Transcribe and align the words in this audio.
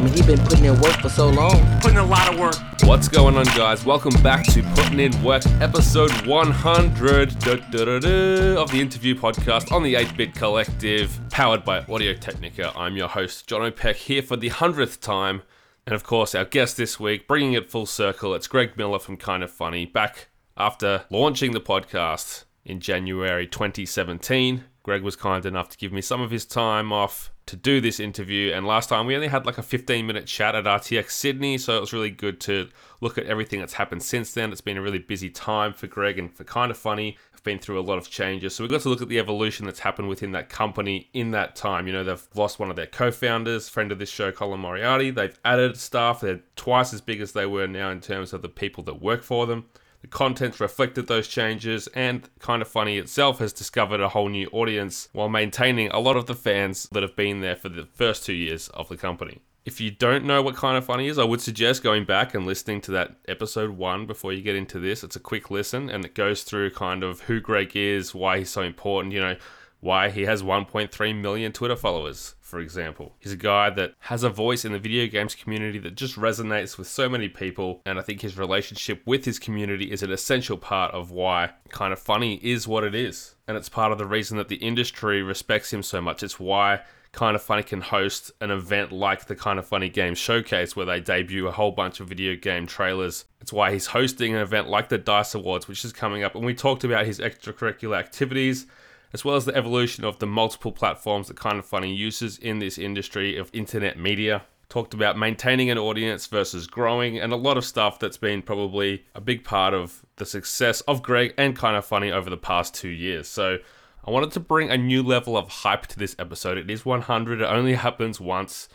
I 0.00 0.02
mean, 0.02 0.14
he 0.14 0.22
been 0.22 0.38
putting 0.46 0.64
in 0.64 0.80
work 0.80 0.98
for 1.02 1.10
so 1.10 1.28
long. 1.28 1.78
Putting 1.82 1.98
a 1.98 2.06
lot 2.06 2.32
of 2.32 2.40
work. 2.40 2.54
What's 2.84 3.06
going 3.06 3.36
on, 3.36 3.44
guys? 3.54 3.84
Welcome 3.84 4.14
back 4.22 4.46
to 4.46 4.62
Putting 4.74 4.98
In 4.98 5.22
Work, 5.22 5.44
episode 5.60 6.10
100 6.26 7.38
da, 7.38 7.56
da, 7.56 7.84
da, 7.84 7.98
da, 7.98 8.62
of 8.62 8.70
the 8.70 8.80
interview 8.80 9.14
podcast 9.14 9.70
on 9.70 9.82
the 9.82 9.96
8 9.96 10.16
Bit 10.16 10.34
Collective, 10.34 11.20
powered 11.28 11.66
by 11.66 11.80
Audio 11.80 12.14
Technica. 12.14 12.72
I'm 12.74 12.96
your 12.96 13.08
host, 13.08 13.46
John 13.46 13.60
O'Peck, 13.60 13.96
here 13.96 14.22
for 14.22 14.36
the 14.36 14.48
100th 14.48 15.00
time. 15.00 15.42
And 15.84 15.94
of 15.94 16.02
course, 16.02 16.34
our 16.34 16.46
guest 16.46 16.78
this 16.78 16.98
week, 16.98 17.28
bringing 17.28 17.52
it 17.52 17.70
full 17.70 17.84
circle, 17.84 18.34
it's 18.34 18.46
Greg 18.46 18.78
Miller 18.78 19.00
from 19.00 19.18
Kind 19.18 19.42
of 19.42 19.50
Funny, 19.50 19.84
back 19.84 20.28
after 20.56 21.04
launching 21.10 21.52
the 21.52 21.60
podcast 21.60 22.44
in 22.64 22.80
January 22.80 23.46
2017. 23.46 24.64
Greg 24.90 25.02
was 25.04 25.14
kind 25.14 25.46
enough 25.46 25.68
to 25.68 25.78
give 25.78 25.92
me 25.92 26.00
some 26.00 26.20
of 26.20 26.32
his 26.32 26.44
time 26.44 26.92
off 26.92 27.30
to 27.46 27.54
do 27.54 27.80
this 27.80 28.00
interview. 28.00 28.52
And 28.52 28.66
last 28.66 28.88
time 28.88 29.06
we 29.06 29.14
only 29.14 29.28
had 29.28 29.46
like 29.46 29.56
a 29.56 29.62
15 29.62 30.04
minute 30.04 30.26
chat 30.26 30.56
at 30.56 30.64
RTX 30.64 31.12
Sydney, 31.12 31.58
so 31.58 31.76
it 31.76 31.80
was 31.80 31.92
really 31.92 32.10
good 32.10 32.40
to 32.40 32.68
look 33.00 33.16
at 33.16 33.26
everything 33.26 33.60
that's 33.60 33.74
happened 33.74 34.02
since 34.02 34.32
then. 34.32 34.50
It's 34.50 34.60
been 34.60 34.76
a 34.76 34.82
really 34.82 34.98
busy 34.98 35.30
time 35.30 35.74
for 35.74 35.86
Greg 35.86 36.18
and 36.18 36.34
for 36.34 36.42
Kind 36.42 36.72
of 36.72 36.76
Funny. 36.76 37.16
I've 37.32 37.44
been 37.44 37.60
through 37.60 37.78
a 37.78 37.86
lot 37.86 37.98
of 37.98 38.10
changes. 38.10 38.52
So 38.52 38.64
we 38.64 38.68
got 38.68 38.80
to 38.80 38.88
look 38.88 39.00
at 39.00 39.08
the 39.08 39.20
evolution 39.20 39.64
that's 39.64 39.78
happened 39.78 40.08
within 40.08 40.32
that 40.32 40.48
company 40.48 41.08
in 41.12 41.30
that 41.30 41.54
time. 41.54 41.86
You 41.86 41.92
know, 41.92 42.02
they've 42.02 42.28
lost 42.34 42.58
one 42.58 42.68
of 42.68 42.74
their 42.74 42.88
co 42.88 43.12
founders, 43.12 43.68
friend 43.68 43.92
of 43.92 44.00
this 44.00 44.10
show, 44.10 44.32
Colin 44.32 44.58
Moriarty. 44.58 45.12
They've 45.12 45.38
added 45.44 45.76
staff. 45.76 46.20
They're 46.20 46.40
twice 46.56 46.92
as 46.92 47.00
big 47.00 47.20
as 47.20 47.30
they 47.30 47.46
were 47.46 47.68
now 47.68 47.90
in 47.90 48.00
terms 48.00 48.32
of 48.32 48.42
the 48.42 48.48
people 48.48 48.82
that 48.82 49.00
work 49.00 49.22
for 49.22 49.46
them. 49.46 49.66
The 50.00 50.08
contents 50.08 50.60
reflected 50.60 51.06
those 51.06 51.28
changes, 51.28 51.86
and 51.88 52.28
Kind 52.38 52.62
of 52.62 52.68
Funny 52.68 52.96
itself 52.96 53.38
has 53.38 53.52
discovered 53.52 54.00
a 54.00 54.08
whole 54.08 54.28
new 54.28 54.48
audience 54.50 55.08
while 55.12 55.28
maintaining 55.28 55.88
a 55.90 56.00
lot 56.00 56.16
of 56.16 56.26
the 56.26 56.34
fans 56.34 56.88
that 56.92 57.02
have 57.02 57.16
been 57.16 57.40
there 57.40 57.56
for 57.56 57.68
the 57.68 57.86
first 57.92 58.24
two 58.24 58.32
years 58.32 58.68
of 58.68 58.88
the 58.88 58.96
company. 58.96 59.40
If 59.66 59.78
you 59.78 59.90
don't 59.90 60.24
know 60.24 60.40
what 60.40 60.56
Kind 60.56 60.78
of 60.78 60.86
Funny 60.86 61.08
is, 61.08 61.18
I 61.18 61.24
would 61.24 61.42
suggest 61.42 61.82
going 61.82 62.06
back 62.06 62.34
and 62.34 62.46
listening 62.46 62.80
to 62.82 62.90
that 62.92 63.16
episode 63.28 63.70
one 63.70 64.06
before 64.06 64.32
you 64.32 64.40
get 64.40 64.56
into 64.56 64.78
this. 64.78 65.04
It's 65.04 65.16
a 65.16 65.20
quick 65.20 65.50
listen 65.50 65.90
and 65.90 66.02
it 66.02 66.14
goes 66.14 66.44
through 66.44 66.70
kind 66.70 67.04
of 67.04 67.20
who 67.22 67.40
Greg 67.40 67.76
is, 67.76 68.14
why 68.14 68.38
he's 68.38 68.48
so 68.48 68.62
important, 68.62 69.12
you 69.12 69.20
know, 69.20 69.36
why 69.80 70.10
he 70.10 70.22
has 70.22 70.42
1.3 70.42 71.20
million 71.20 71.52
Twitter 71.52 71.76
followers, 71.76 72.34
for 72.40 72.60
example. 72.60 73.14
He's 73.18 73.32
a 73.32 73.36
guy 73.36 73.70
that 73.70 73.94
has 74.00 74.22
a 74.22 74.28
voice 74.28 74.64
in 74.64 74.72
the 74.72 74.78
video 74.78 75.06
games 75.06 75.34
community 75.34 75.78
that 75.78 75.94
just 75.94 76.16
resonates 76.16 76.76
with 76.76 76.86
so 76.86 77.08
many 77.08 77.28
people, 77.28 77.80
and 77.86 77.98
I 77.98 78.02
think 78.02 78.20
his 78.20 78.38
relationship 78.38 79.02
with 79.06 79.24
his 79.24 79.38
community 79.38 79.90
is 79.90 80.02
an 80.02 80.12
essential 80.12 80.58
part 80.58 80.92
of 80.94 81.10
why 81.10 81.52
Kind 81.70 81.92
of 81.92 81.98
Funny 81.98 82.34
is 82.42 82.68
what 82.68 82.84
it 82.84 82.94
is. 82.94 83.34
And 83.48 83.56
it's 83.56 83.68
part 83.68 83.90
of 83.90 83.98
the 83.98 84.06
reason 84.06 84.36
that 84.36 84.48
the 84.48 84.56
industry 84.56 85.22
respects 85.22 85.72
him 85.72 85.82
so 85.82 86.00
much. 86.00 86.22
It's 86.22 86.38
why 86.38 86.82
Kind 87.12 87.34
of 87.34 87.42
Funny 87.42 87.62
can 87.62 87.80
host 87.80 88.30
an 88.40 88.50
event 88.50 88.92
like 88.92 89.26
the 89.26 89.34
Kind 89.34 89.58
of 89.58 89.66
Funny 89.66 89.88
Game 89.88 90.14
Showcase 90.14 90.76
where 90.76 90.86
they 90.86 91.00
debut 91.00 91.48
a 91.48 91.52
whole 91.52 91.72
bunch 91.72 91.98
of 91.98 92.08
video 92.08 92.36
game 92.36 92.66
trailers. 92.66 93.24
It's 93.40 93.52
why 93.52 93.72
he's 93.72 93.86
hosting 93.86 94.34
an 94.34 94.40
event 94.40 94.68
like 94.68 94.90
the 94.90 94.98
DICE 94.98 95.34
Awards, 95.34 95.66
which 95.66 95.84
is 95.84 95.92
coming 95.92 96.22
up. 96.22 96.36
And 96.36 96.44
we 96.44 96.54
talked 96.54 96.84
about 96.84 97.06
his 97.06 97.18
extracurricular 97.18 97.98
activities 97.98 98.66
as 99.12 99.24
well 99.24 99.36
as 99.36 99.44
the 99.44 99.56
evolution 99.56 100.04
of 100.04 100.18
the 100.18 100.26
multiple 100.26 100.72
platforms 100.72 101.28
that 101.28 101.36
Kind 101.36 101.58
of 101.58 101.64
Funny 101.64 101.94
uses 101.94 102.38
in 102.38 102.58
this 102.58 102.78
industry 102.78 103.36
of 103.36 103.50
internet 103.52 103.98
media. 103.98 104.42
Talked 104.68 104.94
about 104.94 105.18
maintaining 105.18 105.68
an 105.68 105.78
audience 105.78 106.26
versus 106.26 106.66
growing, 106.68 107.18
and 107.18 107.32
a 107.32 107.36
lot 107.36 107.56
of 107.56 107.64
stuff 107.64 107.98
that's 107.98 108.16
been 108.16 108.40
probably 108.40 109.04
a 109.14 109.20
big 109.20 109.42
part 109.42 109.74
of 109.74 110.04
the 110.16 110.26
success 110.26 110.80
of 110.82 111.02
Greg 111.02 111.34
and 111.36 111.56
Kind 111.56 111.76
of 111.76 111.84
Funny 111.84 112.12
over 112.12 112.30
the 112.30 112.36
past 112.36 112.74
two 112.74 112.88
years. 112.88 113.26
So, 113.26 113.58
I 114.04 114.10
wanted 114.10 114.30
to 114.32 114.40
bring 114.40 114.70
a 114.70 114.78
new 114.78 115.02
level 115.02 115.36
of 115.36 115.48
hype 115.48 115.86
to 115.88 115.98
this 115.98 116.16
episode. 116.18 116.56
It 116.56 116.70
is 116.70 116.86
100, 116.86 117.40
it 117.40 117.44
only 117.44 117.74
happens 117.74 118.18
once. 118.18 118.68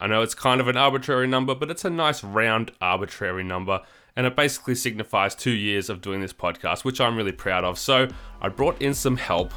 I 0.00 0.06
know 0.06 0.22
it's 0.22 0.34
kind 0.34 0.60
of 0.60 0.68
an 0.68 0.76
arbitrary 0.76 1.26
number, 1.26 1.54
but 1.54 1.70
it's 1.70 1.84
a 1.84 1.90
nice 1.90 2.24
round 2.24 2.72
arbitrary 2.80 3.44
number 3.44 3.82
and 4.18 4.26
it 4.26 4.34
basically 4.34 4.74
signifies 4.74 5.36
two 5.36 5.52
years 5.52 5.88
of 5.88 6.00
doing 6.00 6.20
this 6.20 6.32
podcast, 6.32 6.84
which 6.84 7.00
I'm 7.00 7.16
really 7.16 7.30
proud 7.30 7.62
of. 7.62 7.78
So 7.78 8.08
I 8.42 8.48
brought 8.48 8.82
in 8.82 8.92
some 8.92 9.16
help 9.16 9.52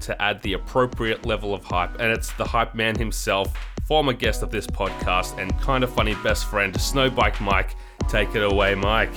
to 0.00 0.20
add 0.20 0.42
the 0.42 0.54
appropriate 0.54 1.26
level 1.26 1.54
of 1.54 1.64
hype, 1.64 1.98
and 2.00 2.12
it's 2.12 2.32
the 2.34 2.44
hype 2.44 2.74
man 2.74 2.96
himself, 2.96 3.52
former 3.86 4.12
guest 4.12 4.42
of 4.42 4.50
this 4.50 4.66
podcast, 4.66 5.38
and 5.38 5.58
kind 5.60 5.84
of 5.84 5.92
funny 5.92 6.14
best 6.22 6.46
friend, 6.46 6.74
Snowbike 6.74 7.40
Mike. 7.40 7.74
Take 8.08 8.34
it 8.34 8.42
away, 8.42 8.74
Mike. 8.74 9.14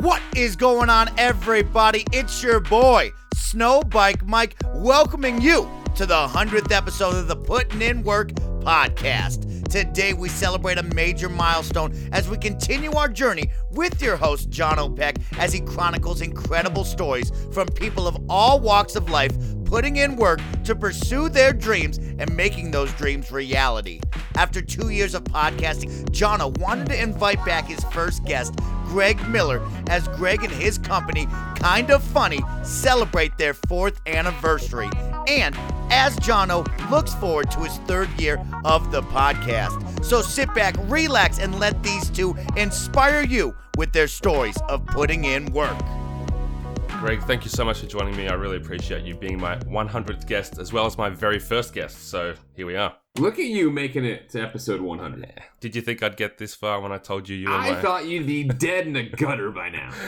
What 0.00 0.20
is 0.36 0.56
going 0.56 0.90
on, 0.90 1.08
everybody? 1.18 2.04
It's 2.12 2.42
your 2.42 2.60
boy, 2.60 3.12
Snowbike 3.34 4.26
Mike, 4.26 4.56
welcoming 4.74 5.40
you 5.40 5.70
to 5.94 6.06
the 6.06 6.26
100th 6.26 6.72
episode 6.72 7.14
of 7.14 7.28
the 7.28 7.36
Putting 7.36 7.80
In 7.80 8.02
Work 8.02 8.32
podcast. 8.60 9.63
Today, 9.74 10.12
we 10.12 10.28
celebrate 10.28 10.78
a 10.78 10.84
major 10.94 11.28
milestone 11.28 11.92
as 12.12 12.28
we 12.28 12.38
continue 12.38 12.92
our 12.92 13.08
journey 13.08 13.50
with 13.72 14.00
your 14.00 14.14
host, 14.14 14.48
John 14.48 14.78
O'Peck, 14.78 15.16
as 15.36 15.52
he 15.52 15.60
chronicles 15.60 16.20
incredible 16.20 16.84
stories 16.84 17.32
from 17.50 17.66
people 17.66 18.06
of 18.06 18.16
all 18.28 18.60
walks 18.60 18.94
of 18.94 19.10
life 19.10 19.32
putting 19.64 19.96
in 19.96 20.14
work 20.14 20.38
to 20.62 20.76
pursue 20.76 21.28
their 21.28 21.52
dreams 21.52 21.98
and 21.98 22.36
making 22.36 22.70
those 22.70 22.92
dreams 22.92 23.32
reality. 23.32 23.98
After 24.36 24.62
two 24.62 24.90
years 24.90 25.12
of 25.12 25.24
podcasting, 25.24 26.04
Jono 26.10 26.56
wanted 26.58 26.86
to 26.90 27.02
invite 27.02 27.44
back 27.44 27.66
his 27.66 27.82
first 27.86 28.24
guest, 28.24 28.54
Greg 28.84 29.20
Miller, 29.28 29.60
as 29.88 30.06
Greg 30.06 30.44
and 30.44 30.52
his 30.52 30.78
company, 30.78 31.26
Kind 31.56 31.90
of 31.90 32.04
Funny, 32.04 32.40
celebrate 32.62 33.36
their 33.38 33.54
fourth 33.54 34.00
anniversary. 34.06 34.88
And 35.26 35.56
as 35.90 36.16
Jono 36.16 36.64
looks 36.90 37.14
forward 37.14 37.50
to 37.52 37.60
his 37.60 37.78
third 37.86 38.08
year 38.20 38.44
of 38.64 38.90
the 38.92 39.02
podcast. 39.02 39.63
So 40.02 40.22
sit 40.22 40.52
back, 40.54 40.74
relax, 40.84 41.38
and 41.38 41.58
let 41.58 41.82
these 41.82 42.10
two 42.10 42.36
inspire 42.56 43.22
you 43.22 43.54
with 43.76 43.92
their 43.92 44.08
stories 44.08 44.56
of 44.68 44.84
putting 44.86 45.24
in 45.24 45.46
work. 45.52 45.76
Greg, 47.00 47.22
thank 47.24 47.44
you 47.44 47.50
so 47.50 47.64
much 47.64 47.80
for 47.80 47.86
joining 47.86 48.16
me. 48.16 48.28
I 48.28 48.32
really 48.32 48.56
appreciate 48.56 49.04
you 49.04 49.14
being 49.14 49.38
my 49.38 49.56
100th 49.56 50.26
guest 50.26 50.58
as 50.58 50.72
well 50.72 50.86
as 50.86 50.96
my 50.96 51.10
very 51.10 51.38
first 51.38 51.74
guest. 51.74 52.08
So 52.08 52.34
here 52.56 52.66
we 52.66 52.76
are. 52.76 52.96
Look 53.18 53.38
at 53.38 53.44
you 53.44 53.70
making 53.70 54.04
it 54.04 54.30
to 54.30 54.40
episode 54.40 54.80
100. 54.80 55.42
Did 55.60 55.76
you 55.76 55.82
think 55.82 56.02
I'd 56.02 56.16
get 56.16 56.38
this 56.38 56.54
far 56.54 56.80
when 56.80 56.92
I 56.92 56.98
told 56.98 57.28
you 57.28 57.36
you 57.36 57.48
were 57.48 57.54
I 57.54 57.72
my... 57.72 57.82
thought 57.82 58.06
you'd 58.06 58.26
be 58.26 58.44
dead 58.44 58.86
in 58.86 58.94
the 58.94 59.02
gutter 59.02 59.50
by 59.50 59.70
now. 59.70 59.90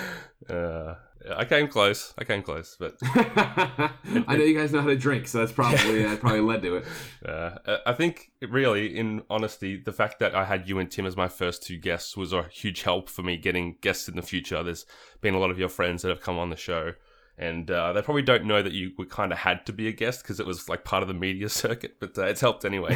Uh, 0.50 0.94
I 1.34 1.44
came 1.44 1.68
close. 1.68 2.14
I 2.18 2.24
came 2.24 2.42
close, 2.42 2.76
but 2.78 2.96
I 3.02 3.90
know 4.36 4.44
you 4.44 4.56
guys 4.56 4.72
know 4.72 4.80
how 4.80 4.86
to 4.86 4.96
drink, 4.96 5.26
so 5.26 5.38
that's 5.38 5.52
probably 5.52 6.02
that 6.02 6.20
probably 6.20 6.40
led 6.40 6.62
to 6.62 6.76
it. 6.76 6.84
uh, 7.28 7.78
I 7.84 7.92
think 7.94 8.30
really, 8.40 8.96
in 8.96 9.22
honesty, 9.28 9.76
the 9.76 9.92
fact 9.92 10.18
that 10.20 10.34
I 10.34 10.44
had 10.44 10.68
you 10.68 10.78
and 10.78 10.90
Tim 10.90 11.06
as 11.06 11.16
my 11.16 11.28
first 11.28 11.62
two 11.62 11.78
guests 11.78 12.16
was 12.16 12.32
a 12.32 12.44
huge 12.44 12.82
help 12.82 13.08
for 13.08 13.22
me 13.22 13.36
getting 13.36 13.76
guests 13.80 14.08
in 14.08 14.16
the 14.16 14.22
future. 14.22 14.62
There's 14.62 14.86
been 15.20 15.34
a 15.34 15.38
lot 15.38 15.50
of 15.50 15.58
your 15.58 15.68
friends 15.68 16.02
that 16.02 16.10
have 16.10 16.20
come 16.20 16.38
on 16.38 16.50
the 16.50 16.56
show, 16.56 16.92
and 17.36 17.70
uh, 17.70 17.92
they 17.92 18.02
probably 18.02 18.22
don't 18.22 18.44
know 18.44 18.62
that 18.62 18.72
you 18.72 18.92
were 18.96 19.06
kind 19.06 19.32
of 19.32 19.38
had 19.38 19.66
to 19.66 19.72
be 19.72 19.88
a 19.88 19.92
guest 19.92 20.22
because 20.22 20.38
it 20.38 20.46
was 20.46 20.68
like 20.68 20.84
part 20.84 21.02
of 21.02 21.08
the 21.08 21.14
media 21.14 21.48
circuit, 21.48 21.96
but 21.98 22.16
uh, 22.16 22.26
it's 22.26 22.40
helped 22.40 22.64
anyway. 22.64 22.94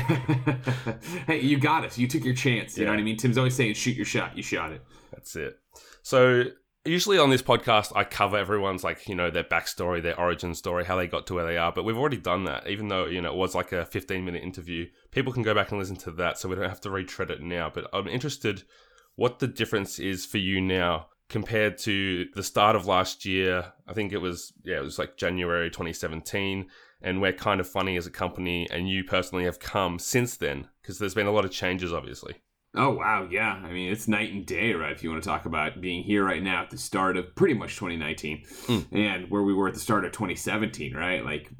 hey, 1.26 1.40
you 1.40 1.58
got 1.58 1.84
it. 1.84 1.98
You 1.98 2.06
took 2.06 2.24
your 2.24 2.34
chance. 2.34 2.78
You 2.78 2.84
know 2.84 2.92
what 2.92 3.00
I 3.00 3.02
mean? 3.02 3.16
Tim's 3.16 3.38
always 3.38 3.56
saying, 3.56 3.74
"Shoot 3.74 3.96
your 3.96 4.06
shot." 4.06 4.36
You 4.36 4.42
shot 4.42 4.72
it. 4.72 4.84
That's 5.12 5.34
it. 5.34 5.58
So 6.02 6.44
usually 6.84 7.18
on 7.18 7.30
this 7.30 7.42
podcast, 7.42 7.92
I 7.94 8.04
cover 8.04 8.36
everyone's 8.36 8.84
like 8.84 9.08
you 9.08 9.14
know 9.14 9.30
their 9.30 9.44
backstory, 9.44 10.02
their 10.02 10.18
origin 10.18 10.54
story, 10.54 10.84
how 10.84 10.96
they 10.96 11.06
got 11.06 11.26
to 11.28 11.34
where 11.34 11.46
they 11.46 11.56
are. 11.56 11.72
But 11.72 11.84
we've 11.84 11.96
already 11.96 12.16
done 12.16 12.44
that, 12.44 12.68
even 12.68 12.88
though 12.88 13.06
you 13.06 13.20
know 13.20 13.32
it 13.32 13.36
was 13.36 13.54
like 13.54 13.72
a 13.72 13.84
15 13.84 14.24
minute 14.24 14.42
interview. 14.42 14.86
People 15.10 15.32
can 15.32 15.42
go 15.42 15.54
back 15.54 15.70
and 15.70 15.78
listen 15.78 15.96
to 15.96 16.10
that, 16.12 16.38
so 16.38 16.48
we 16.48 16.56
don't 16.56 16.68
have 16.68 16.80
to 16.82 16.90
retread 16.90 17.30
it 17.30 17.42
now. 17.42 17.70
But 17.72 17.88
I'm 17.92 18.08
interested 18.08 18.64
what 19.16 19.38
the 19.38 19.48
difference 19.48 19.98
is 19.98 20.24
for 20.24 20.38
you 20.38 20.60
now 20.60 21.08
compared 21.28 21.78
to 21.78 22.26
the 22.34 22.42
start 22.42 22.76
of 22.76 22.86
last 22.86 23.24
year. 23.24 23.72
I 23.86 23.92
think 23.92 24.12
it 24.12 24.18
was 24.18 24.52
yeah, 24.64 24.78
it 24.78 24.84
was 24.84 24.98
like 24.98 25.16
January 25.16 25.70
2017. 25.70 26.66
And 27.02 27.22
we're 27.22 27.32
kind 27.32 27.60
of 27.60 27.68
funny 27.68 27.96
as 27.96 28.06
a 28.06 28.10
company, 28.10 28.68
and 28.70 28.86
you 28.86 29.04
personally 29.04 29.44
have 29.44 29.58
come 29.58 29.98
since 29.98 30.36
then 30.36 30.68
because 30.82 30.98
there's 30.98 31.14
been 31.14 31.26
a 31.26 31.32
lot 31.32 31.46
of 31.46 31.50
changes, 31.50 31.94
obviously. 31.94 32.34
Oh 32.74 32.90
wow, 32.90 33.26
yeah. 33.30 33.60
I 33.64 33.72
mean, 33.72 33.90
it's 33.90 34.06
night 34.06 34.32
and 34.32 34.46
day, 34.46 34.74
right? 34.74 34.92
If 34.92 35.02
you 35.02 35.10
want 35.10 35.22
to 35.22 35.28
talk 35.28 35.44
about 35.44 35.80
being 35.80 36.04
here 36.04 36.24
right 36.24 36.42
now 36.42 36.62
at 36.62 36.70
the 36.70 36.78
start 36.78 37.16
of 37.16 37.34
pretty 37.34 37.54
much 37.54 37.74
2019, 37.76 38.44
Mm. 38.66 38.86
and 38.92 39.30
where 39.30 39.42
we 39.42 39.52
were 39.52 39.66
at 39.68 39.74
the 39.74 39.80
start 39.80 40.04
of 40.04 40.12
2017, 40.12 40.94
right? 40.94 41.24
Like, 41.24 41.50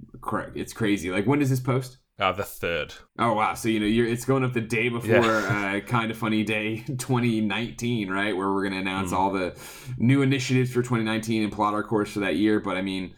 it's 0.55 0.73
crazy. 0.73 1.11
Like, 1.11 1.27
when 1.27 1.41
does 1.41 1.51
this 1.51 1.59
post? 1.61 1.99
Uh, 2.21 2.31
the 2.33 2.45
third. 2.45 2.93
Oh 3.19 3.33
wow! 3.33 3.55
So 3.55 3.69
you 3.71 3.81
know, 3.81 3.87
you're 3.87 4.07
it's 4.07 4.27
going 4.27 4.45
up 4.45 4.53
the 4.53 4.61
day 4.61 4.89
before 4.91 5.09
Yeah. 5.11 5.75
uh, 5.77 5.81
kind 5.87 6.11
of 6.11 6.19
funny 6.19 6.45
day 6.45 6.85
2019, 6.87 8.11
right? 8.11 8.37
Where 8.37 8.53
we're 8.53 8.63
going 8.63 8.75
to 8.75 8.79
announce 8.81 9.11
Mhm. 9.11 9.17
all 9.17 9.31
the 9.33 9.57
new 9.99 10.23
initiatives 10.23 10.71
for 10.71 10.83
2019 10.83 11.43
and 11.43 11.51
plot 11.53 11.75
our 11.75 11.83
course 11.83 12.13
for 12.13 12.21
that 12.21 12.37
year. 12.37 12.61
But 12.61 12.77
I 12.77 12.83
mean, 12.83 13.15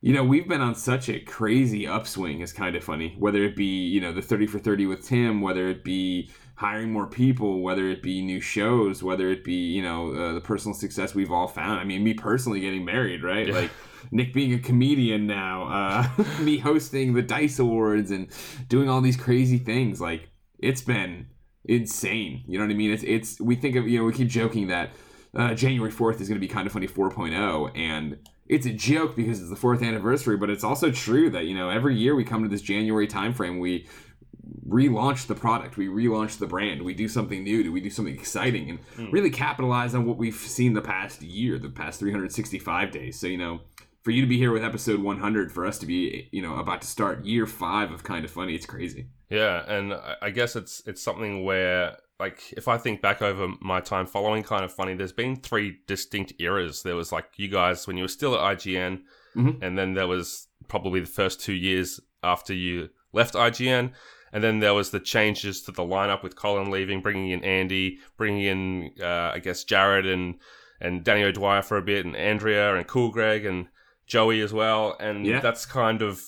you 0.00 0.14
know, 0.14 0.24
we've 0.24 0.48
been 0.48 0.62
on 0.62 0.74
such 0.74 1.10
a 1.10 1.20
crazy 1.20 1.86
upswing. 1.86 2.40
Is 2.40 2.52
kind 2.54 2.74
of 2.76 2.82
funny. 2.82 3.14
Whether 3.18 3.44
it 3.44 3.54
be 3.56 3.86
you 3.86 4.00
know 4.00 4.12
the 4.12 4.22
30 4.22 4.46
for 4.46 4.58
30 4.58 4.86
with 4.86 5.04
Tim, 5.06 5.42
whether 5.42 5.68
it 5.68 5.84
be 5.84 6.30
hiring 6.60 6.92
more 6.92 7.06
people, 7.06 7.62
whether 7.62 7.88
it 7.88 8.02
be 8.02 8.20
new 8.20 8.38
shows, 8.38 9.02
whether 9.02 9.30
it 9.30 9.42
be 9.42 9.54
you 9.54 9.82
know 9.82 10.12
uh, 10.12 10.32
the 10.34 10.42
personal 10.42 10.74
success 10.74 11.14
we've 11.14 11.32
all 11.32 11.48
found. 11.48 11.80
I 11.80 11.84
mean, 11.84 12.04
me 12.04 12.12
personally 12.12 12.60
getting 12.60 12.84
married, 12.84 13.22
right? 13.24 13.48
Yeah. 13.48 13.54
Like 13.54 13.70
Nick 14.10 14.34
being 14.34 14.52
a 14.52 14.58
comedian 14.58 15.26
now, 15.26 15.62
uh, 16.18 16.24
me 16.42 16.58
hosting 16.58 17.14
the 17.14 17.22
Dice 17.22 17.58
Awards 17.58 18.10
and 18.10 18.28
doing 18.68 18.90
all 18.90 19.00
these 19.00 19.16
crazy 19.16 19.56
things. 19.56 20.02
Like 20.02 20.28
it's 20.58 20.82
been 20.82 21.28
insane. 21.64 22.44
You 22.46 22.58
know 22.58 22.66
what 22.66 22.72
I 22.72 22.76
mean? 22.76 22.92
It's 22.92 23.04
it's 23.04 23.40
we 23.40 23.56
think 23.56 23.76
of 23.76 23.88
you 23.88 23.98
know 23.98 24.04
we 24.04 24.12
keep 24.12 24.28
joking 24.28 24.66
that 24.68 24.90
uh, 25.34 25.54
January 25.54 25.90
fourth 25.90 26.20
is 26.20 26.28
going 26.28 26.38
to 26.38 26.46
be 26.46 26.52
kind 26.52 26.66
of 26.66 26.74
funny 26.74 26.88
4.0 26.88 27.70
and 27.74 28.18
it's 28.48 28.66
a 28.66 28.72
joke 28.72 29.14
because 29.14 29.40
it's 29.40 29.48
the 29.48 29.54
fourth 29.54 29.80
anniversary, 29.80 30.36
but 30.36 30.50
it's 30.50 30.64
also 30.64 30.90
true 30.90 31.30
that 31.30 31.46
you 31.46 31.54
know 31.54 31.70
every 31.70 31.96
year 31.96 32.14
we 32.16 32.24
come 32.24 32.42
to 32.42 32.48
this 32.48 32.60
January 32.60 33.06
timeframe 33.06 33.60
we 33.60 33.86
relaunch 34.68 35.26
the 35.26 35.34
product, 35.34 35.76
we 35.76 35.86
relaunch 35.88 36.38
the 36.38 36.46
brand, 36.46 36.82
we 36.82 36.94
do 36.94 37.08
something 37.08 37.42
new, 37.44 37.62
do 37.62 37.72
we 37.72 37.80
do 37.80 37.90
something 37.90 38.14
exciting, 38.14 38.70
and 38.70 38.78
Hmm. 38.96 39.10
really 39.10 39.30
capitalize 39.30 39.94
on 39.94 40.04
what 40.06 40.16
we've 40.16 40.34
seen 40.34 40.72
the 40.74 40.82
past 40.82 41.22
year, 41.22 41.58
the 41.58 41.68
past 41.70 42.00
365 42.00 42.90
days. 42.90 43.18
So 43.18 43.26
you 43.26 43.38
know, 43.38 43.60
for 44.02 44.10
you 44.10 44.20
to 44.22 44.26
be 44.26 44.38
here 44.38 44.52
with 44.52 44.64
episode 44.64 45.00
100, 45.00 45.52
for 45.52 45.66
us 45.66 45.78
to 45.78 45.86
be 45.86 46.28
you 46.32 46.42
know 46.42 46.56
about 46.56 46.80
to 46.82 46.86
start 46.88 47.24
year 47.24 47.46
five 47.46 47.90
of 47.92 48.02
kind 48.04 48.24
of 48.24 48.30
funny, 48.30 48.54
it's 48.54 48.66
crazy. 48.66 49.06
Yeah, 49.28 49.64
and 49.68 49.94
I- 50.22 50.30
guess 50.30 50.56
it's 50.56 50.82
it's 50.86 51.02
something 51.02 51.44
where 51.44 51.96
like 52.18 52.52
if 52.56 52.68
I 52.68 52.76
think 52.76 53.00
back 53.00 53.22
over 53.22 53.48
my 53.60 53.80
time 53.80 54.06
following 54.06 54.42
kind 54.42 54.64
of 54.64 54.72
funny, 54.72 54.94
there's 54.94 55.12
been 55.12 55.36
three 55.36 55.78
distinct 55.86 56.34
eras. 56.38 56.82
There 56.82 56.96
was 56.96 57.12
like 57.12 57.26
you 57.36 57.48
guys 57.48 57.86
when 57.86 57.96
you 57.96 58.04
were 58.04 58.08
still 58.08 58.34
at 58.34 58.40
IGN, 58.58 59.02
Mhm. 59.36 59.62
and 59.62 59.78
then 59.78 59.94
there 59.94 60.06
was 60.08 60.48
probably 60.68 61.00
the 61.00 61.06
first 61.06 61.40
two 61.40 61.54
years 61.54 61.98
after 62.22 62.52
you 62.52 62.90
left 63.12 63.34
IGN. 63.34 63.92
And 64.32 64.42
then 64.44 64.60
there 64.60 64.74
was 64.74 64.90
the 64.90 65.00
changes 65.00 65.62
to 65.62 65.72
the 65.72 65.82
lineup 65.82 66.22
with 66.22 66.36
Colin 66.36 66.70
leaving, 66.70 67.00
bringing 67.00 67.30
in 67.30 67.42
Andy, 67.44 67.98
bringing 68.16 68.42
in, 68.44 68.90
uh, 69.02 69.32
I 69.34 69.38
guess, 69.40 69.64
Jared 69.64 70.06
and 70.06 70.36
and 70.82 71.04
Danny 71.04 71.22
O'Dwyer 71.24 71.60
for 71.62 71.76
a 71.76 71.82
bit, 71.82 72.06
and 72.06 72.16
Andrea 72.16 72.74
and 72.74 72.86
Cool 72.86 73.10
Greg 73.10 73.44
and 73.44 73.68
Joey 74.06 74.40
as 74.40 74.52
well. 74.52 74.96
And 74.98 75.26
Yeah. 75.26 75.40
that's 75.40 75.66
kind 75.66 76.00
of 76.00 76.22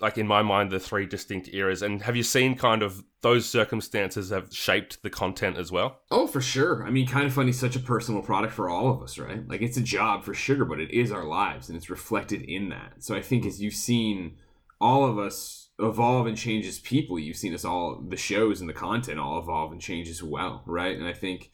like 0.00 0.18
in 0.18 0.26
my 0.26 0.42
mind 0.42 0.70
the 0.70 0.80
three 0.80 1.06
distinct 1.06 1.48
eras. 1.54 1.80
And 1.80 2.02
have 2.02 2.14
you 2.16 2.22
seen 2.24 2.56
kind 2.56 2.82
of 2.82 3.04
those 3.22 3.48
circumstances 3.48 4.30
have 4.30 4.52
shaped 4.52 5.02
the 5.02 5.10
content 5.10 5.56
as 5.56 5.72
well? 5.72 6.00
Oh, 6.10 6.26
for 6.26 6.40
sure. 6.40 6.84
I 6.86 6.90
mean, 6.90 7.06
kind 7.06 7.26
of 7.26 7.32
funny 7.32 7.52
such 7.52 7.76
a 7.76 7.80
personal 7.80 8.20
product 8.20 8.52
for 8.52 8.68
all 8.68 8.90
of 8.90 9.00
us, 9.02 9.16
right? 9.18 9.46
Like 9.48 9.62
it's 9.62 9.76
a 9.76 9.82
job 9.82 10.24
for 10.24 10.34
sugar, 10.34 10.64
but 10.64 10.80
it 10.80 10.90
is 10.90 11.10
our 11.12 11.24
lives 11.24 11.68
and 11.68 11.76
it's 11.76 11.88
reflected 11.88 12.42
in 12.42 12.68
that. 12.70 12.94
So 12.98 13.14
I 13.14 13.22
think 13.22 13.46
as 13.46 13.62
you've 13.62 13.74
seen 13.74 14.36
all 14.80 15.04
of 15.04 15.18
us 15.18 15.65
evolve 15.78 16.26
and 16.26 16.36
change 16.36 16.66
as 16.66 16.78
people, 16.78 17.18
you've 17.18 17.36
seen 17.36 17.54
us 17.54 17.64
all 17.64 18.02
the 18.08 18.16
shows 18.16 18.60
and 18.60 18.68
the 18.68 18.74
content 18.74 19.20
all 19.20 19.38
evolve 19.38 19.72
and 19.72 19.80
change 19.80 20.08
as 20.08 20.22
well, 20.22 20.62
right? 20.66 20.96
And 20.96 21.06
I 21.06 21.12
think 21.12 21.50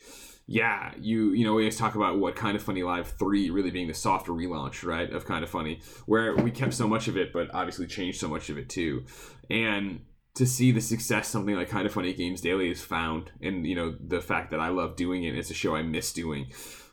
yeah, 0.46 0.92
you 0.98 1.32
you 1.32 1.44
know, 1.44 1.54
we 1.54 1.62
always 1.62 1.78
talk 1.78 1.94
about 1.94 2.18
what 2.18 2.36
kind 2.36 2.56
of 2.56 2.62
funny 2.62 2.82
live 2.82 3.08
three 3.18 3.50
really 3.50 3.70
being 3.70 3.88
the 3.88 3.94
soft 3.94 4.26
relaunch, 4.26 4.84
right, 4.84 5.10
of 5.12 5.24
kind 5.24 5.44
of 5.44 5.50
funny, 5.50 5.80
where 6.06 6.34
we 6.36 6.50
kept 6.50 6.74
so 6.74 6.88
much 6.88 7.08
of 7.08 7.16
it, 7.16 7.32
but 7.32 7.48
obviously 7.54 7.86
changed 7.86 8.20
so 8.20 8.28
much 8.28 8.50
of 8.50 8.58
it 8.58 8.68
too. 8.68 9.04
And 9.48 10.00
to 10.34 10.46
see 10.46 10.72
the 10.72 10.80
success 10.80 11.28
something 11.28 11.54
like 11.54 11.68
kind 11.68 11.86
of 11.86 11.92
funny 11.92 12.14
games 12.14 12.40
daily 12.40 12.68
has 12.68 12.80
found 12.80 13.30
and 13.42 13.66
you 13.66 13.74
know 13.74 13.94
the 14.00 14.18
fact 14.20 14.50
that 14.50 14.60
i 14.60 14.68
love 14.68 14.96
doing 14.96 15.24
it. 15.24 15.36
It's 15.36 15.50
a 15.50 15.54
show 15.54 15.74
i 15.74 15.82
miss 15.82 16.12
doing. 16.12 16.50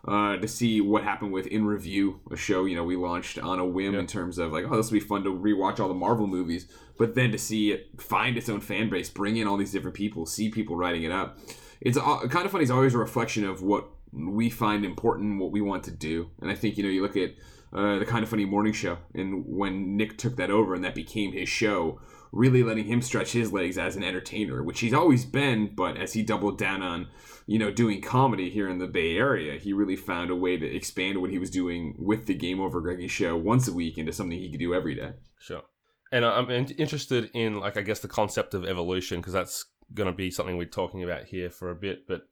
Uh, 0.08 0.38
to 0.38 0.48
see 0.48 0.80
what 0.80 1.04
happened 1.04 1.34
with 1.34 1.46
in 1.48 1.66
review 1.66 2.22
a 2.32 2.38
show 2.38 2.64
you 2.66 2.76
know 2.76 2.86
we 2.86 2.96
launched 2.96 3.38
on 3.38 3.60
a 3.60 3.66
whim 3.66 3.96
in 3.96 4.08
terms 4.08 4.38
of 4.38 4.54
like 4.54 4.64
oh 4.70 4.78
this 4.78 4.90
will 4.92 5.00
be 5.00 5.06
fun 5.06 5.24
to 5.26 5.30
rewatch 5.30 5.80
all 5.80 5.90
the 5.90 5.94
marvel 5.94 6.26
movies 6.26 6.68
but 7.00 7.16
then 7.16 7.32
to 7.32 7.40
see 7.40 7.72
it 7.72 7.90
find 8.00 8.38
its 8.38 8.48
own 8.48 8.62
fan 8.62 8.90
base 8.90 9.10
bring 9.10 9.38
in 9.38 9.48
all 9.48 9.58
these 9.58 9.72
different 9.72 9.96
people 9.96 10.28
see 10.28 10.50
people 10.50 10.76
writing 10.76 11.02
it 11.02 11.12
up 11.12 11.40
it's 11.82 11.98
all, 11.98 12.28
kind 12.28 12.46
of 12.46 12.52
funny 12.52 12.64
It's 12.64 12.72
always 12.72 12.94
a 12.94 13.00
reflection 13.00 13.44
of 13.46 13.64
what 13.64 13.88
we 14.14 14.52
find 14.52 14.86
important 14.86 15.40
what 15.40 15.52
we 15.52 15.62
want 15.62 15.84
to 15.86 15.92
do 15.92 16.30
and 16.40 16.52
i 16.52 16.56
think 16.56 16.78
you 16.78 16.84
know 16.84 16.90
you 16.90 17.02
look 17.02 17.18
at 17.18 17.32
uh, 17.72 18.00
the 18.00 18.06
kind 18.06 18.24
of 18.24 18.30
funny 18.30 18.46
morning 18.46 18.74
show 18.74 19.00
and 19.16 19.46
when 19.48 19.98
nick 19.98 20.18
took 20.20 20.36
that 20.36 20.52
over 20.52 20.76
and 20.76 20.84
that 20.84 20.94
became 20.94 21.32
his 21.32 21.50
show 21.50 22.00
really 22.32 22.64
letting 22.64 22.86
him 22.86 23.02
stretch 23.02 23.32
his 23.32 23.52
legs 23.52 23.78
as 23.78 23.96
an 23.96 24.04
entertainer, 24.04 24.64
which 24.64 24.80
he's 24.80 24.94
always 24.94 25.26
been, 25.26 25.74
but 25.76 25.98
as 25.98 26.14
he 26.14 26.24
doubled 26.24 26.58
down 26.58 26.82
on, 26.82 27.08
you 27.48 27.58
know, 27.58 27.72
doing 27.72 28.02
comedy 28.02 28.50
here 28.50 28.70
in 28.70 28.78
the 28.78 28.88
Bay 28.88 29.18
Area, 29.18 29.60
he 29.60 29.74
really 29.74 29.96
found 29.96 30.30
a 30.30 30.36
way 30.36 30.58
to 30.58 30.66
expand 30.66 31.20
what 31.20 31.32
he 31.32 31.40
was 31.40 31.50
doing 31.50 31.96
with 31.98 32.28
the 32.28 32.36
Game 32.36 32.60
Over 32.60 32.82
Greggy 32.82 33.08
show 33.08 33.36
once 33.36 33.68
a 33.68 33.74
week 33.74 33.98
into 33.98 34.14
something 34.14 34.38
he 34.38 34.52
could 34.52 34.60
do 34.60 34.74
every 34.74 34.96
day. 34.96 35.14
Sure. 35.40 35.64
And 36.12 36.26
I'm 36.26 36.50
in- 36.50 36.72
interested 36.72 37.30
in, 37.34 37.60
like, 37.60 37.78
I 37.78 37.82
guess 37.82 38.00
the 38.00 38.08
concept 38.08 38.54
of 38.54 38.66
evolution, 38.66 39.20
because 39.20 39.34
that's 39.34 39.66
going 39.94 40.08
to 40.08 40.16
be 40.16 40.32
something 40.32 40.58
we're 40.58 40.66
talking 40.66 41.04
about 41.04 41.26
here 41.26 41.50
for 41.50 41.70
a 41.70 41.76
bit. 41.76 42.08
But 42.08 42.24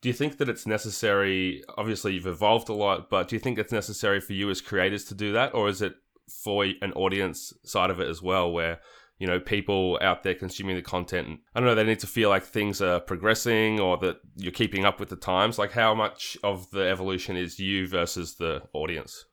do 0.00 0.08
you 0.08 0.12
think 0.12 0.38
that 0.38 0.48
it's 0.48 0.66
necessary? 0.66 1.62
Obviously, 1.76 2.14
you've 2.14 2.26
evolved 2.26 2.68
a 2.68 2.74
lot, 2.74 3.10
but 3.10 3.28
do 3.28 3.36
you 3.36 3.40
think 3.40 3.58
it's 3.58 3.72
necessary 3.72 4.20
for 4.20 4.32
you 4.32 4.50
as 4.50 4.60
creators 4.60 5.04
to 5.06 5.14
do 5.14 5.32
that? 5.32 5.54
Or 5.54 5.68
is 5.68 5.82
it 5.82 5.94
for 6.44 6.64
an 6.64 6.92
audience 6.92 7.52
side 7.64 7.90
of 7.90 8.00
it 8.00 8.08
as 8.08 8.22
well, 8.22 8.50
where, 8.50 8.80
you 9.18 9.26
know, 9.26 9.40
people 9.40 9.98
out 10.02 10.22
there 10.22 10.34
consuming 10.34 10.76
the 10.76 10.82
content, 10.82 11.40
I 11.54 11.60
don't 11.60 11.66
know, 11.68 11.74
they 11.74 11.84
need 11.84 12.00
to 12.00 12.06
feel 12.06 12.28
like 12.28 12.44
things 12.44 12.82
are 12.82 13.00
progressing 13.00 13.80
or 13.80 13.96
that 13.98 14.16
you're 14.36 14.52
keeping 14.52 14.84
up 14.84 15.00
with 15.00 15.08
the 15.08 15.16
times? 15.16 15.58
Like, 15.58 15.72
how 15.72 15.94
much 15.94 16.36
of 16.44 16.70
the 16.70 16.88
evolution 16.88 17.36
is 17.36 17.58
you 17.58 17.88
versus 17.88 18.34
the 18.36 18.62
audience? 18.72 19.24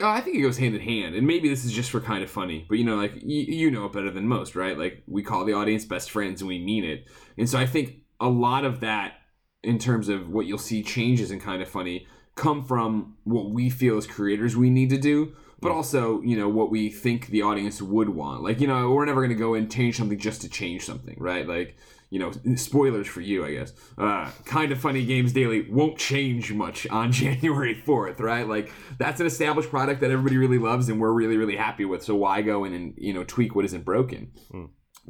Oh, 0.00 0.08
I 0.08 0.20
think 0.20 0.36
it 0.36 0.42
goes 0.42 0.58
hand 0.58 0.74
in 0.74 0.80
hand, 0.80 1.14
and 1.14 1.24
maybe 1.24 1.48
this 1.48 1.64
is 1.64 1.72
just 1.72 1.90
for 1.90 2.00
kind 2.00 2.24
of 2.24 2.30
funny, 2.30 2.66
but 2.68 2.78
you 2.78 2.84
know, 2.84 2.96
like 2.96 3.14
you, 3.14 3.42
you 3.42 3.70
know 3.70 3.84
it 3.84 3.92
better 3.92 4.10
than 4.10 4.26
most, 4.26 4.56
right? 4.56 4.76
Like 4.76 5.04
we 5.06 5.22
call 5.22 5.44
the 5.44 5.52
audience 5.52 5.84
best 5.84 6.10
friends, 6.10 6.40
and 6.40 6.48
we 6.48 6.58
mean 6.58 6.84
it, 6.84 7.06
and 7.38 7.48
so 7.48 7.58
I 7.58 7.66
think 7.66 7.98
a 8.20 8.28
lot 8.28 8.64
of 8.64 8.80
that, 8.80 9.14
in 9.62 9.78
terms 9.78 10.08
of 10.08 10.28
what 10.28 10.46
you'll 10.46 10.58
see 10.58 10.82
changes 10.82 11.30
in 11.30 11.38
kind 11.38 11.62
of 11.62 11.68
funny, 11.68 12.08
come 12.34 12.64
from 12.64 13.16
what 13.22 13.50
we 13.50 13.70
feel 13.70 13.96
as 13.96 14.06
creators 14.06 14.56
we 14.56 14.68
need 14.68 14.90
to 14.90 14.98
do, 14.98 15.36
but 15.60 15.70
also 15.70 16.20
you 16.22 16.36
know 16.36 16.48
what 16.48 16.72
we 16.72 16.90
think 16.90 17.28
the 17.28 17.42
audience 17.42 17.80
would 17.80 18.08
want. 18.08 18.42
Like 18.42 18.60
you 18.60 18.66
know, 18.66 18.90
we're 18.90 19.04
never 19.04 19.22
gonna 19.22 19.34
go 19.36 19.54
and 19.54 19.70
change 19.70 19.96
something 19.96 20.18
just 20.18 20.40
to 20.40 20.48
change 20.48 20.84
something, 20.84 21.14
right? 21.20 21.46
Like 21.46 21.76
you 22.10 22.18
know, 22.18 22.32
spoilers 22.56 23.06
for 23.06 23.20
you, 23.20 23.44
I 23.44 23.52
guess. 23.52 23.72
Uh, 23.98 24.30
kind 24.44 24.72
of 24.72 24.78
funny 24.78 25.04
games 25.04 25.32
daily 25.32 25.68
won't 25.70 25.98
change 25.98 26.52
much 26.52 26.86
on 26.88 27.12
January 27.22 27.82
4th, 27.86 28.20
right? 28.20 28.46
Like 28.48 28.72
that's 28.98 29.20
an 29.20 29.26
established 29.26 29.70
product 29.70 30.00
that 30.00 30.10
everybody 30.10 30.36
really 30.36 30.58
loves 30.58 30.88
and 30.88 31.00
we're 31.00 31.12
really, 31.12 31.36
really 31.36 31.56
happy 31.56 31.84
with. 31.84 32.02
So 32.02 32.14
why 32.14 32.42
go 32.42 32.64
in 32.64 32.72
and, 32.72 32.94
you 32.96 33.12
know, 33.12 33.24
tweak 33.24 33.54
what 33.54 33.64
isn't 33.64 33.84
broken? 33.84 34.30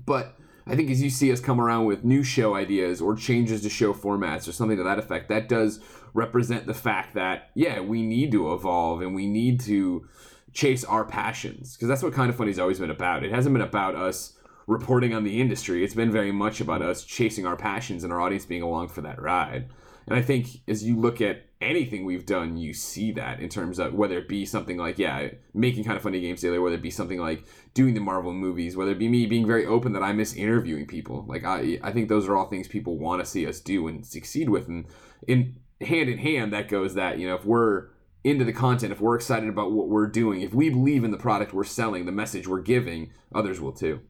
But 0.05 0.37
I 0.67 0.76
think 0.76 0.91
as 0.91 1.02
you 1.02 1.11
see 1.11 1.31
us 1.31 1.41
come 1.41 1.61
around 1.61 1.85
with 1.85 2.05
new 2.05 2.23
show 2.23 2.55
ideas 2.55 3.00
or 3.00 3.14
changes 3.14 3.62
to 3.62 3.69
show 3.69 3.93
formats 3.93 4.49
or 4.49 4.52
something 4.52 4.79
to 4.79 4.85
that 4.85 4.99
effect, 4.99 5.29
that 5.29 5.49
does 5.49 5.81
represent 6.14 6.67
the 6.67 6.75
fact 6.75 7.14
that, 7.14 7.50
yeah, 7.55 7.81
we 7.81 8.02
need 8.02 8.32
to 8.32 8.52
evolve 8.55 9.02
and 9.02 9.14
we 9.14 9.26
need 9.26 9.61
to 9.61 10.06
chase 10.52 10.85
our 10.85 11.05
passions. 11.05 11.75
Because 11.75 11.88
that's 11.88 12.02
what 12.02 12.14
kind 12.14 12.31
of 12.31 12.37
funny's 12.37 12.58
always 12.58 12.79
been 12.79 12.91
about. 12.91 13.25
It 13.25 13.32
hasn't 13.32 13.52
been 13.52 13.62
about 13.62 13.94
us 13.94 14.34
reporting 14.67 15.15
on 15.15 15.25
the 15.25 15.41
industry. 15.41 15.85
It's 15.85 15.95
been 15.95 16.13
very 16.13 16.33
much 16.33 16.61
about 16.61 16.83
us 16.83 17.05
chasing 17.05 17.47
our 17.47 17.57
passions 17.57 18.05
and 18.05 18.13
our 18.13 18.21
audience 18.21 18.47
being 18.47 18.63
along 18.63 18.89
for 18.89 19.01
that 19.03 19.21
ride. 19.21 19.69
And 20.06 20.19
I 20.19 20.23
think 20.23 20.61
as 20.69 20.85
you 20.85 20.99
look 20.99 21.21
at 21.21 21.47
anything 21.61 22.05
we've 22.05 22.27
done, 22.27 22.56
you 22.59 22.75
see 22.75 23.13
that 23.13 23.41
in 23.41 23.49
terms 23.49 23.79
of 23.79 23.94
whether 23.94 24.19
it 24.19 24.29
be 24.29 24.44
something 24.44 24.77
like, 24.77 24.99
yeah, 24.99 25.29
making 25.55 25.85
kind 25.85 25.97
of 25.97 26.03
funny 26.03 26.21
games 26.21 26.43
daily, 26.43 26.59
whether 26.59 26.77
it 26.77 26.83
be 26.83 26.91
something 26.91 27.19
like 27.19 27.44
doing 27.73 27.94
the 27.94 28.01
Marvel 28.01 28.33
movies, 28.33 28.77
whether 28.77 28.91
it 28.91 28.99
be 28.99 29.09
me 29.09 29.25
being 29.25 29.47
very 29.47 29.65
open 29.65 29.93
that 29.93 30.03
I 30.03 30.13
miss 30.13 30.35
interviewing 30.35 30.87
people. 30.87 31.25
Like 31.27 31.44
I 31.44 31.79
I 31.83 31.91
think 31.91 32.09
those 32.09 32.29
are 32.29 32.37
all 32.37 32.49
things 32.49 32.69
people 32.69 32.99
want 32.99 33.23
to 33.23 33.27
see 33.27 33.47
us 33.47 33.61
do 33.61 33.89
and 33.89 34.05
succeed 34.05 34.51
with. 34.51 34.69
And 34.69 34.87
in 35.27 35.56
hand 35.81 36.11
in 36.11 36.19
hand, 36.19 36.53
that 36.53 36.69
goes 36.69 36.94
that, 36.94 37.19
you 37.19 37.27
know, 37.27 37.37
if 37.37 37.47
we're 37.47 37.89
into 38.25 38.44
the 38.44 38.53
content, 38.53 38.93
if 38.93 39.01
we're 39.01 39.17
excited 39.17 39.49
about 39.49 39.73
what 39.73 39.89
we're 39.89 40.06
doing, 40.06 40.43
if 40.43 40.55
we 40.55 40.71
believe 40.71 41.05
in 41.05 41.11
the 41.11 41.17
product 41.17 41.53
we're 41.53 41.65
selling, 41.65 42.05
the 42.05 42.13
message 42.13 42.47
we're 42.47 42.61
giving, 42.61 43.11
others 43.35 43.61
will 43.61 43.73
too. 43.73 44.01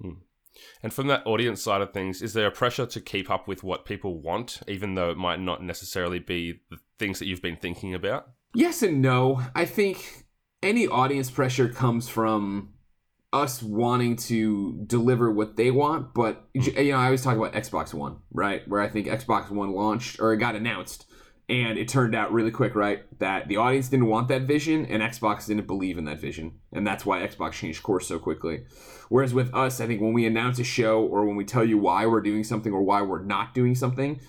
Hmm. 0.00 0.10
And 0.82 0.92
from 0.92 1.06
that 1.08 1.26
audience 1.26 1.62
side 1.62 1.82
of 1.82 1.92
things, 1.92 2.22
is 2.22 2.32
there 2.32 2.46
a 2.46 2.50
pressure 2.50 2.86
to 2.86 3.00
keep 3.00 3.30
up 3.30 3.46
with 3.46 3.62
what 3.62 3.84
people 3.84 4.20
want, 4.20 4.60
even 4.66 4.94
though 4.94 5.10
it 5.10 5.18
might 5.18 5.40
not 5.40 5.62
necessarily 5.62 6.18
be 6.18 6.60
the 6.70 6.78
things 6.98 7.18
that 7.18 7.26
you've 7.26 7.42
been 7.42 7.56
thinking 7.56 7.94
about? 7.94 8.30
Yes 8.54 8.82
and 8.82 9.02
no. 9.02 9.42
I 9.54 9.66
think 9.66 10.24
any 10.62 10.86
audience 10.86 11.30
pressure 11.30 11.68
comes 11.68 12.08
from 12.08 12.72
us 13.32 13.62
wanting 13.62 14.16
to 14.16 14.82
deliver 14.86 15.30
what 15.30 15.56
they 15.56 15.70
want, 15.70 16.14
but 16.14 16.48
hmm. 16.54 16.62
you 16.78 16.92
know, 16.92 16.98
I 16.98 17.06
always 17.06 17.22
talk 17.22 17.36
about 17.36 17.52
Xbox 17.52 17.92
One, 17.92 18.18
right? 18.32 18.66
Where 18.66 18.80
I 18.80 18.88
think 18.88 19.06
Xbox 19.06 19.50
One 19.50 19.72
launched 19.72 20.20
or 20.20 20.32
it 20.32 20.38
got 20.38 20.56
announced 20.56 21.06
and 21.48 21.78
it 21.78 21.88
turned 21.88 22.14
out 22.14 22.32
really 22.32 22.50
quick, 22.50 22.74
right? 22.74 23.04
That 23.20 23.46
the 23.46 23.56
audience 23.56 23.88
didn't 23.88 24.06
want 24.06 24.28
that 24.28 24.42
vision 24.42 24.84
and 24.86 25.02
Xbox 25.02 25.46
didn't 25.46 25.66
believe 25.66 25.96
in 25.96 26.04
that 26.06 26.20
vision. 26.20 26.58
And 26.72 26.84
that's 26.84 27.06
why 27.06 27.20
Xbox 27.20 27.52
changed 27.52 27.84
course 27.84 28.08
so 28.08 28.18
quickly. 28.18 28.64
Whereas 29.08 29.32
with 29.32 29.54
us, 29.54 29.80
I 29.80 29.86
think 29.86 30.00
when 30.00 30.12
we 30.12 30.26
announce 30.26 30.58
a 30.58 30.64
show 30.64 31.02
or 31.02 31.24
when 31.24 31.36
we 31.36 31.44
tell 31.44 31.64
you 31.64 31.78
why 31.78 32.06
we're 32.06 32.20
doing 32.20 32.42
something 32.42 32.72
or 32.72 32.82
why 32.82 33.02
we're 33.02 33.22
not 33.22 33.54
doing 33.54 33.76
something, 33.76 34.20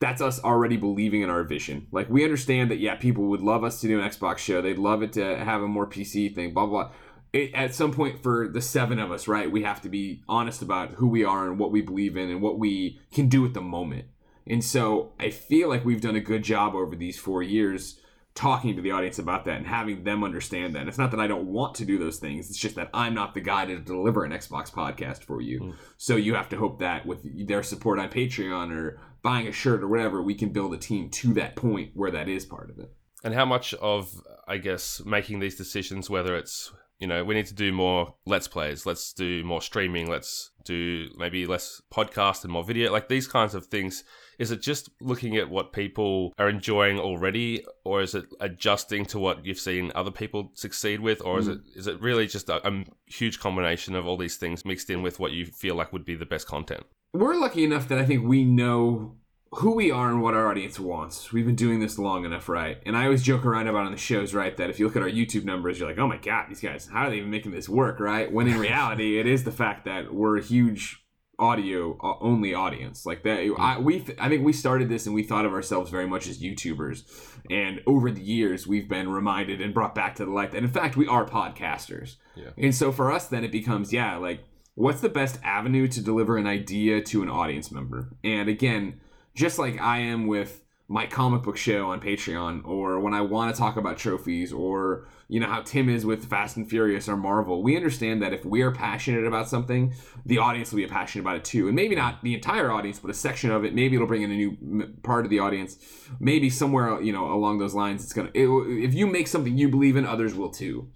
that's 0.00 0.22
us 0.22 0.42
already 0.42 0.78
believing 0.78 1.20
in 1.20 1.28
our 1.28 1.44
vision. 1.44 1.86
Like 1.92 2.08
we 2.08 2.24
understand 2.24 2.70
that 2.70 2.78
yeah, 2.78 2.94
people 2.94 3.24
would 3.24 3.42
love 3.42 3.62
us 3.62 3.80
to 3.82 3.86
do 3.86 4.00
an 4.00 4.08
Xbox 4.08 4.38
show. 4.38 4.62
They'd 4.62 4.78
love 4.78 5.02
it 5.02 5.12
to 5.14 5.36
have 5.44 5.62
a 5.62 5.68
more 5.68 5.86
PC 5.86 6.34
thing, 6.34 6.54
blah 6.54 6.66
blah. 6.66 6.90
It, 7.32 7.52
at 7.52 7.74
some 7.74 7.92
point 7.92 8.22
for 8.22 8.48
the 8.48 8.60
seven 8.60 8.98
of 8.98 9.10
us, 9.10 9.26
right, 9.26 9.50
we 9.50 9.64
have 9.64 9.82
to 9.82 9.88
be 9.88 10.22
honest 10.28 10.62
about 10.62 10.92
who 10.92 11.08
we 11.08 11.24
are 11.24 11.48
and 11.48 11.58
what 11.58 11.72
we 11.72 11.82
believe 11.82 12.16
in 12.16 12.30
and 12.30 12.40
what 12.40 12.58
we 12.58 13.00
can 13.12 13.28
do 13.28 13.44
at 13.44 13.54
the 13.54 13.60
moment. 13.60 14.06
And 14.46 14.62
so 14.62 15.12
I 15.18 15.30
feel 15.30 15.68
like 15.68 15.84
we've 15.84 16.00
done 16.00 16.16
a 16.16 16.20
good 16.20 16.42
job 16.42 16.74
over 16.74 16.94
these 16.96 17.18
four 17.18 17.42
years 17.42 18.00
talking 18.34 18.74
to 18.74 18.82
the 18.82 18.90
audience 18.90 19.18
about 19.18 19.44
that 19.44 19.58
and 19.58 19.66
having 19.66 20.02
them 20.02 20.24
understand 20.24 20.74
that. 20.74 20.88
It's 20.88 20.98
not 20.98 21.12
that 21.12 21.20
I 21.20 21.28
don't 21.28 21.46
want 21.46 21.76
to 21.76 21.84
do 21.84 21.98
those 21.98 22.18
things. 22.18 22.50
It's 22.50 22.58
just 22.58 22.74
that 22.74 22.90
I'm 22.92 23.14
not 23.14 23.32
the 23.32 23.40
guy 23.40 23.64
to 23.66 23.78
deliver 23.78 24.24
an 24.24 24.32
Xbox 24.32 24.72
podcast 24.72 25.22
for 25.22 25.40
you. 25.40 25.60
Mm. 25.60 25.74
So 25.98 26.16
you 26.16 26.34
have 26.34 26.48
to 26.48 26.56
hope 26.56 26.80
that 26.80 27.06
with 27.06 27.46
their 27.46 27.62
support 27.62 28.00
on 28.00 28.08
Patreon 28.10 28.72
or 28.76 29.00
buying 29.22 29.46
a 29.46 29.52
shirt 29.52 29.82
or 29.82 29.88
whatever, 29.88 30.20
we 30.20 30.34
can 30.34 30.50
build 30.50 30.74
a 30.74 30.78
team 30.78 31.10
to 31.10 31.32
that 31.34 31.54
point 31.54 31.92
where 31.94 32.10
that 32.10 32.28
is 32.28 32.44
part 32.44 32.70
of 32.70 32.78
it. 32.78 32.92
And 33.22 33.34
how 33.34 33.44
much 33.44 33.72
of, 33.74 34.12
I 34.48 34.58
guess, 34.58 35.00
making 35.04 35.38
these 35.38 35.54
decisions, 35.54 36.10
whether 36.10 36.36
it's, 36.36 36.72
you 36.98 37.06
know, 37.06 37.24
we 37.24 37.34
need 37.34 37.46
to 37.46 37.54
do 37.54 37.72
more 37.72 38.14
let's 38.26 38.48
plays, 38.48 38.84
let's 38.84 39.12
do 39.12 39.44
more 39.44 39.62
streaming, 39.62 40.10
let's 40.10 40.50
do 40.64 41.08
maybe 41.16 41.46
less 41.46 41.80
podcast 41.92 42.42
and 42.42 42.52
more 42.52 42.64
video, 42.64 42.92
like 42.92 43.08
these 43.08 43.28
kinds 43.28 43.54
of 43.54 43.66
things. 43.66 44.02
Is 44.38 44.50
it 44.50 44.60
just 44.60 44.90
looking 45.00 45.36
at 45.36 45.50
what 45.50 45.72
people 45.72 46.32
are 46.38 46.48
enjoying 46.48 46.98
already, 46.98 47.64
or 47.84 48.02
is 48.02 48.14
it 48.14 48.26
adjusting 48.40 49.04
to 49.06 49.18
what 49.18 49.44
you've 49.44 49.58
seen 49.58 49.92
other 49.94 50.10
people 50.10 50.50
succeed 50.54 51.00
with, 51.00 51.22
or 51.22 51.38
is 51.38 51.46
hmm. 51.46 51.52
it 51.52 51.60
is 51.74 51.86
it 51.86 52.00
really 52.00 52.26
just 52.26 52.48
a, 52.48 52.66
a 52.66 52.84
huge 53.06 53.38
combination 53.40 53.94
of 53.94 54.06
all 54.06 54.16
these 54.16 54.36
things 54.36 54.64
mixed 54.64 54.90
in 54.90 55.02
with 55.02 55.18
what 55.18 55.32
you 55.32 55.46
feel 55.46 55.74
like 55.74 55.92
would 55.92 56.04
be 56.04 56.14
the 56.14 56.26
best 56.26 56.46
content? 56.46 56.84
We're 57.12 57.36
lucky 57.36 57.64
enough 57.64 57.88
that 57.88 57.98
I 57.98 58.04
think 58.04 58.26
we 58.26 58.44
know 58.44 59.16
who 59.58 59.72
we 59.72 59.90
are 59.90 60.10
and 60.10 60.20
what 60.20 60.34
our 60.34 60.48
audience 60.48 60.80
wants. 60.80 61.32
We've 61.32 61.46
been 61.46 61.54
doing 61.54 61.80
this 61.80 61.98
long 61.98 62.24
enough, 62.24 62.48
right? 62.48 62.78
And 62.84 62.96
I 62.96 63.04
always 63.04 63.22
joke 63.22 63.44
around 63.44 63.68
about 63.68 63.86
on 63.86 63.92
the 63.92 63.98
shows, 63.98 64.34
right, 64.34 64.56
that 64.56 64.70
if 64.70 64.78
you 64.78 64.86
look 64.86 64.96
at 64.96 65.02
our 65.02 65.08
YouTube 65.08 65.44
numbers, 65.44 65.78
you're 65.78 65.88
like, 65.88 65.98
oh 65.98 66.08
my 66.08 66.16
God, 66.16 66.46
these 66.48 66.60
guys, 66.60 66.88
how 66.92 67.04
are 67.04 67.10
they 67.10 67.18
even 67.18 67.30
making 67.30 67.52
this 67.52 67.68
work, 67.68 68.00
right? 68.00 68.30
When 68.30 68.48
in 68.48 68.58
reality, 68.58 69.18
it 69.18 69.26
is 69.26 69.44
the 69.44 69.52
fact 69.52 69.84
that 69.84 70.12
we're 70.12 70.38
a 70.38 70.42
huge 70.42 71.03
audio 71.38 71.98
uh, 72.02 72.14
only 72.20 72.54
audience. 72.54 73.06
Like 73.06 73.22
that 73.24 73.54
I, 73.58 73.78
we 73.78 74.00
th- 74.00 74.18
I 74.20 74.28
think 74.28 74.44
we 74.44 74.52
started 74.52 74.88
this 74.88 75.06
and 75.06 75.14
we 75.14 75.22
thought 75.22 75.46
of 75.46 75.52
ourselves 75.52 75.90
very 75.90 76.06
much 76.06 76.26
as 76.26 76.42
YouTubers. 76.42 77.04
And 77.50 77.80
over 77.86 78.10
the 78.10 78.22
years 78.22 78.66
we've 78.66 78.88
been 78.88 79.08
reminded 79.08 79.60
and 79.60 79.74
brought 79.74 79.94
back 79.94 80.16
to 80.16 80.24
the 80.24 80.30
light 80.30 80.52
that 80.52 80.62
in 80.62 80.70
fact 80.70 80.96
we 80.96 81.06
are 81.06 81.26
podcasters. 81.26 82.16
Yeah. 82.36 82.50
and 82.58 82.74
so 82.74 82.90
for 82.90 83.12
us 83.12 83.28
then 83.28 83.44
it 83.44 83.52
becomes 83.52 83.92
yeah 83.92 84.16
like 84.16 84.42
what's 84.74 85.00
the 85.00 85.08
best 85.08 85.38
avenue 85.44 85.86
to 85.86 86.02
deliver 86.02 86.36
an 86.36 86.48
idea 86.48 87.00
to 87.02 87.22
an 87.22 87.28
audience 87.28 87.70
member? 87.70 88.16
And 88.24 88.48
again 88.48 89.00
just 89.34 89.58
like 89.58 89.80
I 89.80 89.98
am 89.98 90.26
with 90.26 90.63
my 90.86 91.06
comic 91.06 91.42
book 91.42 91.56
show 91.56 91.90
on 91.90 92.00
Patreon, 92.00 92.66
or 92.66 93.00
when 93.00 93.14
I 93.14 93.22
want 93.22 93.54
to 93.54 93.58
talk 93.58 93.76
about 93.76 93.96
trophies, 93.96 94.52
or 94.52 95.08
you 95.28 95.40
know 95.40 95.46
how 95.46 95.62
Tim 95.62 95.88
is 95.88 96.04
with 96.04 96.28
Fast 96.28 96.58
and 96.58 96.68
Furious 96.68 97.08
or 97.08 97.16
Marvel, 97.16 97.62
we 97.62 97.74
understand 97.74 98.20
that 98.22 98.34
if 98.34 98.44
we 98.44 98.60
are 98.60 98.70
passionate 98.70 99.24
about 99.24 99.48
something, 99.48 99.94
the 100.26 100.38
audience 100.38 100.70
will 100.70 100.78
be 100.78 100.86
passionate 100.86 101.22
about 101.22 101.36
it 101.36 101.44
too, 101.44 101.66
and 101.68 101.74
maybe 101.74 101.94
not 101.96 102.22
the 102.22 102.34
entire 102.34 102.70
audience, 102.70 102.98
but 102.98 103.10
a 103.10 103.14
section 103.14 103.50
of 103.50 103.64
it. 103.64 103.74
Maybe 103.74 103.96
it'll 103.96 104.06
bring 104.06 104.22
in 104.22 104.30
a 104.30 104.36
new 104.36 104.94
part 105.02 105.24
of 105.24 105.30
the 105.30 105.38
audience. 105.38 105.78
Maybe 106.20 106.50
somewhere 106.50 107.00
you 107.00 107.12
know 107.12 107.32
along 107.32 107.58
those 107.58 107.74
lines, 107.74 108.04
it's 108.04 108.12
gonna. 108.12 108.30
It, 108.34 108.46
if 108.46 108.92
you 108.92 109.06
make 109.06 109.28
something 109.28 109.56
you 109.56 109.70
believe 109.70 109.96
in, 109.96 110.04
others 110.04 110.34
will 110.34 110.50
too. 110.50 110.90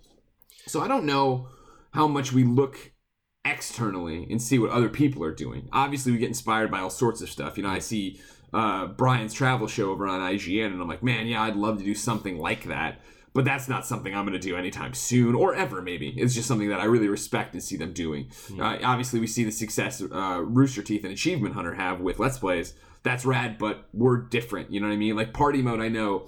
So 0.66 0.82
I 0.82 0.88
don't 0.88 1.06
know 1.06 1.48
how 1.92 2.06
much 2.06 2.32
we 2.32 2.44
look 2.44 2.92
externally 3.44 4.26
and 4.30 4.42
see 4.42 4.58
what 4.58 4.70
other 4.70 4.90
people 4.90 5.24
are 5.24 5.34
doing. 5.34 5.68
Obviously, 5.72 6.12
we 6.12 6.18
get 6.18 6.28
inspired 6.28 6.70
by 6.70 6.80
all 6.80 6.90
sorts 6.90 7.22
of 7.22 7.30
stuff. 7.30 7.56
You 7.56 7.62
know, 7.62 7.70
I 7.70 7.78
see 7.78 8.20
uh, 8.52 8.86
Brian's 8.86 9.34
travel 9.34 9.66
show 9.66 9.90
over 9.90 10.06
on 10.06 10.20
IGN, 10.20 10.66
and 10.66 10.80
I'm 10.80 10.88
like, 10.88 11.02
man, 11.02 11.26
yeah, 11.26 11.42
I'd 11.42 11.56
love 11.56 11.78
to 11.78 11.84
do 11.84 11.94
something 11.94 12.38
like 12.38 12.64
that. 12.64 13.00
But 13.34 13.44
that's 13.44 13.68
not 13.68 13.86
something 13.86 14.14
I'm 14.14 14.24
going 14.24 14.40
to 14.40 14.44
do 14.44 14.56
anytime 14.56 14.94
soon 14.94 15.34
or 15.34 15.54
ever, 15.54 15.82
maybe. 15.82 16.08
It's 16.16 16.34
just 16.34 16.48
something 16.48 16.70
that 16.70 16.80
I 16.80 16.84
really 16.86 17.08
respect 17.08 17.52
and 17.52 17.62
see 17.62 17.76
them 17.76 17.92
doing. 17.92 18.30
Uh, 18.58 18.78
obviously, 18.82 19.20
we 19.20 19.26
see 19.26 19.44
the 19.44 19.52
success 19.52 20.02
uh, 20.02 20.42
Rooster 20.42 20.82
Teeth 20.82 21.04
and 21.04 21.12
Achievement 21.12 21.54
Hunter 21.54 21.74
have 21.74 22.00
with 22.00 22.18
Let's 22.18 22.38
Plays. 22.38 22.74
That's 23.02 23.24
rad, 23.24 23.58
but 23.58 23.88
we're 23.92 24.16
different. 24.16 24.72
You 24.72 24.80
know 24.80 24.88
what 24.88 24.94
I 24.94 24.96
mean? 24.96 25.14
Like, 25.14 25.32
Party 25.32 25.62
Mode, 25.62 25.80
I 25.80 25.88
know 25.88 26.26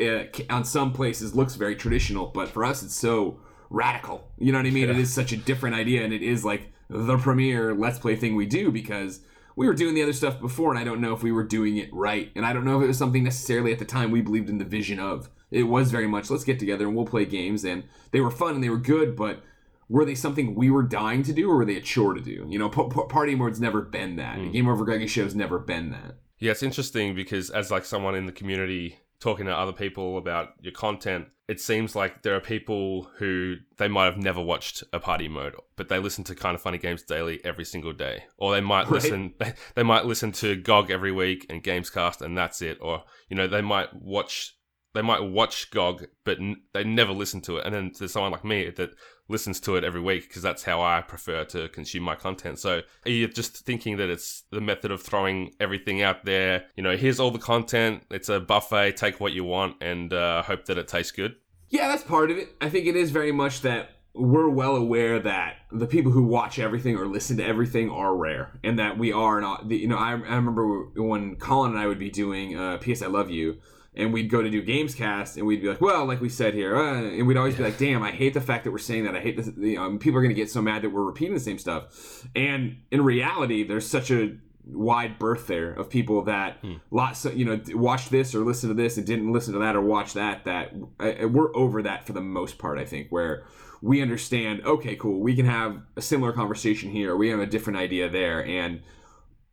uh, 0.00 0.24
on 0.48 0.64
some 0.64 0.92
places 0.92 1.34
looks 1.34 1.56
very 1.56 1.76
traditional, 1.76 2.26
but 2.26 2.48
for 2.48 2.64
us, 2.64 2.82
it's 2.82 2.96
so 2.96 3.40
radical. 3.68 4.30
You 4.38 4.52
know 4.52 4.58
what 4.58 4.66
I 4.66 4.70
mean? 4.70 4.88
It 4.88 4.98
is 4.98 5.12
such 5.12 5.32
a 5.32 5.36
different 5.36 5.74
idea, 5.74 6.04
and 6.04 6.12
it 6.12 6.22
is 6.22 6.44
like 6.44 6.72
the 6.88 7.18
premier 7.18 7.74
Let's 7.74 7.98
Play 7.98 8.16
thing 8.16 8.36
we 8.36 8.46
do 8.46 8.70
because 8.70 9.20
we 9.56 9.66
were 9.66 9.74
doing 9.74 9.94
the 9.94 10.02
other 10.02 10.12
stuff 10.12 10.38
before, 10.38 10.70
and 10.70 10.78
I 10.78 10.84
don't 10.84 11.00
know 11.00 11.14
if 11.14 11.22
we 11.22 11.32
were 11.32 11.42
doing 11.42 11.78
it 11.78 11.88
right, 11.92 12.30
and 12.36 12.44
I 12.46 12.52
don't 12.52 12.64
know 12.64 12.78
if 12.78 12.84
it 12.84 12.88
was 12.88 12.98
something 12.98 13.24
necessarily 13.24 13.72
at 13.72 13.78
the 13.78 13.84
time 13.84 14.10
we 14.10 14.20
believed 14.20 14.50
in 14.50 14.58
the 14.58 14.64
vision 14.64 15.00
of. 15.00 15.30
It 15.50 15.64
was 15.64 15.90
very 15.90 16.06
much 16.06 16.28
let's 16.28 16.44
get 16.44 16.58
together 16.58 16.86
and 16.86 16.94
we'll 16.94 17.06
play 17.06 17.24
games, 17.24 17.64
and 17.64 17.84
they 18.10 18.20
were 18.20 18.30
fun 18.30 18.54
and 18.54 18.62
they 18.62 18.68
were 18.68 18.76
good, 18.76 19.16
but 19.16 19.42
were 19.88 20.04
they 20.04 20.14
something 20.14 20.54
we 20.54 20.70
were 20.70 20.82
dying 20.82 21.22
to 21.22 21.32
do, 21.32 21.50
or 21.50 21.56
were 21.56 21.64
they 21.64 21.76
a 21.76 21.80
chore 21.80 22.14
to 22.14 22.20
do? 22.20 22.46
You 22.48 22.58
know, 22.58 22.68
p- 22.68 22.88
p- 22.92 23.08
Party 23.08 23.34
Mode's 23.34 23.60
never 23.60 23.80
been 23.80 24.16
that. 24.16 24.38
Hmm. 24.38 24.50
Game 24.52 24.68
Over 24.68 24.84
Greggy 24.84 25.06
Show's 25.06 25.34
never 25.34 25.58
been 25.58 25.90
that. 25.90 26.16
Yeah, 26.38 26.50
it's 26.50 26.62
interesting 26.62 27.14
because 27.14 27.50
as 27.50 27.70
like 27.70 27.84
someone 27.84 28.14
in 28.14 28.26
the 28.26 28.32
community 28.32 28.98
talking 29.20 29.46
to 29.46 29.56
other 29.56 29.72
people 29.72 30.18
about 30.18 30.54
your 30.60 30.72
content, 30.72 31.28
it 31.48 31.60
seems 31.60 31.94
like 31.94 32.22
there 32.22 32.34
are 32.34 32.40
people 32.40 33.08
who 33.18 33.54
they 33.78 33.86
might 33.88 34.06
have 34.06 34.16
never 34.16 34.40
watched 34.40 34.82
a 34.92 34.98
party 34.98 35.28
mode, 35.28 35.54
but 35.76 35.88
they 35.88 35.98
listen 35.98 36.24
to 36.24 36.34
kind 36.34 36.54
of 36.54 36.60
funny 36.62 36.78
games 36.78 37.02
daily 37.02 37.44
every 37.44 37.64
single 37.64 37.92
day, 37.92 38.24
or 38.36 38.52
they 38.52 38.60
might 38.60 38.84
Right. 38.84 39.02
listen 39.02 39.34
they 39.76 39.82
might 39.82 40.04
listen 40.06 40.32
to 40.32 40.56
GOG 40.56 40.90
every 40.90 41.12
week 41.12 41.46
and 41.48 41.62
Gamescast, 41.62 42.20
and 42.20 42.36
that's 42.36 42.60
it, 42.62 42.78
or 42.80 43.04
you 43.28 43.36
know 43.36 43.46
they 43.46 43.62
might 43.62 43.94
watch 43.94 44.54
they 44.94 45.02
might 45.02 45.20
watch 45.22 45.70
GOG, 45.70 46.06
but 46.24 46.38
n- 46.38 46.62
they 46.72 46.82
never 46.82 47.12
listen 47.12 47.40
to 47.42 47.58
it, 47.58 47.66
and 47.66 47.74
then 47.74 47.92
there's 47.98 48.12
someone 48.12 48.32
like 48.32 48.44
me 48.44 48.70
that 48.70 48.90
listens 49.28 49.60
to 49.60 49.76
it 49.76 49.84
every 49.84 50.00
week 50.00 50.28
because 50.28 50.42
that's 50.42 50.62
how 50.62 50.82
I 50.82 51.02
prefer 51.02 51.44
to 51.46 51.68
consume 51.68 52.02
my 52.02 52.14
content. 52.14 52.58
So 52.58 52.82
you're 53.04 53.14
you 53.14 53.28
just 53.28 53.64
thinking 53.64 53.96
that 53.96 54.10
it's 54.10 54.44
the 54.50 54.60
method 54.60 54.90
of 54.90 55.02
throwing 55.02 55.52
everything 55.60 56.02
out 56.02 56.24
there? 56.24 56.66
You 56.76 56.82
know, 56.82 56.96
here's 56.96 57.20
all 57.20 57.30
the 57.30 57.38
content. 57.38 58.04
It's 58.10 58.28
a 58.28 58.40
buffet. 58.40 58.96
Take 58.96 59.20
what 59.20 59.32
you 59.32 59.44
want 59.44 59.76
and 59.80 60.12
uh, 60.12 60.42
hope 60.42 60.66
that 60.66 60.78
it 60.78 60.88
tastes 60.88 61.12
good. 61.12 61.36
Yeah, 61.68 61.88
that's 61.88 62.04
part 62.04 62.30
of 62.30 62.38
it. 62.38 62.54
I 62.60 62.68
think 62.68 62.86
it 62.86 62.96
is 62.96 63.10
very 63.10 63.32
much 63.32 63.62
that 63.62 63.90
we're 64.14 64.48
well 64.48 64.76
aware 64.76 65.18
that 65.20 65.56
the 65.70 65.86
people 65.86 66.10
who 66.10 66.22
watch 66.22 66.58
everything 66.58 66.96
or 66.96 67.06
listen 67.06 67.36
to 67.36 67.44
everything 67.44 67.90
are 67.90 68.16
rare, 68.16 68.58
and 68.64 68.78
that 68.78 68.98
we 68.98 69.12
are 69.12 69.40
not. 69.40 69.70
You 69.70 69.88
know, 69.88 69.98
I, 69.98 70.10
I 70.10 70.36
remember 70.36 70.84
when 70.96 71.36
Colin 71.36 71.72
and 71.72 71.80
I 71.80 71.86
would 71.86 71.98
be 71.98 72.10
doing 72.10 72.56
uh, 72.56 72.78
"P.S. 72.78 73.02
I 73.02 73.08
Love 73.08 73.30
You," 73.30 73.58
and 73.96 74.12
we'd 74.12 74.30
go 74.30 74.42
to 74.42 74.50
do 74.50 74.62
Gamescast, 74.62 75.36
and 75.36 75.46
we'd 75.46 75.62
be 75.62 75.68
like, 75.68 75.80
"Well, 75.80 76.04
like 76.04 76.20
we 76.20 76.28
said 76.28 76.54
here," 76.54 76.76
uh, 76.76 77.02
and 77.02 77.26
we'd 77.26 77.36
always 77.36 77.56
be 77.56 77.62
like, 77.62 77.78
"Damn, 77.78 78.02
I 78.02 78.10
hate 78.10 78.34
the 78.34 78.40
fact 78.40 78.64
that 78.64 78.70
we're 78.70 78.78
saying 78.78 79.04
that. 79.04 79.16
I 79.16 79.20
hate 79.20 79.36
this. 79.36 79.50
You 79.56 79.76
know, 79.76 79.96
people 79.98 80.18
are 80.18 80.22
going 80.22 80.34
to 80.34 80.40
get 80.40 80.50
so 80.50 80.60
mad 80.62 80.82
that 80.82 80.90
we're 80.90 81.04
repeating 81.04 81.34
the 81.34 81.40
same 81.40 81.58
stuff." 81.58 82.26
And 82.34 82.78
in 82.90 83.02
reality, 83.02 83.64
there's 83.64 83.88
such 83.88 84.10
a 84.10 84.36
wide 84.66 85.18
berth 85.18 85.46
there 85.46 85.72
of 85.72 85.88
people 85.88 86.22
that 86.22 86.58
lots 86.90 87.24
of, 87.24 87.36
you 87.36 87.44
know 87.44 87.60
watched 87.76 88.10
this 88.10 88.34
or 88.34 88.40
listened 88.40 88.70
to 88.70 88.82
this 88.82 88.96
and 88.96 89.06
didn't 89.06 89.32
listen 89.32 89.52
to 89.52 89.60
that 89.60 89.76
or 89.76 89.80
watch 89.80 90.14
that 90.14 90.44
that 90.44 90.72
uh, 90.98 91.28
we're 91.28 91.54
over 91.56 91.82
that 91.82 92.04
for 92.04 92.12
the 92.12 92.20
most 92.20 92.58
part 92.58 92.76
i 92.76 92.84
think 92.84 93.06
where 93.10 93.44
we 93.80 94.02
understand 94.02 94.60
okay 94.66 94.96
cool 94.96 95.20
we 95.20 95.36
can 95.36 95.46
have 95.46 95.80
a 95.94 96.02
similar 96.02 96.32
conversation 96.32 96.90
here 96.90 97.14
we 97.14 97.28
have 97.28 97.38
a 97.38 97.46
different 97.46 97.78
idea 97.78 98.08
there 98.08 98.44
and 98.44 98.82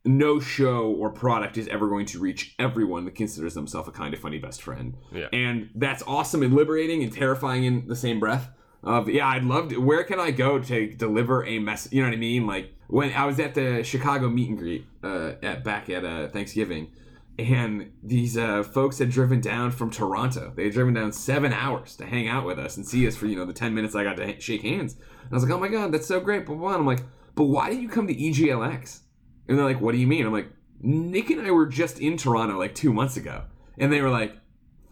no 0.04 0.38
show 0.38 0.90
or 0.90 1.10
product 1.10 1.56
is 1.56 1.66
ever 1.68 1.88
going 1.88 2.04
to 2.06 2.18
reach 2.18 2.54
everyone 2.58 3.04
that 3.06 3.14
considers 3.14 3.54
themselves 3.54 3.88
a 3.88 3.90
kind 3.90 4.12
of 4.12 4.20
funny 4.20 4.38
best 4.38 4.62
friend. 4.62 4.96
Yeah. 5.12 5.28
and 5.32 5.70
that's 5.74 6.02
awesome 6.06 6.42
and 6.42 6.54
liberating 6.54 7.02
and 7.02 7.12
terrifying 7.12 7.64
in 7.64 7.86
the 7.88 7.96
same 7.96 8.20
breath 8.20 8.50
of 8.82 9.08
yeah 9.08 9.26
i'd 9.28 9.44
love 9.44 9.70
to 9.70 9.78
where 9.78 10.04
can 10.04 10.20
i 10.20 10.30
go 10.30 10.58
to 10.58 10.92
deliver 10.92 11.42
a 11.46 11.58
message 11.58 11.90
you 11.94 12.02
know 12.02 12.08
what 12.08 12.14
i 12.14 12.18
mean? 12.18 12.46
Like 12.46 12.74
when 12.88 13.14
i 13.14 13.24
was 13.24 13.40
at 13.40 13.54
the 13.54 13.82
chicago 13.82 14.28
meet 14.28 14.50
and 14.50 14.58
greet 14.58 14.86
uh, 15.02 15.32
at 15.42 15.64
back 15.64 15.88
at 15.88 16.04
uh, 16.04 16.28
thanksgiving 16.28 16.92
and 17.38 17.90
these 18.02 18.36
uh, 18.36 18.62
folks 18.62 18.98
had 18.98 19.10
driven 19.10 19.40
down 19.40 19.72
from 19.72 19.90
toronto. 19.90 20.52
They 20.54 20.64
had 20.64 20.72
driven 20.74 20.94
down 20.94 21.12
seven 21.12 21.52
hours 21.52 21.96
to 21.96 22.04
hang 22.06 22.28
out 22.28 22.44
with 22.46 22.60
us 22.60 22.76
and 22.76 22.86
see 22.86 23.08
us 23.08 23.16
for 23.16 23.24
you 23.26 23.36
know 23.36 23.46
the 23.46 23.54
10 23.54 23.74
minutes 23.74 23.94
i 23.94 24.04
got 24.04 24.16
to 24.18 24.26
ha- 24.26 24.38
shake 24.38 24.62
hands. 24.62 24.92
And 25.22 25.32
i 25.32 25.34
was 25.34 25.44
like 25.44 25.52
oh 25.52 25.58
my 25.58 25.68
god 25.68 25.90
that's 25.90 26.06
so 26.06 26.20
great 26.20 26.44
blah, 26.44 26.54
blah, 26.54 26.68
blah. 26.68 26.76
i'm 26.78 26.86
like 26.86 27.00
but 27.36 27.44
why 27.44 27.70
did 27.70 27.80
you 27.80 27.88
come 27.88 28.06
to 28.06 28.14
eglx 28.14 29.00
and 29.48 29.58
they're 29.58 29.64
like 29.64 29.80
what 29.80 29.92
do 29.92 29.98
you 29.98 30.06
mean 30.06 30.26
i'm 30.26 30.32
like 30.32 30.50
nick 30.80 31.30
and 31.30 31.46
i 31.46 31.50
were 31.50 31.66
just 31.66 31.98
in 32.00 32.16
toronto 32.16 32.58
like 32.58 32.74
two 32.74 32.92
months 32.92 33.16
ago 33.16 33.44
and 33.78 33.92
they 33.92 34.00
were 34.00 34.10
like 34.10 34.36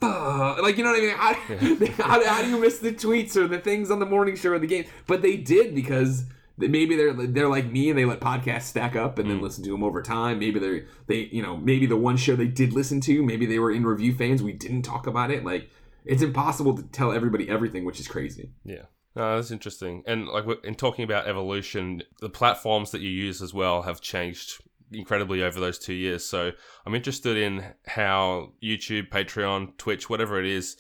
fuck. 0.03 0.61
Like, 0.61 0.77
you 0.77 0.85
know 0.85 0.91
what 0.91 0.99
I 0.99 1.77
mean? 1.77 1.87
How, 1.97 2.03
how, 2.05 2.27
how 2.27 2.43
do 2.43 2.51
you 2.51 2.59
miss 2.59 2.79
the 2.79 2.93
tweets 2.93 3.37
or 3.37 3.47
the 3.47 3.59
things 3.59 3.91
on 3.91 4.01
the 4.01 4.07
morning 4.07 4.37
show 4.37 4.51
or 4.51 4.59
the 4.59 4.67
game? 4.67 4.85
But 5.07 5.23
they 5.23 5.37
did 5.37 5.75
because 5.75 6.25
they- 6.59 6.69
maybe 6.69 6.97
they're 6.97 7.13
they're 7.13 7.49
like 7.49 7.71
me 7.71 7.89
and 7.89 7.99
they 7.99 8.05
let 8.05 8.21
podcasts 8.21 8.63
stack 8.63 8.97
up 8.97 9.19
and 9.19 9.31
then 9.31 9.39
mm. 9.39 9.43
listen 9.43 9.65
to 9.65 9.71
them 9.71 9.83
over 9.83 10.03
time. 10.03 10.39
Maybe 10.39 10.59
they're 10.59 10.87
they 11.07 11.29
you 11.33 11.43
know 11.43 11.57
maybe 11.57 11.87
the 11.87 11.97
one 11.97 12.17
show 12.17 12.37
they 12.37 12.47
did 12.47 12.73
listen 12.73 13.01
to 13.03 13.23
maybe 13.23 13.47
they 13.47 13.59
were 13.59 13.71
in 13.71 13.87
review 13.87 14.15
fans. 14.15 14.43
We 14.43 14.53
didn't 14.53 14.83
talk 14.83 15.07
about 15.07 15.31
it. 15.31 15.45
Like 15.45 15.71
it's 16.05 16.23
impossible 16.23 16.77
to 16.77 16.83
tell 16.83 17.13
everybody 17.13 17.49
everything, 17.49 17.85
which 17.85 18.01
is 18.01 18.09
crazy. 18.09 18.51
Yeah. 18.65 18.83
No, 19.15 19.37
that's 19.37 19.51
interesting. 19.51 20.03
And 20.07 20.27
like 20.27 20.45
in 20.65 20.75
talking 20.75 21.05
about 21.05 21.27
evolution, 21.27 22.03
the 22.21 22.31
platforms 22.31 22.91
that 22.93 23.03
you 23.03 23.11
use 23.11 23.43
as 23.43 23.53
well 23.53 23.83
have 23.83 24.01
changed 24.01 24.63
incredibly 24.91 25.43
over 25.43 25.61
those 25.61 25.79
two 25.79 25.95
years. 25.95 26.25
So 26.25 26.53
I'm 26.87 26.95
interested 26.95 27.37
in 27.37 27.65
how 27.87 28.53
YouTube, 28.63 29.09
Patreon, 29.11 29.77
Twitch, 29.77 30.09
whatever 30.09 30.41
it 30.41 30.47
is, 30.47 30.77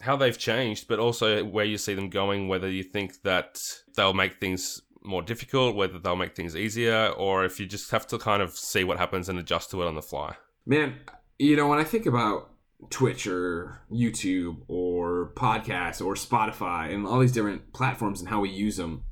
how 0.00 0.16
they've 0.16 0.38
changed, 0.38 0.88
but 0.88 0.98
also 0.98 1.44
where 1.44 1.64
you 1.64 1.78
see 1.78 1.94
them 1.94 2.10
going, 2.10 2.48
whether 2.48 2.68
you 2.68 2.82
think 2.82 3.22
that 3.22 3.60
they'll 3.96 4.14
make 4.14 4.40
things 4.40 4.82
more 5.02 5.22
difficult, 5.22 5.76
whether 5.76 5.98
they'll 5.98 6.16
make 6.16 6.34
things 6.34 6.56
easier, 6.56 7.08
or 7.16 7.44
if 7.44 7.60
you 7.60 7.66
just 7.66 7.90
have 7.90 8.06
to 8.08 8.18
kind 8.18 8.42
of 8.42 8.56
see 8.56 8.84
what 8.84 8.98
happens 8.98 9.28
and 9.28 9.38
adjust 9.38 9.70
to 9.70 9.82
it 9.82 9.86
on 9.86 9.94
the 9.94 10.02
fly. 10.02 10.34
Man, 10.66 10.94
you 11.38 11.56
know, 11.56 11.68
when 11.68 11.78
I 11.78 11.84
think 11.84 12.06
about 12.06 12.50
Twitch 12.90 13.26
or 13.26 13.80
YouTube 13.90 14.58
or 14.68 15.32
podcasts 15.36 16.04
or 16.04 16.14
Spotify 16.14 16.92
and 16.92 17.06
all 17.06 17.20
these 17.20 17.32
different 17.32 17.72
platforms 17.72 18.20
and 18.20 18.28
how 18.28 18.40
we 18.40 18.50
use 18.50 18.76
them, 18.76 19.04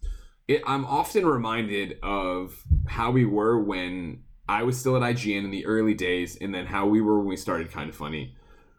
it, 0.49 0.63
I'm 0.67 0.85
often 0.85 1.27
reminded 1.27 1.99
of 2.03 2.63
how 2.87 3.11
we 3.11 3.25
were 3.25 3.63
when 3.63 4.25
I 4.49 4.65
was 4.65 4.79
still 4.79 4.97
at 4.97 5.03
IGN 5.03 5.45
in 5.45 5.51
the 5.51 5.67
early 5.67 5.95
days, 5.95 6.37
and 6.41 6.55
then 6.55 6.67
how 6.67 6.87
we 6.87 7.01
were 7.01 7.19
when 7.19 7.29
we 7.29 7.37
started 7.37 7.71
Kind 7.71 7.89
of 7.89 7.97
Funny, 7.97 8.37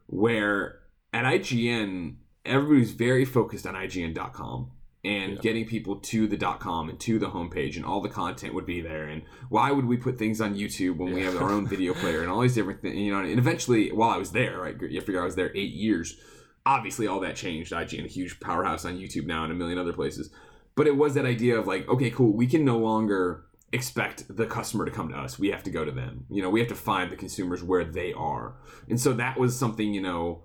where 0.08 0.80
at 1.14 1.26
IGN 1.26 2.18
everybody 2.46 2.82
was 2.82 2.92
very 2.92 3.26
focused 3.26 3.66
on 3.66 3.74
IGN.com 3.74 4.72
and 5.04 5.34
Yeah. 5.34 5.40
getting 5.42 5.66
people 5.66 5.98
to 5.98 6.28
the 6.28 6.38
.com 6.38 6.90
and 6.90 7.00
to 7.02 7.20
the 7.20 7.30
homepage, 7.32 7.76
and 7.76 7.84
all 7.86 8.02
the 8.02 8.10
content 8.10 8.54
would 8.54 8.66
be 8.66 8.80
there. 8.82 9.06
And 9.06 9.24
why 9.50 9.72
would 9.72 9.86
we 9.86 9.98
put 9.98 10.18
things 10.18 10.40
on 10.40 10.56
YouTube 10.56 10.98
when 10.98 11.14
we 11.14 11.22
have 11.22 11.36
our 11.36 11.52
own 11.52 11.68
video 11.68 11.94
player 11.94 12.22
and 12.22 12.30
all 12.30 12.40
these 12.42 12.56
different 12.56 12.82
things? 12.82 12.96
You 12.96 13.12
know, 13.12 13.20
and 13.20 13.38
eventually, 13.40 13.92
while 13.92 14.10
I 14.10 14.18
was 14.18 14.32
there, 14.32 14.60
right, 14.62 14.76
you 14.82 15.02
figure 15.02 15.22
I 15.22 15.26
was 15.26 15.36
there 15.36 15.52
eight 15.56 15.74
years. 15.74 16.18
Obviously, 16.66 17.08
all 17.08 17.20
that 17.20 17.36
changed. 17.36 17.74
IGN, 17.74 18.06
a 18.06 18.08
huge 18.08 18.40
powerhouse 18.40 18.86
on 18.86 18.98
YouTube 18.98 19.26
now, 19.26 19.44
and 19.44 19.52
a 19.52 19.56
million 19.56 19.78
other 19.78 19.92
places. 19.94 20.30
But 20.76 20.88
it 20.88 20.96
was 20.96 21.14
that 21.16 21.26
idea 21.26 21.60
of 21.60 21.68
like, 21.68 21.88
okay, 21.90 22.10
cool, 22.10 22.32
we 22.34 22.48
can 22.48 22.64
no 22.64 22.78
longer 22.78 23.46
expect 23.74 24.36
the 24.36 24.46
customer 24.46 24.86
to 24.86 24.92
come 24.92 25.10
to 25.10 25.18
us. 25.18 25.38
We 25.38 25.50
have 25.50 25.64
to 25.64 25.72
go 25.72 25.84
to 25.84 25.92
them. 25.92 26.26
You 26.30 26.42
know, 26.42 26.50
we 26.50 26.60
have 26.62 26.70
to 26.70 26.76
find 26.76 27.12
the 27.12 27.16
consumers 27.18 27.62
where 27.62 27.84
they 27.84 28.14
are. 28.14 28.56
And 28.88 29.00
so 29.00 29.14
that 29.14 29.38
was 29.38 29.58
something, 29.58 29.94
you 29.94 30.02
know, 30.02 30.44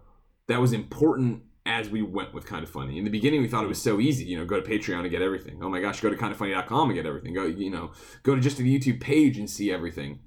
that 0.49 0.61
was 0.61 0.73
important 0.73 1.43
as 1.69 1.91
we 1.91 2.03
went 2.03 2.33
with 2.33 2.47
kind 2.47 2.65
of 2.65 2.71
funny. 2.71 2.99
In 2.99 3.05
the 3.05 3.11
beginning, 3.11 3.43
we 3.43 3.49
thought 3.49 3.63
it 3.63 3.69
was 3.69 3.81
so 3.81 4.01
easy. 4.01 4.25
You 4.25 4.39
know, 4.39 4.47
go 4.47 4.59
to 4.59 4.69
Patreon 4.69 5.01
and 5.01 5.11
get 5.11 5.23
everything. 5.23 5.61
Oh 5.63 5.69
my 5.69 5.81
gosh, 5.81 6.01
go 6.01 6.09
to 6.09 6.17
kindoffunny.com 6.17 6.89
and 6.89 6.97
get 6.97 7.07
everything. 7.07 7.35
Go, 7.35 7.45
you 7.45 7.71
know, 7.71 7.93
go 8.23 8.35
to 8.35 8.41
just 8.41 8.57
the 8.57 8.79
YouTube 8.79 9.01
page 9.01 9.39
and 9.39 9.49
see 9.49 9.71
everything. 9.71 10.21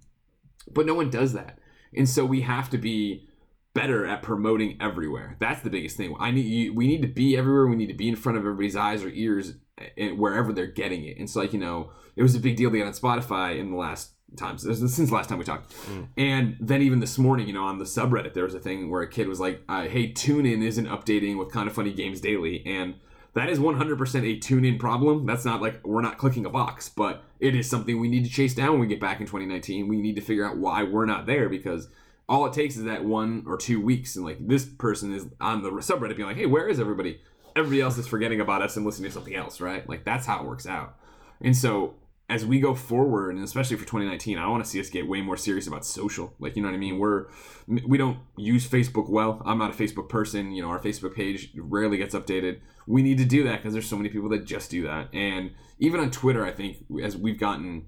But 0.72 0.86
no 0.86 0.94
one 0.94 1.10
does 1.10 1.34
that, 1.34 1.58
and 1.94 2.08
so 2.08 2.24
we 2.24 2.42
have 2.42 2.70
to 2.70 2.78
be 2.78 3.28
better 3.74 4.06
at 4.06 4.22
promoting 4.22 4.78
everywhere. 4.80 5.38
That's 5.40 5.62
the 5.62 5.70
biggest 5.70 5.98
thing. 5.98 6.16
I 6.20 6.30
need 6.32 6.76
we 6.76 6.88
need 6.88 7.02
to 7.02 7.08
be 7.08 7.36
everywhere. 7.36 7.68
We 7.68 7.76
need 7.76 7.88
to 7.88 7.94
be 7.96 8.08
in 8.08 8.16
front 8.16 8.38
of 8.38 8.44
everybody's 8.44 8.76
eyes 8.76 9.04
or 9.04 9.10
ears 9.10 9.56
and 9.98 10.20
wherever 10.20 10.54
they're 10.54 10.68
getting 10.68 11.06
it. 11.06 11.18
And 11.18 11.30
so 11.30 11.40
like, 11.40 11.54
you 11.54 11.60
know, 11.60 11.92
it 12.16 12.22
was 12.22 12.36
a 12.36 12.40
big 12.40 12.58
deal 12.58 12.70
to 12.70 12.78
get 12.78 12.86
on 12.86 12.94
Spotify 12.94 13.58
in 13.58 13.72
the 13.72 13.78
last 13.78 14.14
times 14.36 14.64
since 14.96 15.12
last 15.12 15.30
time 15.30 15.38
we 15.38 15.46
talked. 15.46 15.74
And 16.18 16.58
then 16.60 16.82
even 16.82 17.00
this 17.00 17.18
morning, 17.18 17.48
you 17.48 17.54
know, 17.54 17.66
on 17.66 17.78
the 17.78 17.86
subreddit 17.86 18.34
there 18.34 18.44
was 18.44 18.54
a 18.54 18.60
thing 18.60 18.90
where 18.90 19.02
a 19.02 19.10
kid 19.10 19.28
was 19.28 19.40
like, 19.40 19.62
uh, 19.70 19.84
"Hey, 19.84 20.12
TuneIn 20.12 20.64
isn't 20.64 20.88
updating 20.88 21.38
with 21.38 21.52
kind 21.52 21.68
of 21.68 21.74
funny 21.74 21.94
games 21.94 22.22
daily." 22.22 22.66
And 22.66 22.96
that 23.34 23.50
is 23.50 23.60
100% 23.60 24.24
a 24.26 24.40
tune-in 24.40 24.78
problem. 24.78 25.26
That's 25.26 25.46
not 25.46 25.62
like 25.62 25.86
we're 25.86 26.02
not 26.02 26.18
clicking 26.18 26.46
a 26.46 26.50
box, 26.50 26.90
but 26.90 27.24
it 27.40 27.56
is 27.56 27.70
something 27.70 28.00
we 28.00 28.10
need 28.10 28.26
to 28.26 28.30
chase 28.30 28.54
down 28.54 28.72
when 28.72 28.82
we 28.82 28.88
get 28.88 29.00
back 29.00 29.22
in 29.22 29.26
2019. 29.26 29.88
We 29.88 30.02
need 30.02 30.16
to 30.16 30.22
figure 30.22 30.46
out 30.46 30.58
why 30.58 30.84
we're 30.84 31.06
not 31.06 31.26
there 31.26 31.48
because 31.48 31.88
all 32.28 32.46
it 32.46 32.54
takes 32.54 32.78
is 32.78 32.84
that 32.84 33.06
one 33.06 33.44
or 33.48 33.58
two 33.58 33.82
weeks, 33.82 34.16
and 34.16 34.26
like 34.26 34.46
this 34.46 34.66
person 34.66 35.14
is 35.14 35.28
on 35.40 35.64
the 35.64 35.72
subreddit 35.72 36.16
being 36.16 36.28
like, 36.28 36.38
"Hey, 36.38 36.46
where 36.46 36.68
is 36.68 36.80
everybody?" 36.80 37.22
Everybody 37.54 37.82
else 37.82 37.98
is 37.98 38.08
forgetting 38.08 38.40
about 38.40 38.62
us 38.62 38.78
and 38.78 38.86
listening 38.86 39.10
to 39.10 39.14
something 39.14 39.36
else, 39.36 39.60
right? 39.60 39.88
Like 39.88 40.06
that's 40.06 40.26
how 40.26 40.40
it 40.40 40.46
works 40.46 40.66
out. 40.66 40.96
And 41.42 41.56
so 41.56 41.96
as 42.32 42.46
we 42.46 42.62
go 42.62 42.74
forward, 42.74 43.36
and 43.36 43.44
especially 43.44 43.76
for 43.76 43.84
2019, 43.84 44.38
I 44.38 44.48
want 44.48 44.64
to 44.64 44.70
see 44.70 44.80
us 44.80 44.90
get 44.90 45.06
way 45.06 45.22
more 45.22 45.36
serious 45.36 45.68
about 45.68 45.86
social. 45.86 46.34
Like, 46.40 46.56
you 46.56 46.62
know 46.62 46.70
what 46.70 46.76
I 46.76 46.80
mean? 46.80 46.98
We're 46.98 47.26
we 47.68 47.98
don't 47.98 48.20
use 48.38 48.66
Facebook 48.66 49.10
well. 49.10 49.42
I'm 49.46 49.58
not 49.58 49.72
a 49.72 49.74
Facebook 49.74 50.08
person. 50.08 50.54
You 50.54 50.62
know, 50.62 50.70
our 50.70 50.80
Facebook 50.80 51.14
page 51.14 51.52
rarely 51.58 51.98
gets 51.98 52.16
updated. 52.16 52.62
We 52.88 53.04
need 53.04 53.18
to 53.18 53.26
do 53.26 53.44
that 53.44 53.58
because 53.58 53.74
there's 53.74 53.88
so 53.88 53.98
many 53.98 54.08
people 54.08 54.30
that 54.30 54.46
just 54.46 54.72
do 54.72 54.84
that. 54.84 55.14
And 55.14 55.52
even 55.80 56.00
on 56.00 56.10
Twitter, 56.10 56.46
I 56.46 56.54
think 56.54 56.78
as 57.04 57.18
we've 57.18 57.38
gotten 57.38 57.88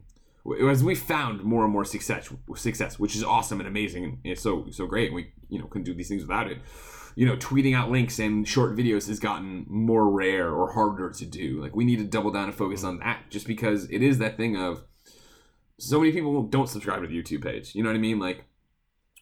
as 0.69 0.83
we 0.83 0.93
found 0.93 1.41
more 1.41 1.63
and 1.63 1.71
more 1.71 1.85
success 1.85 2.29
success 2.55 2.99
which 2.99 3.15
is 3.15 3.23
awesome 3.23 3.61
and 3.61 3.67
amazing 3.67 4.03
and 4.03 4.17
it's 4.25 4.41
so 4.41 4.65
so 4.71 4.85
great 4.85 5.13
we 5.13 5.31
you 5.47 5.57
know 5.57 5.65
couldn't 5.67 5.85
do 5.85 5.93
these 5.93 6.09
things 6.09 6.21
without 6.21 6.51
it 6.51 6.57
you 7.15 7.25
know 7.25 7.35
tweeting 7.37 7.75
out 7.75 7.91
links 7.91 8.19
and 8.19 8.47
short 8.47 8.75
videos 8.75 9.07
has 9.07 9.19
gotten 9.19 9.65
more 9.69 10.09
rare 10.09 10.51
or 10.51 10.71
harder 10.73 11.09
to 11.11 11.25
do. 11.25 11.61
Like 11.61 11.75
we 11.75 11.85
need 11.85 11.97
to 11.97 12.05
double 12.05 12.31
down 12.31 12.45
and 12.45 12.55
focus 12.55 12.83
on 12.83 12.99
that 12.99 13.29
just 13.29 13.47
because 13.47 13.89
it 13.89 14.01
is 14.01 14.17
that 14.19 14.37
thing 14.37 14.55
of 14.57 14.83
so 15.79 15.99
many 15.99 16.11
people 16.11 16.43
don't 16.43 16.69
subscribe 16.69 17.01
to 17.01 17.07
the 17.07 17.21
youtube 17.21 17.43
page. 17.43 17.75
You 17.75 17.83
know 17.83 17.89
what 17.89 17.95
i 17.95 17.99
mean? 17.99 18.19
Like 18.19 18.45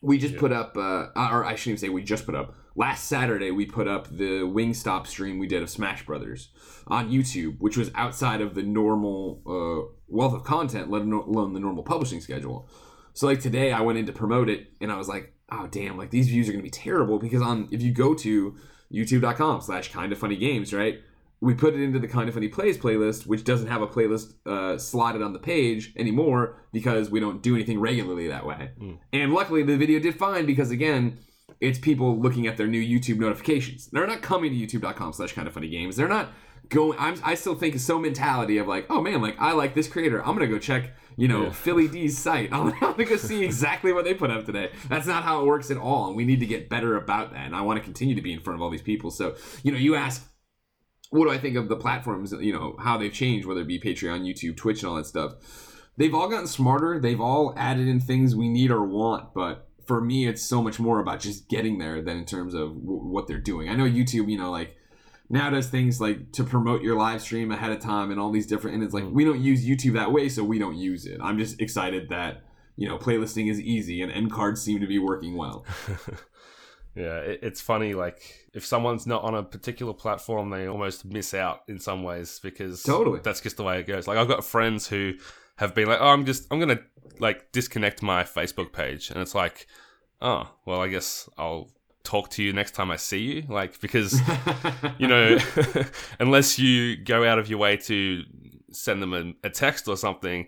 we 0.02 0.18
just 0.18 0.34
Yeah. 0.36 0.40
put 0.40 0.52
up 0.52 0.76
uh, 0.78 1.08
or 1.16 1.46
i 1.46 1.56
shouldn't 1.56 1.68
even 1.68 1.78
say 1.78 1.90
we 1.90 2.04
just 2.04 2.26
put 2.26 2.36
up. 2.36 2.56
Last 2.76 3.08
saturday 3.10 3.52
we 3.52 3.66
put 3.66 3.88
up 3.88 4.08
the 4.10 4.42
wingstop 4.44 5.06
stream 5.06 5.40
we 5.40 5.48
did 5.48 5.62
of 5.62 5.70
smash 5.70 6.06
brothers 6.06 6.50
on 6.88 7.10
youtube 7.12 7.58
which 7.60 7.76
was 7.76 7.92
outside 7.96 8.40
of 8.40 8.56
the 8.56 8.64
normal 8.64 9.42
uh, 9.46 9.94
wealth 10.08 10.34
of 10.34 10.44
content 10.46 10.90
let 10.90 11.02
alone 11.02 11.54
the 11.54 11.60
normal 11.60 11.84
publishing 11.84 12.22
schedule. 12.22 12.70
So 13.14 13.28
like 13.28 13.42
today 13.42 13.74
i 13.74 13.82
went 13.82 13.98
in 14.00 14.06
to 14.06 14.14
promote 14.14 14.48
it 14.50 14.68
and 14.80 14.90
i 14.92 14.98
was 14.98 15.10
like 15.10 15.34
oh 15.52 15.68
damn 15.68 15.98
like 15.98 16.10
these 16.10 16.30
views 16.30 16.48
are 16.48 16.52
going 16.52 16.64
to 16.64 16.64
be 16.64 16.70
terrible 16.70 17.20
because 17.20 17.42
on 17.42 17.68
if 17.72 17.82
you 17.82 17.92
go 17.92 18.14
to 18.14 18.56
youtube.com 18.92 19.62
slash 19.62 19.92
kind 19.92 20.12
of 20.12 20.18
funny 20.18 20.36
games 20.36 20.74
right 20.74 21.02
we 21.42 21.56
put 21.56 21.74
it 21.74 21.82
into 21.82 22.00
the 22.00 22.08
kind 22.08 22.30
of 22.30 22.36
funny 22.36 22.48
plays 22.48 22.78
playlist 22.78 23.26
which 23.26 23.44
doesn't 23.44 23.68
have 23.68 23.82
a 23.82 23.88
playlist 23.88 24.34
uh, 24.46 24.78
slotted 24.78 25.22
on 25.22 25.34
the 25.34 25.40
page 25.40 25.92
anymore 25.98 26.56
because 26.72 27.10
we 27.10 27.20
don't 27.20 27.42
do 27.42 27.56
anything 27.56 27.80
regularly 27.80 28.28
that 28.28 28.46
way. 28.46 28.72
And 29.12 29.34
luckily 29.34 29.64
the 29.64 29.76
video 29.76 30.00
did 30.00 30.16
fine 30.16 30.46
because 30.46 30.72
again 30.72 31.18
it's 31.60 31.80
people 31.80 32.20
looking 32.20 32.48
at 32.48 32.58
their 32.58 32.68
new 32.68 32.82
youtube 32.82 33.18
notifications. 33.18 33.88
They're 33.88 34.08
not 34.08 34.22
coming 34.22 34.52
to 34.52 34.58
youtube.com 34.58 35.14
slash 35.14 35.34
kind 35.34 35.48
of 35.48 35.54
funny 35.54 35.68
games. 35.70 35.96
They're 35.96 36.08
not 36.08 36.30
going 36.70 36.98
I'm, 37.00 37.20
i 37.24 37.36
still 37.36 37.56
think 37.56 37.76
it's 37.76 37.84
so 37.84 38.00
mentality 38.00 38.58
of 38.58 38.68
like 38.68 38.86
oh 38.90 39.02
man 39.02 39.22
like 39.22 39.36
i 39.40 39.52
like 39.52 39.76
this 39.76 39.88
creator 39.88 40.20
i'm 40.26 40.34
gonna 40.36 40.48
go 40.48 40.60
check 40.60 40.92
you 41.18 41.28
know 41.28 41.44
Yeah. 41.46 41.52
philly 41.52 41.88
d's 41.88 42.18
site 42.26 42.54
i'm 42.54 42.72
gonna 42.80 43.04
go 43.06 43.18
see 43.18 43.44
exactly 43.44 43.92
what 43.94 44.06
they 44.06 44.14
put 44.14 44.30
up 44.32 44.46
today 44.46 44.72
that's 44.88 45.06
not 45.08 45.24
how 45.24 45.42
it 45.42 45.46
works 45.48 45.70
at 45.72 45.78
all 45.78 46.08
and 46.08 46.16
we 46.16 46.24
need 46.26 46.40
to 46.40 46.46
get 46.46 46.70
better 46.70 46.96
about 46.96 47.32
that 47.34 47.46
and 47.46 47.56
i 47.56 47.62
want 47.62 47.78
to 47.78 47.84
continue 47.84 48.16
to 48.16 48.22
be 48.22 48.32
in 48.32 48.40
front 48.40 48.58
of 48.58 48.62
all 48.62 48.70
these 48.70 48.82
people 48.82 49.12
so 49.12 49.36
you 49.64 49.72
know 49.72 49.78
you 49.78 49.96
ask 49.96 50.28
what 51.14 51.26
do 51.26 51.32
I 51.32 51.40
think 51.40 51.58
of 51.58 51.68
the 51.68 51.76
platforms, 51.76 52.32
you 52.32 52.54
know, 52.54 52.78
how 52.80 52.98
they've 52.98 53.12
changed, 53.12 53.46
whether 53.46 53.60
it 53.60 53.68
be 53.68 53.82
Patreon, 53.82 54.22
YouTube, 54.22 54.56
Twitch, 54.56 54.82
and 54.82 54.90
all 54.90 54.96
that 54.96 55.06
stuff. 55.06 55.34
They've 55.98 56.16
all 56.16 56.30
gotten 56.30 56.48
smarter. 56.48 57.02
They've 57.02 57.20
all 57.20 57.54
added 57.58 57.90
in 57.90 58.00
things 58.00 58.34
we 58.34 58.48
need 58.48 58.72
or 58.72 58.86
want. 58.86 59.34
But 59.34 59.68
for 59.86 60.00
me, 60.00 60.26
it's 60.26 60.42
so 60.42 60.64
much 60.64 60.80
more 60.80 61.02
about 61.02 61.20
just 61.20 61.50
getting 61.50 61.80
there 61.80 62.02
than 62.02 62.16
in 62.16 62.24
terms 62.24 62.54
of 62.54 62.70
w- 62.76 63.04
what 63.10 63.28
they're 63.28 63.40
doing. 63.42 63.68
I 63.68 63.76
know 63.76 63.84
YouTube, 63.84 64.32
you 64.32 64.38
know, 64.38 64.52
like 64.52 64.78
now 65.32 65.50
does 65.50 65.68
things 65.68 66.00
like 66.02 66.32
to 66.34 66.44
promote 66.44 66.82
your 66.82 66.98
live 66.98 67.22
stream 67.22 67.52
ahead 67.52 67.72
of 67.72 67.80
time 67.80 68.12
and 68.12 68.20
all 68.20 68.32
these 68.32 68.48
different, 68.48 68.76
and 68.76 68.84
it's 68.84 68.94
like 68.94 69.06
mm. 69.06 69.14
we 69.14 69.26
don't 69.26 69.42
use 69.42 69.66
YouTube 69.66 69.94
that 69.94 70.12
way, 70.12 70.30
so 70.30 70.44
we 70.44 70.60
don't 70.60 70.76
use 70.76 71.06
it. 71.06 71.20
I'm 71.22 71.38
just 71.38 71.60
excited 71.62 72.10
that, 72.10 72.44
you 72.76 72.88
know, 72.88 72.98
playlisting 72.98 73.50
is 73.50 73.60
easy 73.60 74.02
and 74.02 74.12
end 74.12 74.32
cards 74.32 74.62
seem 74.62 74.80
to 74.82 74.88
be 74.88 75.00
working 75.00 75.36
well. 75.36 75.66
Yeah, 76.96 77.20
it, 77.20 77.40
it's 77.42 77.62
funny. 77.62 77.94
Like 77.94 78.50
if 78.54 78.66
someone's 78.66 79.08
not 79.08 79.24
on 79.24 79.36
a 79.36 79.44
particular 79.44 79.94
platform, 79.94 80.50
they 80.50 80.68
almost 80.68 81.06
miss 81.06 81.34
out 81.34 81.62
in 81.68 81.80
some 81.80 82.04
ways 82.04 82.40
because 82.44 82.84
Totally. 82.84 83.20
that's 83.24 83.42
just 83.42 83.58
the 83.58 83.64
way 83.64 83.80
it 83.80 83.88
goes. 83.88 84.08
Like 84.08 84.18
I've 84.18 84.28
got 84.28 84.44
friends 84.44 84.88
who 84.88 85.14
have 85.58 85.74
been 85.74 85.88
like, 85.88 86.00
"Oh, 86.02 86.08
I'm 86.08 86.26
just 86.26 86.48
I'm 86.52 86.60
gonna 86.60 86.82
like 87.20 87.52
disconnect 87.52 88.02
my 88.02 88.24
Facebook 88.24 88.74
page," 88.74 89.10
and 89.10 89.20
it's 89.20 89.36
like, 89.36 89.68
"Oh, 90.22 90.52
well, 90.66 90.82
I 90.82 90.90
guess 90.90 91.30
I'll 91.38 91.70
talk 92.04 92.30
to 92.32 92.44
you 92.44 92.54
next 92.54 92.72
time 92.72 92.92
I 92.92 92.96
see 92.98 93.20
you." 93.20 93.44
Like 93.50 93.80
because 93.82 94.20
you 94.98 95.08
know, 95.08 95.38
unless 96.20 96.60
you 96.60 96.98
go 96.98 97.26
out 97.26 97.40
of 97.40 97.50
your 97.50 97.60
way 97.60 97.78
to 97.78 98.24
send 98.72 99.02
them 99.02 99.14
a, 99.14 99.48
a 99.48 99.50
text 99.50 99.88
or 99.88 99.98
something, 99.98 100.48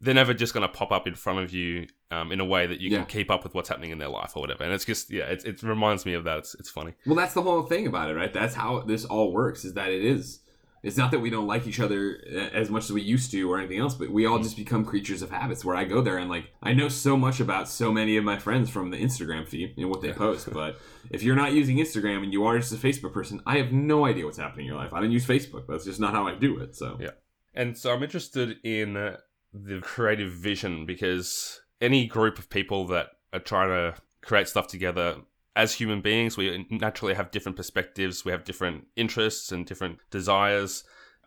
they're 0.00 0.14
never 0.14 0.34
just 0.34 0.54
going 0.54 0.66
to 0.66 0.72
pop 0.72 0.92
up 0.92 1.06
in 1.06 1.14
front 1.14 1.38
of 1.40 1.52
you 1.52 1.86
um, 2.10 2.32
in 2.32 2.40
a 2.40 2.44
way 2.44 2.66
that 2.66 2.80
you 2.80 2.90
Yeah. 2.90 2.98
can 2.98 3.06
keep 3.06 3.30
up 3.30 3.44
with 3.44 3.54
what's 3.54 3.68
happening 3.68 3.90
in 3.92 3.98
their 3.98 4.08
life 4.08 4.32
or 4.36 4.40
whatever. 4.40 4.64
And 4.64 4.72
it's 4.72 4.84
just, 4.84 5.10
yeah, 5.10 5.24
it, 5.24 5.44
it 5.44 5.62
reminds 5.62 6.04
me 6.04 6.14
of 6.14 6.24
that. 6.24 6.38
It's, 6.38 6.54
it's 6.56 6.68
funny. 6.68 6.94
Well, 7.06 7.14
that's 7.16 7.34
the 7.34 7.42
whole 7.42 7.62
thing 7.62 7.86
about 7.86 8.10
it, 8.10 8.14
right? 8.14 8.32
That's 8.32 8.54
how 8.54 8.80
this 8.80 9.04
all 9.04 9.32
works. 9.32 9.64
Is 9.64 9.74
that 9.74 9.90
it 9.90 10.04
is. 10.04 10.40
It's 10.82 10.96
not 10.96 11.10
that 11.10 11.20
we 11.20 11.30
don't 11.30 11.46
like 11.46 11.66
each 11.66 11.80
other 11.80 12.22
uh, 12.32 12.56
as 12.56 12.70
much 12.70 12.84
as 12.84 12.92
we 12.92 13.02
used 13.02 13.30
to 13.32 13.50
or 13.50 13.58
anything 13.58 13.78
else, 13.78 13.94
but 13.94 14.10
we 14.10 14.26
all 14.26 14.38
just 14.38 14.56
become 14.56 14.84
creatures 14.84 15.22
of 15.22 15.30
habits. 15.30 15.64
Where 15.64 15.76
I 15.76 15.84
go 15.84 16.00
there 16.00 16.18
and 16.18 16.30
like 16.30 16.50
I 16.62 16.72
know 16.72 16.88
so 16.88 17.16
much 17.16 17.40
about 17.40 17.68
so 17.68 17.92
many 17.92 18.16
of 18.16 18.24
my 18.24 18.38
friends 18.38 18.70
from 18.70 18.90
the 18.90 18.96
Instagram 18.96 19.46
feed 19.46 19.74
and 19.76 19.90
what 19.90 20.00
they 20.00 20.12
post, 20.12 20.50
but 20.52 20.78
if 21.10 21.22
you're 21.22 21.36
not 21.36 21.52
using 21.52 21.76
Instagram 21.76 22.22
and 22.22 22.32
you 22.32 22.44
are 22.44 22.58
just 22.58 22.72
a 22.72 22.76
Facebook 22.76 23.12
person, 23.12 23.42
I 23.46 23.58
have 23.58 23.72
no 23.72 24.06
idea 24.06 24.24
what's 24.24 24.38
happening 24.38 24.66
in 24.66 24.72
your 24.72 24.80
life. 24.80 24.92
I 24.92 25.00
don't 25.00 25.12
use 25.12 25.26
Facebook. 25.26 25.66
That's 25.68 25.84
just 25.84 26.00
not 26.00 26.14
how 26.14 26.26
I 26.26 26.34
do 26.34 26.58
it. 26.60 26.76
So 26.76 26.96
Yeah. 27.00 27.10
And 27.54 27.76
so 27.76 27.92
I'm 27.92 28.02
interested 28.02 28.56
in 28.62 29.16
the 29.52 29.80
creative 29.80 30.32
vision 30.32 30.86
because 30.86 31.60
any 31.80 32.06
group 32.06 32.38
of 32.38 32.48
people 32.48 32.86
that 32.88 33.08
are 33.32 33.40
trying 33.40 33.68
to 33.68 34.00
create 34.22 34.48
stuff 34.48 34.68
together, 34.68 35.16
as 35.56 35.74
human 35.74 36.00
beings, 36.00 36.36
we 36.36 36.66
naturally 36.70 37.14
have 37.14 37.30
different 37.30 37.56
perspectives, 37.56 38.24
we 38.24 38.32
have 38.32 38.44
different 38.44 38.86
interests 38.96 39.52
and 39.52 39.66
different 39.66 39.98
desires. 40.10 40.84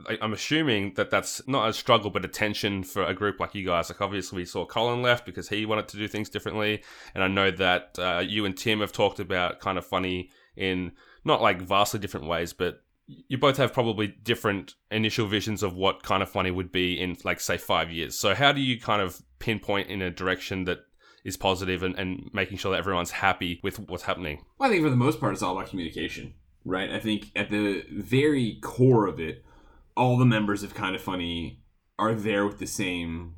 I- 0.08 0.18
I'm 0.22 0.34
assuming 0.34 0.94
that 0.96 1.10
that's 1.10 1.46
not 1.48 1.70
a 1.70 1.74
struggle, 1.74 2.10
but 2.10 2.26
a 2.26 2.30
tension 2.30 2.84
for 2.84 3.04
a 3.04 3.14
group 3.14 3.40
like 3.40 3.54
you 3.54 3.66
guys. 3.66 3.90
Like, 3.90 4.02
obviously, 4.02 4.38
we 4.38 4.46
saw 4.46 4.66
Colin 4.66 5.02
left 5.02 5.26
because 5.26 5.50
he 5.50 5.66
wanted 5.66 5.88
to 5.90 5.98
do 5.98 6.08
things 6.08 6.30
differently. 6.30 6.84
And 7.14 7.24
I 7.24 7.28
know 7.28 7.52
that 7.52 7.98
uh, 8.00 8.24
you 8.26 8.46
and 8.46 8.58
Tim 8.58 8.80
have 8.80 8.92
talked 8.92 9.20
about 9.20 9.60
kind 9.60 9.78
of 9.78 9.86
funny 9.86 10.30
in 10.56 10.94
not 11.26 11.42
like 11.42 11.62
vastly 11.62 12.00
different 12.00 12.28
ways, 12.28 12.54
but 12.54 12.84
you 13.08 13.38
both 13.38 13.58
have 13.58 13.74
probably 13.74 14.08
different 14.08 14.76
initial 14.90 15.28
visions 15.28 15.62
of 15.62 15.76
what 15.76 16.04
kind 16.04 16.24
of 16.24 16.30
funny 16.30 16.52
would 16.52 16.72
be 16.72 17.00
in 17.00 17.18
like 17.24 17.40
say 17.40 17.58
five 17.58 17.92
years 17.92 18.18
so 18.18 18.34
how 18.34 18.52
do 18.52 18.62
you 18.62 18.80
kind 18.80 19.02
of 19.02 19.22
pinpoint 19.40 19.90
in 19.90 20.02
a 20.02 20.10
direction 20.10 20.64
that 20.64 20.80
is 21.24 21.38
positive 21.38 21.84
and, 21.84 21.98
and 21.98 22.30
making 22.34 22.58
sure 22.58 22.72
that 22.72 22.80
everyone's 22.80 23.12
happy 23.12 23.60
with 23.64 23.80
what's 23.80 24.04
happening 24.04 24.40
Well, 24.58 24.70
I 24.70 24.72
think 24.72 24.84
for 24.84 24.90
the 24.90 24.96
most 24.96 25.20
part, 25.20 25.34
it's 25.34 25.42
all 25.42 25.58
about 25.58 25.70
communication, 25.70 26.34
right? 26.66 26.92
I 26.92 27.00
think 27.00 27.32
at 27.36 27.50
the 27.50 27.84
very 27.92 28.60
core 28.62 29.08
of 29.08 29.20
it, 29.20 29.44
all 29.96 30.18
the 30.18 30.26
members 30.26 30.64
of 30.64 30.74
Kind 30.74 30.96
of 30.96 31.02
Funny 31.02 31.62
are 32.00 32.14
there 32.14 32.46
with 32.46 32.60
the 32.60 32.68
same 32.68 33.36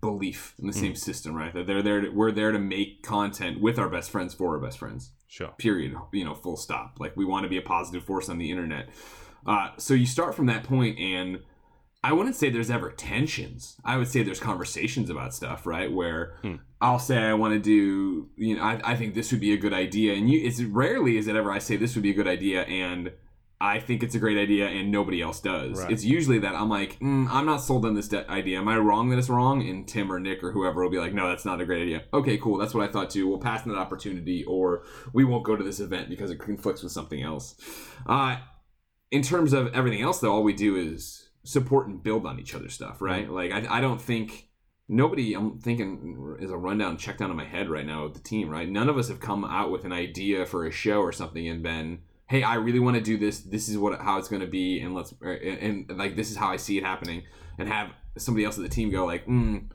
belief 0.00 0.54
in 0.58 0.66
the 0.66 0.72
same 0.72 0.94
system, 0.94 1.34
right? 1.34 1.52
That 1.52 1.66
they're 1.66 1.82
there. 1.82 2.02
To, 2.02 2.10
we're 2.10 2.32
there 2.32 2.52
to 2.52 2.58
make 2.58 3.02
content 3.02 3.60
with 3.60 3.78
our 3.78 3.88
best 3.88 4.10
friends 4.10 4.34
for 4.34 4.54
our 4.54 4.60
best 4.60 4.78
friends. 4.78 5.12
Sure. 5.26 5.54
Period. 5.58 5.94
You 6.12 6.24
know, 6.24 6.34
full 6.34 6.56
stop. 6.56 6.96
Like 6.98 7.16
we 7.16 7.24
want 7.24 7.44
to 7.44 7.48
be 7.48 7.56
a 7.56 7.62
positive 7.62 8.04
force 8.04 8.28
on 8.28 8.38
the 8.38 8.50
internet. 8.50 8.88
Uh, 9.46 9.70
so 9.78 9.94
you 9.94 10.06
start 10.06 10.34
from 10.34 10.46
that 10.46 10.64
point, 10.64 10.98
and 10.98 11.40
I 12.08 12.12
wouldn't 12.12 12.36
say 12.36 12.50
there's 12.50 12.70
ever 12.70 12.90
tensions. 12.90 13.76
I 13.84 13.96
would 13.96 14.06
say 14.08 14.22
there's 14.22 14.38
conversations 14.40 15.10
about 15.10 15.34
stuff, 15.34 15.66
right? 15.66 15.90
Where 15.90 16.34
Hmm. 16.42 16.56
I'll 16.80 16.98
say 17.00 17.16
I 17.18 17.34
want 17.34 17.54
to 17.54 17.58
do, 17.60 18.28
you 18.36 18.56
know, 18.56 18.62
I, 18.62 18.80
I 18.92 18.96
think 18.96 19.14
this 19.14 19.32
would 19.32 19.40
be 19.40 19.52
a 19.52 19.56
good 19.56 19.72
idea, 19.72 20.14
and 20.14 20.30
you. 20.30 20.38
It's 20.46 20.62
rarely 20.62 21.16
is 21.16 21.26
it 21.26 21.34
ever 21.34 21.50
I 21.50 21.58
say 21.58 21.76
this 21.76 21.94
would 21.96 22.02
be 22.02 22.10
a 22.10 22.14
good 22.14 22.28
idea, 22.28 22.62
and 22.62 23.12
I 23.58 23.80
think 23.80 24.02
it's 24.02 24.14
a 24.14 24.18
great 24.18 24.36
idea, 24.36 24.66
and 24.68 24.92
nobody 24.92 25.22
else 25.22 25.40
does. 25.40 25.80
Right. 25.82 25.90
It's 25.90 26.04
usually 26.04 26.38
that 26.40 26.54
I'm 26.54 26.68
like, 26.68 26.98
mm, 27.00 27.26
I'm 27.30 27.46
not 27.46 27.62
sold 27.62 27.86
on 27.86 27.94
this 27.94 28.08
de- 28.08 28.30
idea. 28.30 28.58
Am 28.58 28.68
I 28.68 28.76
wrong 28.76 29.08
that 29.08 29.18
it's 29.18 29.30
wrong? 29.30 29.66
And 29.66 29.88
Tim 29.88 30.12
or 30.12 30.20
Nick 30.20 30.44
or 30.44 30.52
whoever 30.52 30.82
will 30.82 30.90
be 30.90 30.98
like, 30.98 31.14
no, 31.14 31.26
that's 31.30 31.46
not 31.46 31.60
a 31.62 31.64
great 31.64 31.80
idea. 31.82 32.02
Okay, 32.12 32.36
cool. 32.36 32.58
That's 32.58 32.74
what 32.74 32.86
I 32.86 32.92
thought 32.92 33.08
too. 33.08 33.26
We'll 33.26 33.38
pass 33.38 33.62
on 33.62 33.70
that 33.72 33.78
opportunity, 33.78 34.44
or 34.44 34.82
we 35.14 35.24
won't 35.24 35.44
go 35.44 35.56
to 35.56 35.64
this 35.64 35.80
event 35.80 36.10
because 36.10 36.30
it 36.30 36.38
conflicts 36.38 36.82
with 36.82 36.92
something 36.92 37.22
else. 37.22 37.54
Uh, 38.06 38.36
in 39.10 39.22
terms 39.22 39.54
of 39.54 39.74
everything 39.74 40.02
else, 40.02 40.20
though, 40.20 40.32
all 40.32 40.42
we 40.44 40.52
do 40.52 40.76
is 40.76 41.25
support 41.46 41.86
and 41.86 42.02
build 42.02 42.26
on 42.26 42.38
each 42.38 42.54
other 42.54 42.68
stuff, 42.68 43.00
right? 43.00 43.30
Like, 43.30 43.52
I, 43.52 43.78
I 43.78 43.80
don't 43.80 44.00
think 44.00 44.48
nobody, 44.88 45.34
I'm 45.34 45.58
thinking, 45.58 46.36
is 46.40 46.50
a 46.50 46.56
rundown 46.56 46.96
check 46.96 47.18
down 47.18 47.30
in 47.30 47.36
my 47.36 47.44
head 47.44 47.68
right 47.68 47.86
now 47.86 48.04
with 48.04 48.14
the 48.14 48.20
team, 48.20 48.48
right? 48.48 48.68
None 48.68 48.88
of 48.88 48.98
us 48.98 49.08
have 49.08 49.20
come 49.20 49.44
out 49.44 49.70
with 49.70 49.84
an 49.84 49.92
idea 49.92 50.46
for 50.46 50.66
a 50.66 50.70
show 50.70 51.00
or 51.00 51.12
something 51.12 51.46
and 51.48 51.62
been, 51.62 52.00
hey, 52.28 52.42
I 52.42 52.54
really 52.56 52.80
want 52.80 52.96
to 52.96 53.02
do 53.02 53.16
this. 53.16 53.40
This 53.40 53.68
is 53.68 53.78
what 53.78 54.00
how 54.00 54.18
it's 54.18 54.28
going 54.28 54.42
to 54.42 54.48
be, 54.48 54.80
and 54.80 54.94
let's 54.94 55.14
and, 55.22 55.88
and 55.88 55.98
like 55.98 56.16
this 56.16 56.30
is 56.30 56.36
how 56.36 56.48
I 56.48 56.56
see 56.56 56.78
it 56.78 56.84
happening, 56.84 57.22
and 57.58 57.68
have 57.68 57.90
somebody 58.18 58.44
else 58.44 58.56
of 58.56 58.62
the 58.62 58.68
team 58.68 58.90
go 58.90 59.04
like, 59.04 59.26
mm, 59.26 59.68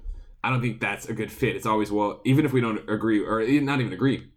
I 0.44 0.50
don't 0.50 0.62
think 0.62 0.82
that's 0.82 1.08
a 1.08 1.14
good 1.14 1.32
fit. 1.32 1.56
It's 1.56 1.66
always 1.66 1.92
well, 1.92 2.22
even 2.26 2.46
if 2.46 2.54
we 2.54 2.62
don't 2.62 2.90
agree 2.90 3.24
or 3.24 3.40
not 3.62 3.80
even 3.80 3.94
agree, 3.94 4.32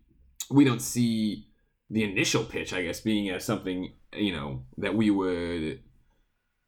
we 0.50 0.64
don't 0.64 0.82
see 0.82 1.48
the 1.90 2.04
initial 2.04 2.44
pitch, 2.44 2.72
I 2.72 2.82
guess, 2.82 3.00
being 3.00 3.30
as 3.30 3.44
something 3.44 3.92
you 4.12 4.32
know 4.32 4.62
that 4.78 4.94
we 4.94 5.10
would. 5.10 5.80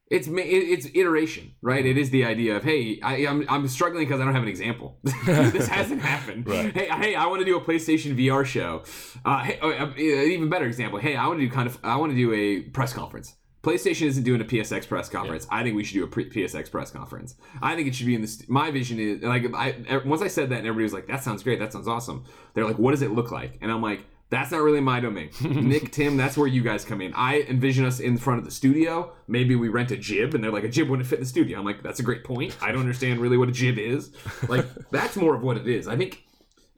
It's 0.09 0.29
it's 0.31 0.87
iteration, 0.95 1.53
right? 1.63 1.85
It 1.85 1.99
is 1.99 2.11
the 2.11 2.25
idea 2.25 2.57
of 2.57 2.63
hey, 2.63 3.01
I, 3.03 3.27
I'm 3.27 3.45
I'm 3.49 3.67
struggling 3.67 4.05
because 4.05 4.21
I 4.21 4.25
don't 4.25 4.35
have 4.35 4.45
an 4.45 4.49
example. 4.49 4.99
this 5.03 5.67
hasn't 5.67 6.01
happened. 6.01 6.47
Right. 6.57 6.73
Hey, 6.73 6.89
hey, 6.89 7.15
I 7.15 7.27
want 7.27 7.41
to 7.41 7.45
do 7.45 7.57
a 7.57 7.61
PlayStation 7.61 8.17
VR 8.17 8.45
show. 8.45 8.85
Uh, 9.25 9.43
hey, 9.43 9.59
oh, 9.61 9.71
uh, 9.71 9.87
an 9.87 9.99
even 9.99 10.49
better 10.49 10.67
example. 10.67 10.99
Hey, 10.99 11.17
I 11.17 11.27
want 11.27 11.41
to 11.41 11.47
do 11.47 11.51
kind 11.51 11.67
of 11.67 11.79
I 11.83 11.97
want 11.97 12.13
to 12.13 12.17
do 12.17 12.33
a 12.33 12.61
press 12.71 12.93
conference. 12.93 13.35
PlayStation 13.63 14.07
isn't 14.07 14.23
doing 14.23 14.41
a 14.41 14.45
PSX 14.45 14.87
press 14.87 15.09
conference. 15.09 15.49
I 15.51 15.65
think 15.65 15.75
we 15.75 15.83
should 15.83 15.95
do 15.95 16.05
a 16.05 16.07
pre- 16.07 16.31
PSX 16.31 16.71
press 16.71 16.93
conference. 16.93 17.35
I 17.61 17.75
think 17.75 17.89
it 17.89 17.97
should 17.97 18.07
be 18.07 18.15
in 18.15 18.21
this. 18.21 18.49
My 18.49 18.71
vision 18.71 19.01
is 19.01 19.23
like 19.23 19.53
I 19.55 20.01
once 20.05 20.23
I 20.23 20.29
said 20.29 20.51
that, 20.51 20.59
and 20.59 20.67
everybody 20.69 20.85
was 20.85 20.93
like, 20.93 21.09
"That 21.09 21.25
sounds 21.25 21.43
great. 21.43 21.59
That 21.59 21.73
sounds 21.73 21.89
awesome." 21.89 22.25
They're 22.55 22.65
like, 22.65 22.79
"What 22.79 22.93
does 22.93 23.03
it 23.03 23.11
look 23.11 23.33
like?" 23.33 23.59
And 23.61 23.73
I'm 23.73 23.83
like, 23.83 24.05
"That's 24.31 24.51
not 24.51 24.63
really 24.63 24.81
my 24.81 25.01
domain." 25.01 25.31
Nick, 25.43 25.93
Tim, 25.93 26.17
that's 26.17 26.37
where 26.37 26.47
you 26.47 26.63
guys 26.63 26.85
come 26.85 27.01
in. 27.01 27.13
I 27.15 27.41
envision 27.43 27.85
us 27.85 28.01
in 28.01 28.19
front 28.19 28.39
of 28.39 28.45
the 28.45 28.51
studio. 28.51 29.13
Maybe 29.29 29.57
we 29.57 29.69
rent 29.69 29.91
a 29.91 29.97
jib, 29.97 30.35
and 30.35 30.43
they're 30.43 30.53
like, 30.53 30.65
"A 30.65 30.69
jib 30.69 30.89
wouldn't 30.89 31.09
fit 31.09 31.19
in 31.19 31.25
the 31.25 31.29
studio." 31.29 31.59
I'm 31.59 31.65
like, 31.65 31.83
"That's 31.83 32.01
a 32.01 32.05
great 32.05 32.25
point. 32.25 32.57
I 32.61 32.73
don't 32.73 32.81
understand 32.81 33.21
really 33.21 33.37
what 33.37 33.49
a 33.49 33.53
jib 33.53 33.79
is." 33.79 34.11
Like 34.49 34.67
that's 34.91 35.17
more 35.17 35.35
of 35.35 35.43
what 35.43 35.57
it 35.57 35.67
is. 35.67 35.89
I 35.89 35.97
think 35.97 36.25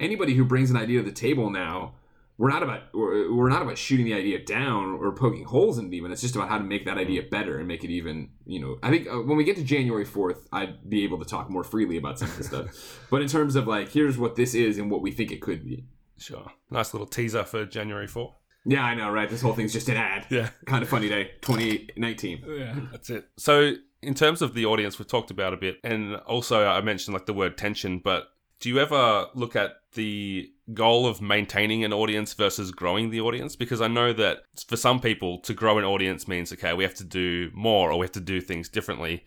anybody 0.01 0.35
who 0.35 0.45
brings 0.45 0.71
an 0.71 0.77
idea 0.77 1.01
to 1.01 1.05
the 1.05 1.13
table 1.13 1.51
now 1.51 1.95
we're 2.39 2.51
not 2.51 2.63
about 2.63 2.83
we're, 2.95 3.35
we're 3.35 3.49
not 3.51 3.63
about 3.63 3.77
shooting 3.77 4.07
the 4.07 4.15
idea 4.15 4.43
down 4.43 4.95
or 4.95 5.13
poking 5.13 5.45
holes 5.45 5.77
in 5.77 5.89
it 5.89 5.95
even 5.95 6.11
it's 6.11 6.23
just 6.23 6.37
about 6.37 6.49
how 6.49 6.57
to 6.57 6.65
make 6.65 6.87
that 6.87 6.97
idea 6.97 7.23
better 7.23 7.59
and 7.59 7.69
make 7.69 7.85
it 7.85 7.91
even 7.91 8.31
you 8.47 8.61
know 8.61 8.79
i 8.83 8.91
think 8.91 9.07
uh, 9.09 9.17
when 9.17 9.37
we 9.37 9.45
get 9.45 9.57
to 9.57 9.65
january 9.65 10.07
4th 10.07 10.47
i'd 10.53 10.89
be 10.89 11.05
able 11.05 11.19
to 11.19 11.25
talk 11.25 11.51
more 11.51 11.65
freely 11.65 11.99
about 11.99 12.19
some 12.19 12.31
of 12.31 12.37
this 12.39 12.47
stuff 12.47 13.07
but 13.11 13.21
in 13.21 13.29
terms 13.29 13.57
of 13.57 13.67
like 13.67 13.91
here's 13.91 14.17
what 14.17 14.37
this 14.37 14.55
is 14.55 14.79
and 14.79 14.91
what 14.91 15.03
we 15.03 15.11
think 15.11 15.31
it 15.31 15.43
could 15.43 15.65
be 15.65 15.85
Sure. 16.19 16.47
Nice 16.71 16.93
little 16.95 17.07
teaser 17.07 17.45
for 17.45 17.65
January 17.65 18.07
4. 18.07 18.35
yeah 18.67 18.85
i 18.85 18.95
know 18.95 19.09
right 19.11 19.31
this 19.31 19.41
whole 19.41 19.55
thing's 19.55 19.73
just 19.73 19.89
an 19.89 19.97
ad 19.97 20.27
Yeah. 20.31 20.51
kind 20.67 20.83
of 20.83 20.89
funny 20.89 21.09
day 21.09 21.31
2019 21.43 22.45
Yeah, 22.47 22.75
that's 22.93 23.11
it. 23.11 23.29
So, 23.37 23.73
in 24.03 24.15
terms 24.15 24.43
of 24.43 24.55
the 24.55 24.65
audience, 24.67 24.99
we've 24.99 25.09
talked 25.09 25.31
about 25.33 25.53
a 25.55 25.57
bit, 25.57 25.79
and 25.83 26.17
also 26.27 26.65
I 26.67 26.81
mentioned 26.83 27.15
like 27.15 27.27
the 27.27 27.33
word 27.35 27.57
tension. 27.59 27.99
But 27.99 28.29
do 28.61 28.69
you 28.69 28.79
ever 28.79 29.27
look 29.35 29.57
at 29.57 29.73
the 29.95 30.51
goal 30.73 31.07
of 31.07 31.21
maintaining 31.21 31.83
an 31.85 31.93
audience 31.93 32.33
versus 32.35 32.71
growing 32.71 33.11
the 33.11 33.21
audience? 33.21 33.57
Because 33.57 33.81
I 33.81 33.89
know 33.89 34.13
that 34.13 34.39
for 34.69 34.77
some 34.77 35.01
people, 35.01 35.39
to 35.41 35.53
grow 35.55 35.79
an 35.79 35.85
audience 35.85 36.29
means 36.29 36.53
okay, 36.53 36.75
we 36.75 36.85
have 36.85 36.95
to 36.97 37.05
do 37.05 37.51
more 37.55 37.91
or 37.91 37.99
we 37.99 38.05
have 38.05 38.13
to 38.13 38.21
do 38.21 38.41
things 38.41 38.69
differently. 38.69 39.25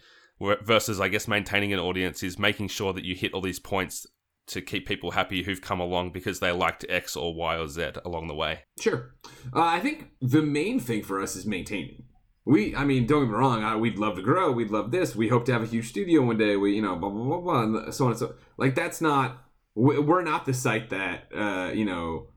Versus, 0.63 0.99
I 0.99 1.07
guess, 1.09 1.27
maintaining 1.27 1.71
an 1.73 1.79
audience 1.79 2.23
is 2.23 2.39
making 2.39 2.69
sure 2.69 2.93
that 2.93 3.03
you 3.05 3.13
hit 3.15 3.33
all 3.33 3.41
these 3.41 3.59
points 3.59 4.07
to 4.51 4.61
keep 4.61 4.87
people 4.87 5.11
happy 5.11 5.43
who've 5.43 5.61
come 5.61 5.79
along 5.79 6.11
because 6.11 6.39
they 6.39 6.51
liked 6.51 6.85
X 6.89 7.15
or 7.15 7.33
Y 7.35 7.57
or 7.57 7.67
Z 7.67 7.91
along 8.05 8.27
the 8.27 8.35
way. 8.35 8.59
Sure. 8.79 9.13
Uh, 9.53 9.61
I 9.63 9.79
think 9.79 10.11
the 10.21 10.41
main 10.41 10.79
thing 10.79 11.03
for 11.03 11.21
us 11.21 11.35
is 11.35 11.45
maintaining. 11.45 12.03
We, 12.45 12.75
I 12.75 12.85
mean, 12.85 13.05
don't 13.05 13.23
get 13.25 13.29
me 13.31 13.35
wrong. 13.35 13.63
I, 13.63 13.75
we'd 13.75 13.99
love 13.99 14.15
to 14.15 14.21
grow. 14.23 14.51
We'd 14.51 14.71
love 14.71 14.89
this. 14.91 15.15
We 15.15 15.27
hope 15.27 15.45
to 15.45 15.53
have 15.53 15.61
a 15.63 15.67
huge 15.67 15.89
studio 15.89 16.21
one 16.23 16.37
day. 16.37 16.55
We, 16.57 16.73
you 16.75 16.81
know, 16.81 16.95
blah 16.95 17.09
blah 17.09 17.23
blah 17.23 17.39
blah, 17.39 17.63
and 17.63 17.93
so 17.93 18.05
on 18.05 18.11
and 18.11 18.19
so. 18.19 18.33
Like 18.57 18.73
that's 18.75 18.99
not. 19.01 19.43
we- 19.75 19.99
We're 19.99 20.23
not 20.23 20.45
the 20.45 20.53
site 20.53 20.89
that, 20.89 21.27
uh, 21.35 21.71
you 21.73 21.85
know, 21.85 22.27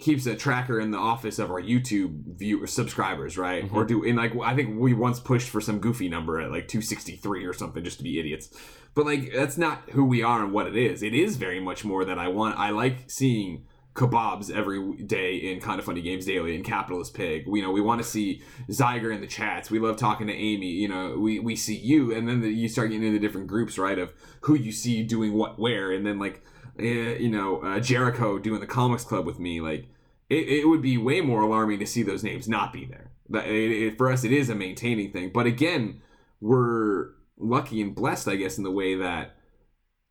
keeps 0.00 0.26
a 0.26 0.34
tracker 0.34 0.80
in 0.80 0.90
the 0.90 0.98
office 0.98 1.38
of 1.38 1.50
our 1.50 1.60
YouTube 1.60 2.36
viewer 2.38 2.66
subscribers, 2.66 3.36
right? 3.36 3.64
Mhm. 3.64 3.74
Or 3.74 3.84
do 3.84 4.04
and 4.04 4.16
like 4.16 4.32
I 4.42 4.54
think 4.54 4.78
we 4.78 4.94
once 4.94 5.20
pushed 5.20 5.48
for 5.48 5.60
some 5.60 5.78
goofy 5.78 6.08
number 6.08 6.40
at 6.40 6.50
like 6.50 6.68
263 6.68 7.44
or 7.44 7.52
something 7.52 7.84
just 7.84 7.98
to 7.98 8.04
be 8.04 8.18
idiots. 8.18 8.50
But 8.94 9.06
like 9.06 9.32
that's 9.34 9.58
not 9.58 9.90
who 9.90 10.04
we 10.04 10.22
are 10.22 10.42
and 10.42 10.52
what 10.52 10.66
it 10.66 10.76
is. 10.76 11.02
It 11.02 11.14
is 11.14 11.36
very 11.36 11.60
much 11.60 11.84
more 11.84 12.04
that 12.04 12.18
I 12.18 12.28
want. 12.28 12.58
I 12.58 12.70
like 12.70 13.10
seeing 13.10 13.66
kebabs 13.94 14.50
every 14.50 15.02
day 15.02 15.36
in 15.36 15.60
kind 15.60 15.80
of 15.80 15.84
funny 15.84 16.00
games 16.00 16.24
daily 16.24 16.54
and 16.54 16.64
capitalist 16.64 17.12
pig 17.12 17.44
you 17.48 17.60
know 17.60 17.72
we 17.72 17.80
want 17.80 18.00
to 18.00 18.06
see 18.06 18.40
zyger 18.70 19.12
in 19.12 19.20
the 19.20 19.26
chats 19.26 19.68
we 19.68 19.80
love 19.80 19.96
talking 19.96 20.28
to 20.28 20.32
amy 20.32 20.68
you 20.68 20.86
know 20.86 21.16
we 21.18 21.40
we 21.40 21.56
see 21.56 21.76
you 21.76 22.14
and 22.14 22.28
then 22.28 22.40
the, 22.40 22.48
you 22.48 22.68
start 22.68 22.88
getting 22.90 23.04
into 23.04 23.18
different 23.18 23.48
groups 23.48 23.76
right 23.78 23.98
of 23.98 24.12
who 24.42 24.54
you 24.54 24.70
see 24.70 25.02
doing 25.02 25.32
what 25.34 25.58
where 25.58 25.90
and 25.90 26.06
then 26.06 26.20
like 26.20 26.40
you 26.82 27.28
know 27.28 27.60
uh, 27.62 27.80
jericho 27.80 28.38
doing 28.38 28.60
the 28.60 28.66
comics 28.66 29.04
club 29.04 29.26
with 29.26 29.38
me 29.38 29.60
like 29.60 29.86
it, 30.28 30.48
it 30.48 30.68
would 30.68 30.82
be 30.82 30.96
way 30.96 31.20
more 31.20 31.42
alarming 31.42 31.78
to 31.78 31.86
see 31.86 32.02
those 32.02 32.22
names 32.24 32.48
not 32.48 32.72
be 32.72 32.84
there 32.84 33.10
That- 33.28 33.46
it, 33.46 33.70
it, 33.70 33.98
for 33.98 34.10
us 34.10 34.24
it 34.24 34.32
is 34.32 34.48
a 34.48 34.54
maintaining 34.54 35.12
thing 35.12 35.30
but 35.32 35.46
again 35.46 36.00
we're 36.40 37.10
lucky 37.38 37.80
and 37.80 37.94
blessed 37.94 38.28
i 38.28 38.36
guess 38.36 38.58
in 38.58 38.64
the 38.64 38.70
way 38.70 38.94
that 38.96 39.36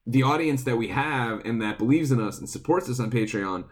the 0.05 0.23
audience 0.23 0.63
that 0.63 0.77
we 0.77 0.87
have 0.87 1.45
and 1.45 1.61
that 1.61 1.77
believes 1.77 2.11
in 2.11 2.19
us 2.19 2.39
and 2.39 2.49
supports 2.49 2.89
us 2.89 2.99
on 2.99 3.11
Patreon 3.11 3.65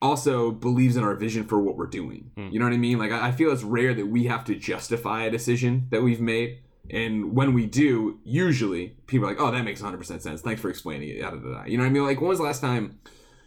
also 0.00 0.50
believes 0.50 0.96
in 0.96 1.04
our 1.04 1.14
vision 1.14 1.44
for 1.44 1.58
what 1.60 1.76
we're 1.76 1.86
doing. 1.86 2.30
Hmm. 2.34 2.48
You 2.50 2.58
know 2.58 2.64
what 2.64 2.72
I 2.72 2.78
mean? 2.78 2.98
Like 2.98 3.12
I 3.12 3.28
I 3.28 3.32
feel 3.32 3.52
it's 3.52 3.62
rare 3.62 3.92
that 3.92 4.06
we 4.06 4.24
have 4.24 4.44
to 4.44 4.54
justify 4.54 5.24
a 5.24 5.30
decision 5.30 5.88
that 5.90 6.02
we've 6.02 6.20
made. 6.20 6.60
And 6.90 7.34
when 7.34 7.54
we 7.54 7.66
do, 7.66 8.18
usually 8.24 8.96
people 9.06 9.26
are 9.26 9.30
like, 9.32 9.40
"Oh, 9.40 9.50
that 9.50 9.64
makes 9.64 9.80
100% 9.82 10.22
sense. 10.22 10.40
Thanks 10.42 10.60
for 10.60 10.68
explaining 10.70 11.08
it." 11.10 11.16
Yada, 11.16 11.36
yada, 11.36 11.48
yada. 11.48 11.70
You 11.70 11.76
know 11.78 11.84
what 11.84 11.90
I 11.90 11.92
mean? 11.92 12.04
Like 12.04 12.20
when 12.20 12.28
was 12.28 12.38
the 12.38 12.44
last 12.44 12.60
time 12.60 12.98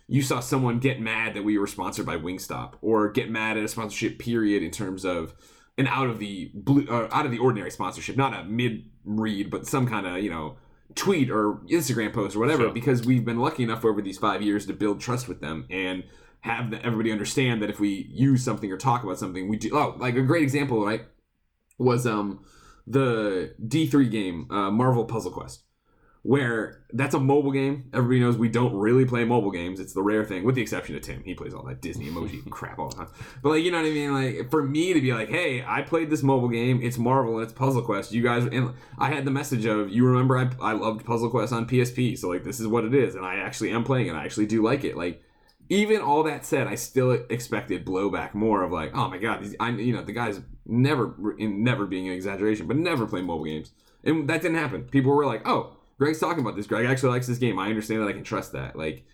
you 0.07 0.21
saw 0.21 0.39
someone 0.39 0.79
get 0.79 0.99
mad 0.99 1.35
that 1.35 1.43
we 1.43 1.57
were 1.57 1.67
sponsored 1.67 2.05
by 2.05 2.17
Wingstop 2.17 2.73
or 2.81 3.09
get 3.11 3.29
mad 3.29 3.57
at 3.57 3.63
a 3.63 3.67
sponsorship 3.67 4.17
period 4.19 4.63
in 4.63 4.71
terms 4.71 5.05
of 5.05 5.33
an 5.77 5.85
out 5.87 6.09
of 6.09 6.17
the 6.19 6.51
blue, 6.55 6.85
uh, 6.89 7.07
out 7.11 7.25
of 7.25 7.31
the 7.31 7.37
ordinary 7.37 7.69
sponsorship, 7.71 8.17
not 8.17 8.33
a 8.33 8.43
mid 8.43 8.85
read, 9.05 9.49
but 9.51 9.65
some 9.67 9.87
kind 9.87 10.05
of 10.07 10.21
you 10.23 10.29
know 10.29 10.57
tweet 10.95 11.29
or 11.29 11.61
Instagram 11.69 12.11
post 12.11 12.35
or 12.35 12.39
whatever, 12.39 12.63
Sure. 12.63 12.73
because 12.73 13.05
we've 13.05 13.23
been 13.23 13.37
lucky 13.39 13.63
enough 13.63 13.85
over 13.85 14.01
these 14.01 14.17
five 14.17 14.41
years 14.41 14.65
to 14.65 14.73
build 14.73 14.99
trust 14.99 15.27
with 15.27 15.39
them 15.39 15.65
and 15.69 16.03
have 16.41 16.71
the, 16.71 16.83
everybody 16.83 17.11
understand 17.11 17.61
that 17.61 17.69
if 17.69 17.79
we 17.79 18.07
use 18.11 18.43
something 18.43 18.71
or 18.71 18.77
talk 18.77 19.03
about 19.03 19.19
something, 19.19 19.47
we 19.47 19.57
do. 19.57 19.69
Oh, 19.77 19.95
like 19.99 20.15
a 20.15 20.21
great 20.23 20.41
example, 20.43 20.83
right? 20.83 21.01
Was 21.77 22.07
um 22.07 22.43
the 22.89 23.53
D 23.65 23.87
three 23.87 24.09
game, 24.09 24.47
uh, 24.49 24.71
Marvel 24.71 25.05
Puzzle 25.05 25.31
Quest, 25.31 25.61
where 26.23 26.83
that's 26.91 27.13
a 27.13 27.19
mobile 27.19 27.51
game. 27.51 27.89
Everybody 27.93 28.19
knows 28.19 28.35
we 28.35 28.49
don't 28.49 28.73
really 28.73 29.05
play 29.05 29.23
mobile 29.23 29.51
games. 29.51 29.79
It's 29.79 29.93
the 29.93 30.01
rare 30.01 30.25
thing, 30.25 30.43
with 30.43 30.55
the 30.55 30.61
exception 30.61 30.95
of 30.95 31.03
Tim. 31.03 31.23
He 31.23 31.35
plays 31.35 31.53
all 31.53 31.63
that 31.67 31.81
Disney 31.81 32.07
emoji 32.07 32.49
crap 32.49 32.79
all 32.79 32.89
the 32.89 32.95
time. 32.95 33.07
But 33.43 33.49
like, 33.49 33.63
you 33.63 33.71
know 33.71 33.77
what 33.77 33.85
I 33.85 33.91
mean? 33.91 34.13
Like 34.13 34.49
for 34.49 34.63
me 34.63 34.93
to 34.93 34.99
be 34.99 35.13
like, 35.13 35.29
hey, 35.29 35.63
I 35.65 35.83
played 35.83 36.09
this 36.09 36.23
mobile 36.23 36.49
game. 36.49 36.81
It's 36.81 36.97
Marvel 36.97 37.35
and 37.35 37.43
it's 37.43 37.53
Puzzle 37.53 37.83
Quest. 37.83 38.11
You 38.11 38.23
guys, 38.23 38.45
and 38.45 38.73
I 38.97 39.09
had 39.09 39.23
the 39.23 39.31
message 39.31 39.65
of 39.65 39.91
you 39.91 40.05
remember 40.05 40.37
I 40.37 40.49
I 40.59 40.73
loved 40.73 41.05
Puzzle 41.05 41.29
Quest 41.29 41.53
on 41.53 41.67
PSP. 41.67 42.17
So 42.17 42.29
like 42.29 42.43
this 42.43 42.59
is 42.59 42.67
what 42.67 42.85
it 42.85 42.95
is, 42.95 43.13
and 43.13 43.23
I 43.23 43.35
actually 43.35 43.69
am 43.69 43.83
playing 43.83 44.07
it. 44.07 44.13
I 44.13 44.25
actually 44.25 44.47
do 44.47 44.63
like 44.63 44.83
it. 44.83 44.97
Like 44.97 45.23
even 45.69 46.01
all 46.01 46.23
that 46.23 46.45
said, 46.45 46.67
I 46.67 46.75
still 46.75 47.11
expected 47.29 47.85
blowback 47.85 48.33
more 48.33 48.63
of 48.63 48.71
like, 48.71 48.91
oh 48.95 49.07
my 49.07 49.17
god, 49.17 49.43
these, 49.43 49.55
I 49.59 49.69
you 49.69 49.93
know 49.93 50.03
the 50.03 50.11
guys 50.11 50.41
never 50.65 51.15
never 51.37 51.85
being 51.85 52.07
an 52.07 52.13
exaggeration, 52.13 52.67
but 52.67 52.77
never 52.77 53.05
play 53.05 53.21
mobile 53.21 53.45
games, 53.45 53.71
and 54.03 54.27
that 54.29 54.41
didn't 54.41 54.57
happen. 54.57 54.83
People 54.83 55.11
were 55.11 55.25
like, 55.25 55.47
oh, 55.47 55.77
Greg's 55.99 56.19
talking 56.19 56.41
about 56.41 56.55
this. 56.55 56.67
Greg 56.67 56.85
actually 56.85 57.11
likes 57.11 57.27
this 57.27 57.37
game. 57.37 57.59
I 57.59 57.69
understand 57.69 58.01
that. 58.01 58.07
I 58.07 58.13
can 58.13 58.23
trust 58.23 58.51
that. 58.53 58.75
Like 58.75 59.05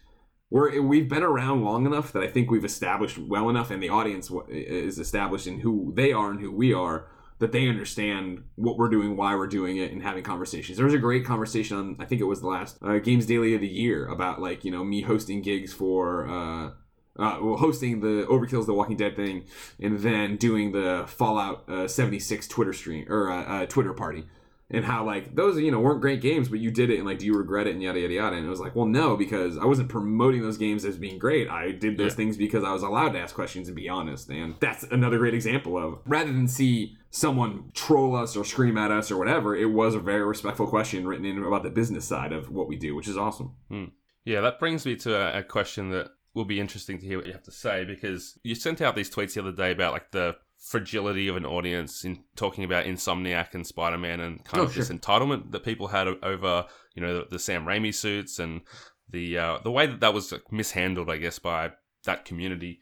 we're 0.50 0.82
we've 0.82 1.10
been 1.10 1.24
around 1.24 1.63
long 1.63 1.86
enough 1.86 2.13
that 2.13 2.24
I 2.24 2.28
think 2.28 2.50
we've 2.50 2.65
established 2.65 3.18
well 3.18 3.50
enough, 3.50 3.70
and 3.70 3.84
the 3.84 3.89
audience 3.89 4.32
is 4.48 4.98
established 4.98 5.48
in 5.48 5.60
who 5.60 5.91
they 5.96 6.13
are 6.13 6.32
and 6.32 6.39
who 6.39 6.52
we 6.52 6.74
are. 6.74 7.08
That 7.39 7.52
they 7.52 7.67
understand 7.67 8.43
what 8.56 8.78
we're 8.78 8.89
doing, 8.89 9.17
why 9.17 9.36
we're 9.36 9.48
doing 9.48 9.78
it, 9.78 9.91
and 9.91 10.02
having 10.02 10.24
conversations. 10.24 10.78
There 10.78 10.86
was 10.86 10.93
a 10.93 11.00
great 11.00 11.26
conversation 11.26 11.78
on, 11.78 11.95
I 12.00 12.06
think 12.06 12.21
it 12.21 12.26
was 12.26 12.41
the 12.41 12.48
last 12.48 12.78
uh, 12.82 13.00
Games 13.00 13.26
Daily 13.26 13.54
of 13.56 13.62
the 13.62 13.67
year 13.67 14.08
about 14.08 14.41
like 14.41 14.63
you 14.63 14.71
know 14.71 14.84
me 14.84 15.02
hosting 15.02 15.41
gigs 15.41 15.74
for. 15.74 16.28
Uh, 16.28 16.71
uh, 17.17 17.38
hosting 17.38 18.02
the 18.02 18.26
Overkill's 18.28 18.65
The 18.65 18.74
Walking 18.74 18.98
Dead 18.98 19.15
thing, 19.15 19.45
and 19.80 20.00
then 20.00 20.36
doing 20.36 20.74
the 20.74 21.06
Fallout 21.08 21.63
uh, 21.69 21.88
76 21.88 22.45
Twitter 22.50 22.74
stream 22.74 23.06
or 23.10 23.32
uh, 23.32 23.43
uh, 23.43 23.65
Twitter 23.67 23.93
party, 23.93 24.26
and 24.71 24.84
how 24.84 25.06
like 25.06 25.36
those 25.36 25.60
you 25.60 25.69
know 25.71 25.80
weren't 25.80 26.01
great 26.01 26.21
games, 26.21 26.49
but 26.49 26.60
you 26.60 26.71
did 26.71 26.89
it, 26.89 26.97
and 26.97 27.06
like 27.06 27.19
do 27.19 27.25
you 27.25 27.38
regret 27.38 27.67
it, 27.67 27.73
and 27.73 27.84
yada 27.84 27.99
yada 27.99 28.13
yada. 28.13 28.36
And 28.36 28.45
it 28.45 28.49
was 28.49 28.60
like, 28.60 28.75
well, 28.75 28.86
no, 28.88 29.15
because 29.15 29.58
I 29.58 29.65
wasn't 29.65 29.89
promoting 29.89 30.41
those 30.41 30.58
games 30.58 30.86
as 30.86 30.97
being 30.97 31.19
great. 31.19 31.47
I 31.49 31.71
did 31.71 31.97
those 31.97 32.13
Yeah. 32.13 32.15
things 32.17 32.38
because 32.38 32.63
I 32.63 32.71
was 32.73 32.84
allowed 32.84 33.10
to 33.13 33.19
ask 33.19 33.36
questions 33.36 33.67
and 33.67 33.75
be 33.75 33.88
honest, 33.89 34.30
and 34.30 34.56
that's 34.60 34.84
another 34.86 35.17
great 35.17 35.34
example 35.34 35.78
of 35.78 35.99
rather 36.06 36.32
than 36.32 36.47
see 36.47 36.97
someone 37.12 37.71
troll 37.73 38.15
us 38.15 38.36
or 38.36 38.43
scream 38.43 38.78
at 38.78 38.91
us 38.91 39.10
or 39.10 39.17
whatever, 39.17 39.56
it 39.56 39.71
was 39.71 39.95
a 39.95 39.99
very 39.99 40.23
respectful 40.25 40.67
question 40.67 41.08
written 41.08 41.25
in 41.25 41.41
about 41.41 41.63
the 41.63 41.69
business 41.69 42.04
side 42.06 42.34
of 42.34 42.51
what 42.51 42.67
we 42.67 42.75
do, 42.75 42.93
which 42.93 43.08
is 43.08 43.15
awesome. 43.17 43.51
Hmm. 43.69 43.86
Yeah, 44.25 44.41
that 44.41 44.60
brings 44.60 44.86
me 44.86 44.95
to 44.97 45.15
a, 45.15 45.39
a 45.39 45.43
question 45.43 45.91
that 45.91 46.10
will 46.34 46.43
be 46.43 46.60
interesting 46.60 46.99
to 46.99 47.06
hear 47.06 47.17
what 47.17 47.25
you 47.28 47.32
have 47.32 47.43
to 47.43 47.51
say 47.51 47.86
because 47.86 48.38
you 48.43 48.54
sent 48.56 48.82
out 48.82 48.95
these 48.97 49.10
tweets 49.10 49.36
the 49.36 49.39
other 49.41 49.54
day 49.54 49.71
about 49.71 49.93
like 49.93 50.12
the 50.12 50.36
fragility 50.65 51.28
of 51.28 51.36
an 51.36 51.45
audience 51.45 52.04
in 52.04 52.23
talking 52.36 52.63
about 52.63 52.86
Insomniac 52.86 53.54
and 53.54 53.65
Spider 53.65 53.99
Man 53.99 54.19
and 54.19 54.43
kind 54.43 54.62
Oh, 54.62 54.65
of 54.65 54.73
this 54.73 54.89
entitlement 54.89 55.51
that 55.51 55.63
people 55.63 55.88
had 55.88 56.08
over 56.08 56.65
you 56.95 57.01
know 57.01 57.19
the, 57.19 57.28
the 57.32 57.39
Sam 57.39 57.65
Raimi 57.65 57.93
suits 57.93 58.39
and 58.39 58.62
the 59.10 59.38
uh, 59.38 59.60
the 59.63 59.71
way 59.71 59.86
that 59.86 59.99
that 59.99 60.13
was 60.13 60.32
like, 60.32 60.51
mishandled, 60.51 61.10
I 61.10 61.17
guess, 61.17 61.38
by 61.38 61.71
that 62.06 62.25
community, 62.25 62.80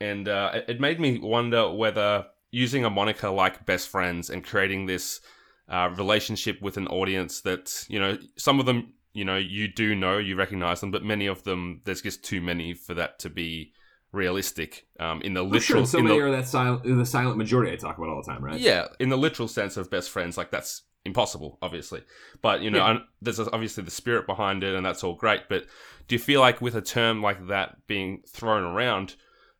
and 0.00 0.26
uh, 0.28 0.52
it, 0.54 0.64
it 0.68 0.80
made 0.80 0.98
me 1.00 1.18
wonder 1.18 1.70
whether 1.70 2.26
using 2.50 2.84
a 2.84 2.90
moniker 2.90 3.28
like 3.28 3.66
Best 3.66 3.88
Friends 3.88 4.30
and 4.30 4.42
creating 4.42 4.86
this 4.86 5.20
uh, 5.68 5.90
relationship 5.96 6.62
with 6.62 6.78
an 6.78 6.86
audience 6.88 7.42
that 7.42 7.84
you 7.88 8.00
know 8.00 8.16
some 8.38 8.58
of 8.58 8.64
them 8.64 8.94
you 9.12 9.24
know 9.24 9.36
you 9.36 9.68
do 9.68 9.94
know 9.94 10.16
you 10.16 10.34
recognize 10.34 10.80
them 10.80 10.90
but 10.90 11.04
many 11.04 11.26
of 11.26 11.42
them 11.44 11.82
there's 11.84 12.00
just 12.00 12.24
too 12.24 12.40
many 12.40 12.72
for 12.72 12.94
that 12.94 13.18
to 13.18 13.28
be 13.28 13.72
realistic 14.12 14.86
um, 15.00 15.20
in 15.22 15.34
the 15.34 15.40
For 15.48 15.60
sure, 15.60 15.76
literal 15.76 15.86
so 15.86 15.98
in 15.98 16.04
many 16.04 16.18
the- 16.18 16.24
are 16.26 16.30
that 16.30 16.48
silent, 16.48 16.82
the 16.84 17.04
silent 17.06 17.36
majority 17.36 17.72
I 17.72 17.76
talk 17.76 17.98
about 17.98 18.08
all 18.08 18.22
the 18.24 18.30
time, 18.32 18.42
right? 18.44 18.58
yeah 18.58 18.86
in 18.98 19.08
the 19.10 19.18
literal 19.18 19.48
sense 19.48 19.76
of 19.76 19.90
best 19.90 20.10
friends 20.10 20.36
like 20.36 20.50
that's 20.50 20.82
impossible 21.04 21.58
obviously 21.62 22.02
but 22.42 22.60
you 22.60 22.70
know 22.70 22.78
Yeah. 22.78 22.98
there's 23.22 23.38
obviously 23.38 23.84
the 23.84 23.90
spirit 23.90 24.26
behind 24.26 24.62
it 24.64 24.74
and 24.74 24.84
that's 24.84 25.04
all 25.04 25.14
great 25.14 25.48
but 25.48 25.64
do 26.06 26.14
you 26.14 26.18
feel 26.18 26.40
like 26.40 26.60
with 26.60 26.74
a 26.74 26.82
term 26.82 27.22
like 27.22 27.46
that 27.48 27.86
being 27.86 28.22
thrown 28.28 28.64
around 28.64 29.14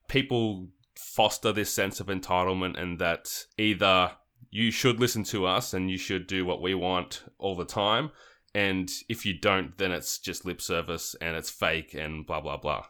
people 0.09 0.69
foster 0.97 1.53
this 1.53 1.73
sense 1.73 2.01
of 2.01 2.09
entitlement 2.09 2.79
and 2.81 2.99
that 2.99 3.45
either 3.57 4.13
you 4.51 4.71
should 4.71 4.99
listen 4.99 5.23
to 5.25 5.47
us 5.47 5.73
and 5.75 5.91
you 5.91 5.99
should 5.99 6.27
do 6.27 6.45
what 6.45 6.61
we 6.61 6.75
want 6.75 7.23
all 7.39 7.55
the 7.55 7.65
time 7.65 8.11
and 8.55 8.91
if 9.09 9.25
you 9.25 9.39
don't 9.39 9.79
then 9.79 9.93
it's 9.93 10.19
just 10.19 10.45
lip 10.45 10.61
service 10.61 11.15
and 11.21 11.37
it's 11.37 11.51
fake 11.51 11.95
and 11.95 12.27
blah 12.27 12.41
blah 12.41 12.57
blah 12.57 12.85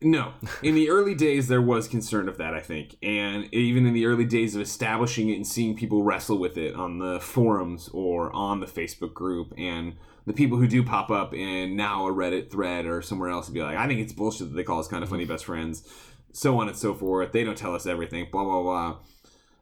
No. 0.00 0.32
In 0.62 0.74
the 0.74 0.90
early 0.90 1.14
days, 1.14 1.48
there 1.48 1.62
was 1.62 1.86
concern 1.86 2.28
of 2.28 2.38
that, 2.38 2.54
I 2.54 2.60
think. 2.60 2.96
And 3.02 3.52
even 3.54 3.86
in 3.86 3.94
the 3.94 4.06
early 4.06 4.24
days 4.24 4.54
of 4.54 4.62
establishing 4.62 5.28
it 5.28 5.36
and 5.36 5.46
seeing 5.46 5.76
people 5.76 6.02
wrestle 6.02 6.38
with 6.38 6.58
it 6.58 6.74
on 6.74 6.98
the 6.98 7.20
forums 7.20 7.88
or 7.92 8.32
on 8.32 8.60
the 8.60 8.66
Facebook 8.66 9.14
group, 9.14 9.54
and 9.56 9.94
the 10.26 10.32
people 10.32 10.58
who 10.58 10.66
do 10.66 10.82
pop 10.82 11.10
up 11.10 11.34
in 11.34 11.76
now 11.76 12.06
a 12.06 12.12
Reddit 12.12 12.50
thread 12.50 12.86
or 12.86 13.02
somewhere 13.02 13.30
else 13.30 13.46
and 13.46 13.54
be 13.54 13.62
like, 13.62 13.76
I 13.76 13.86
think 13.86 14.00
it's 14.00 14.12
bullshit 14.12 14.48
that 14.48 14.54
they 14.54 14.64
call 14.64 14.80
us 14.80 14.88
kind 14.88 15.02
of 15.02 15.10
funny 15.10 15.24
best 15.24 15.44
friends, 15.44 15.88
so 16.32 16.58
on 16.58 16.68
and 16.68 16.76
so 16.76 16.94
forth. 16.94 17.32
They 17.32 17.44
don't 17.44 17.58
tell 17.58 17.74
us 17.74 17.86
everything, 17.86 18.28
blah, 18.30 18.44
blah, 18.44 18.62
blah. 18.62 18.96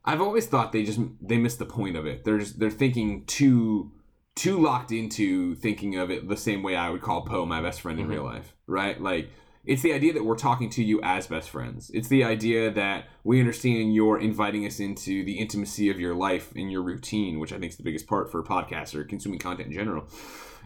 I've 0.05 0.21
always 0.21 0.47
thought 0.47 0.73
they 0.73 0.83
just 0.83 1.01
they 1.21 1.37
missed 1.37 1.59
the 1.59 1.67
point 1.67 1.97
of 1.97 2.07
it. 2.07 2.25
They're 2.25 2.39
just, 2.39 2.59
they're 2.59 2.71
thinking 2.71 3.25
too 3.27 3.93
too 4.35 4.59
locked 4.59 4.93
into 4.93 5.55
thinking 5.57 5.97
of 5.97 6.11
it 6.11 6.27
the 6.29 6.37
same 6.37 6.63
way 6.63 6.77
I 6.77 6.89
would 6.89 7.03
call 7.03 7.23
Poe 7.23 7.45
my 7.45 7.61
best 7.61 7.81
friend 7.81 7.99
in 7.99 8.07
mm-hmm. 8.07 8.15
real 8.15 8.25
life, 8.25 8.55
right? 8.67 9.01
Like 9.01 9.31
it's 9.65 9.83
the 9.83 9.93
idea 9.93 10.13
that 10.15 10.25
we're 10.25 10.37
talking 10.37 10.71
to 10.71 10.83
you 10.83 11.01
as 11.03 11.27
best 11.27 11.51
friends. 11.51 11.91
It's 11.93 12.09
the 12.09 12.25
idea 12.25 12.71
that 12.71 13.09
we 13.25 13.41
understand 13.41 13.95
you're 13.95 14.19
inviting 14.19 14.67
us 14.67 14.81
into 14.81 15.25
the 15.25 15.39
intimacy 15.39 15.91
of 15.91 16.01
your 16.01 16.15
life 16.15 16.53
and 16.57 16.73
your 16.73 16.83
routine, 16.83 17.39
which 17.39 17.53
I 17.53 17.59
think 17.59 17.73
is 17.73 17.77
the 17.77 17.83
biggest 17.83 18.07
part 18.07 18.31
for 18.31 18.43
podcasts 18.43 18.95
or 18.95 19.05
consuming 19.05 19.39
content 19.39 19.69
in 19.69 19.75
general. 19.75 20.07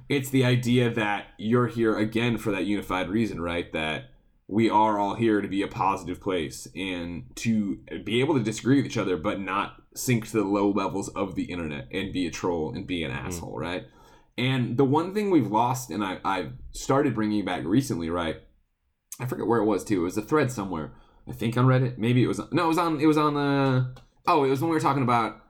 It's 0.09 0.31
the 0.31 0.45
idea 0.45 0.91
that 0.91 1.29
you're 1.39 1.67
here 1.67 1.97
again 1.97 2.39
for 2.39 2.53
that 2.53 2.67
unified 2.67 3.09
reason, 3.09 3.41
right? 3.41 3.73
That 3.73 4.11
we 4.47 4.71
are 4.71 4.99
all 4.99 5.15
here 5.15 5.41
to 5.41 5.49
be 5.49 5.63
a 5.63 5.69
positive 5.69 6.21
place 6.21 6.69
and 6.77 7.25
to 7.37 7.79
be 8.05 8.21
able 8.21 8.35
to 8.35 8.43
disagree 8.43 8.77
with 8.77 8.87
each 8.87 8.99
other, 8.99 9.17
but 9.17 9.41
not 9.41 9.83
sink 9.95 10.27
to 10.27 10.37
the 10.37 10.45
low 10.45 10.71
levels 10.71 11.09
of 11.09 11.35
the 11.35 11.45
internet 11.45 11.89
and 11.91 12.13
be 12.13 12.27
a 12.27 12.31
troll 12.31 12.73
and 12.75 12.87
be 12.87 13.03
an 13.03 13.11
mm-hmm. 13.11 13.27
asshole, 13.27 13.59
right? 13.59 13.87
And 14.37 14.77
the 14.77 14.85
one 14.85 15.15
thing 15.15 15.31
we've 15.31 15.51
lost, 15.51 15.91
and 15.91 16.05
I, 16.05 16.19
I've 16.25 16.53
started 16.73 17.15
bringing 17.15 17.45
back 17.45 17.65
recently, 17.65 18.11
right? 18.11 18.43
I 19.21 19.27
forget 19.27 19.47
where 19.47 19.61
it 19.61 19.65
was 19.65 19.85
too. 19.85 20.01
It 20.01 20.05
was 20.05 20.17
a 20.17 20.23
thread 20.23 20.51
somewhere. 20.51 20.93
I 21.29 21.33
think 21.33 21.57
on 21.57 21.67
Reddit. 21.67 21.99
Maybe 21.99 22.23
it 22.23 22.27
was. 22.27 22.41
No, 22.53 22.65
it 22.65 22.69
was 22.69 22.79
on. 22.79 23.01
It 23.01 23.07
was 23.07 23.17
on. 23.17 23.35
the. 23.35 23.95
oh, 24.27 24.45
it 24.45 24.51
was 24.51 24.61
when 24.61 24.71
we 24.71 24.77
were 24.77 24.81
talking 24.81 25.03
about 25.03 25.41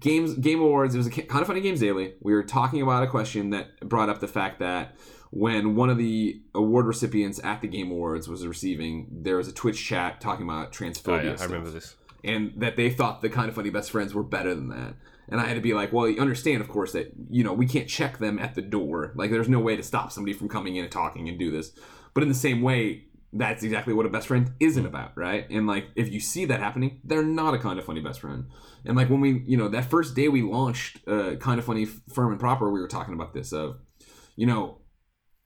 games, 0.00 0.34
game 0.34 0.60
awards. 0.60 0.94
It 0.94 0.98
was 0.98 1.06
a 1.06 1.10
kind 1.10 1.40
of 1.40 1.46
funny 1.46 1.60
games 1.60 1.80
daily. 1.80 2.14
We 2.20 2.32
were 2.32 2.42
talking 2.42 2.82
about 2.82 3.02
a 3.02 3.06
question 3.06 3.50
that 3.50 3.80
brought 3.80 4.08
up 4.08 4.20
the 4.20 4.28
fact 4.28 4.58
that 4.60 4.96
when 5.30 5.76
one 5.76 5.90
of 5.90 5.98
the 5.98 6.42
award 6.54 6.86
recipients 6.86 7.40
at 7.44 7.60
the 7.60 7.68
game 7.68 7.90
awards 7.90 8.28
was 8.28 8.46
receiving, 8.46 9.08
there 9.10 9.36
was 9.36 9.48
a 9.48 9.52
Twitch 9.52 9.82
chat 9.82 10.20
talking 10.20 10.44
about 10.44 10.72
transphobia. 10.72 11.20
oh 11.20 11.22
yeah 11.22 11.36
i 11.40 11.44
remember 11.44 11.70
this 11.70 11.96
and 12.24 12.52
that 12.56 12.76
they 12.76 12.90
thought 12.90 13.20
the 13.20 13.28
kind 13.28 13.48
of 13.48 13.54
funny 13.54 13.70
best 13.70 13.90
friends 13.90 14.14
were 14.14 14.22
better 14.22 14.54
than 14.54 14.68
that. 14.68 14.94
And 15.28 15.40
I 15.40 15.46
had 15.46 15.54
to 15.54 15.60
be 15.60 15.72
like, 15.72 15.92
well, 15.92 16.08
you 16.08 16.20
understand, 16.20 16.60
of 16.60 16.68
course, 16.68 16.92
that 16.92 17.12
you 17.30 17.42
know 17.42 17.52
we 17.52 17.66
can't 17.66 17.88
check 17.88 18.18
them 18.18 18.38
at 18.38 18.54
the 18.54 18.62
door. 18.62 19.12
Like, 19.14 19.30
there's 19.30 19.48
no 19.48 19.60
way 19.60 19.76
to 19.76 19.82
stop 19.82 20.12
somebody 20.12 20.32
from 20.34 20.48
coming 20.48 20.76
in 20.76 20.84
and 20.84 20.92
talking 20.92 21.28
and 21.28 21.38
do 21.38 21.50
this. 21.50 21.72
But 22.14 22.22
in 22.22 22.28
the 22.28 22.34
same 22.34 22.62
way, 22.62 23.04
that's 23.32 23.62
exactly 23.62 23.94
what 23.94 24.04
a 24.04 24.10
best 24.10 24.28
friend 24.28 24.52
isn't 24.60 24.84
about, 24.84 25.16
right? 25.16 25.48
And 25.48 25.66
like, 25.66 25.86
if 25.96 26.12
you 26.12 26.20
see 26.20 26.44
that 26.44 26.60
happening, 26.60 27.00
they're 27.02 27.22
not 27.22 27.54
a 27.54 27.58
kind 27.58 27.78
of 27.78 27.84
funny 27.86 28.00
best 28.00 28.20
friend. 28.20 28.44
And 28.84 28.96
like 28.96 29.08
when 29.08 29.20
we, 29.20 29.42
you 29.46 29.56
know, 29.56 29.68
that 29.68 29.86
first 29.86 30.14
day 30.14 30.28
we 30.28 30.42
launched 30.42 31.06
uh, 31.08 31.36
kind 31.36 31.58
of 31.58 31.64
funny 31.64 31.86
firm 31.86 32.32
and 32.32 32.40
proper, 32.40 32.70
we 32.70 32.80
were 32.80 32.88
talking 32.88 33.14
about 33.14 33.32
this 33.32 33.52
of, 33.52 33.78
you 34.36 34.46
know, 34.46 34.82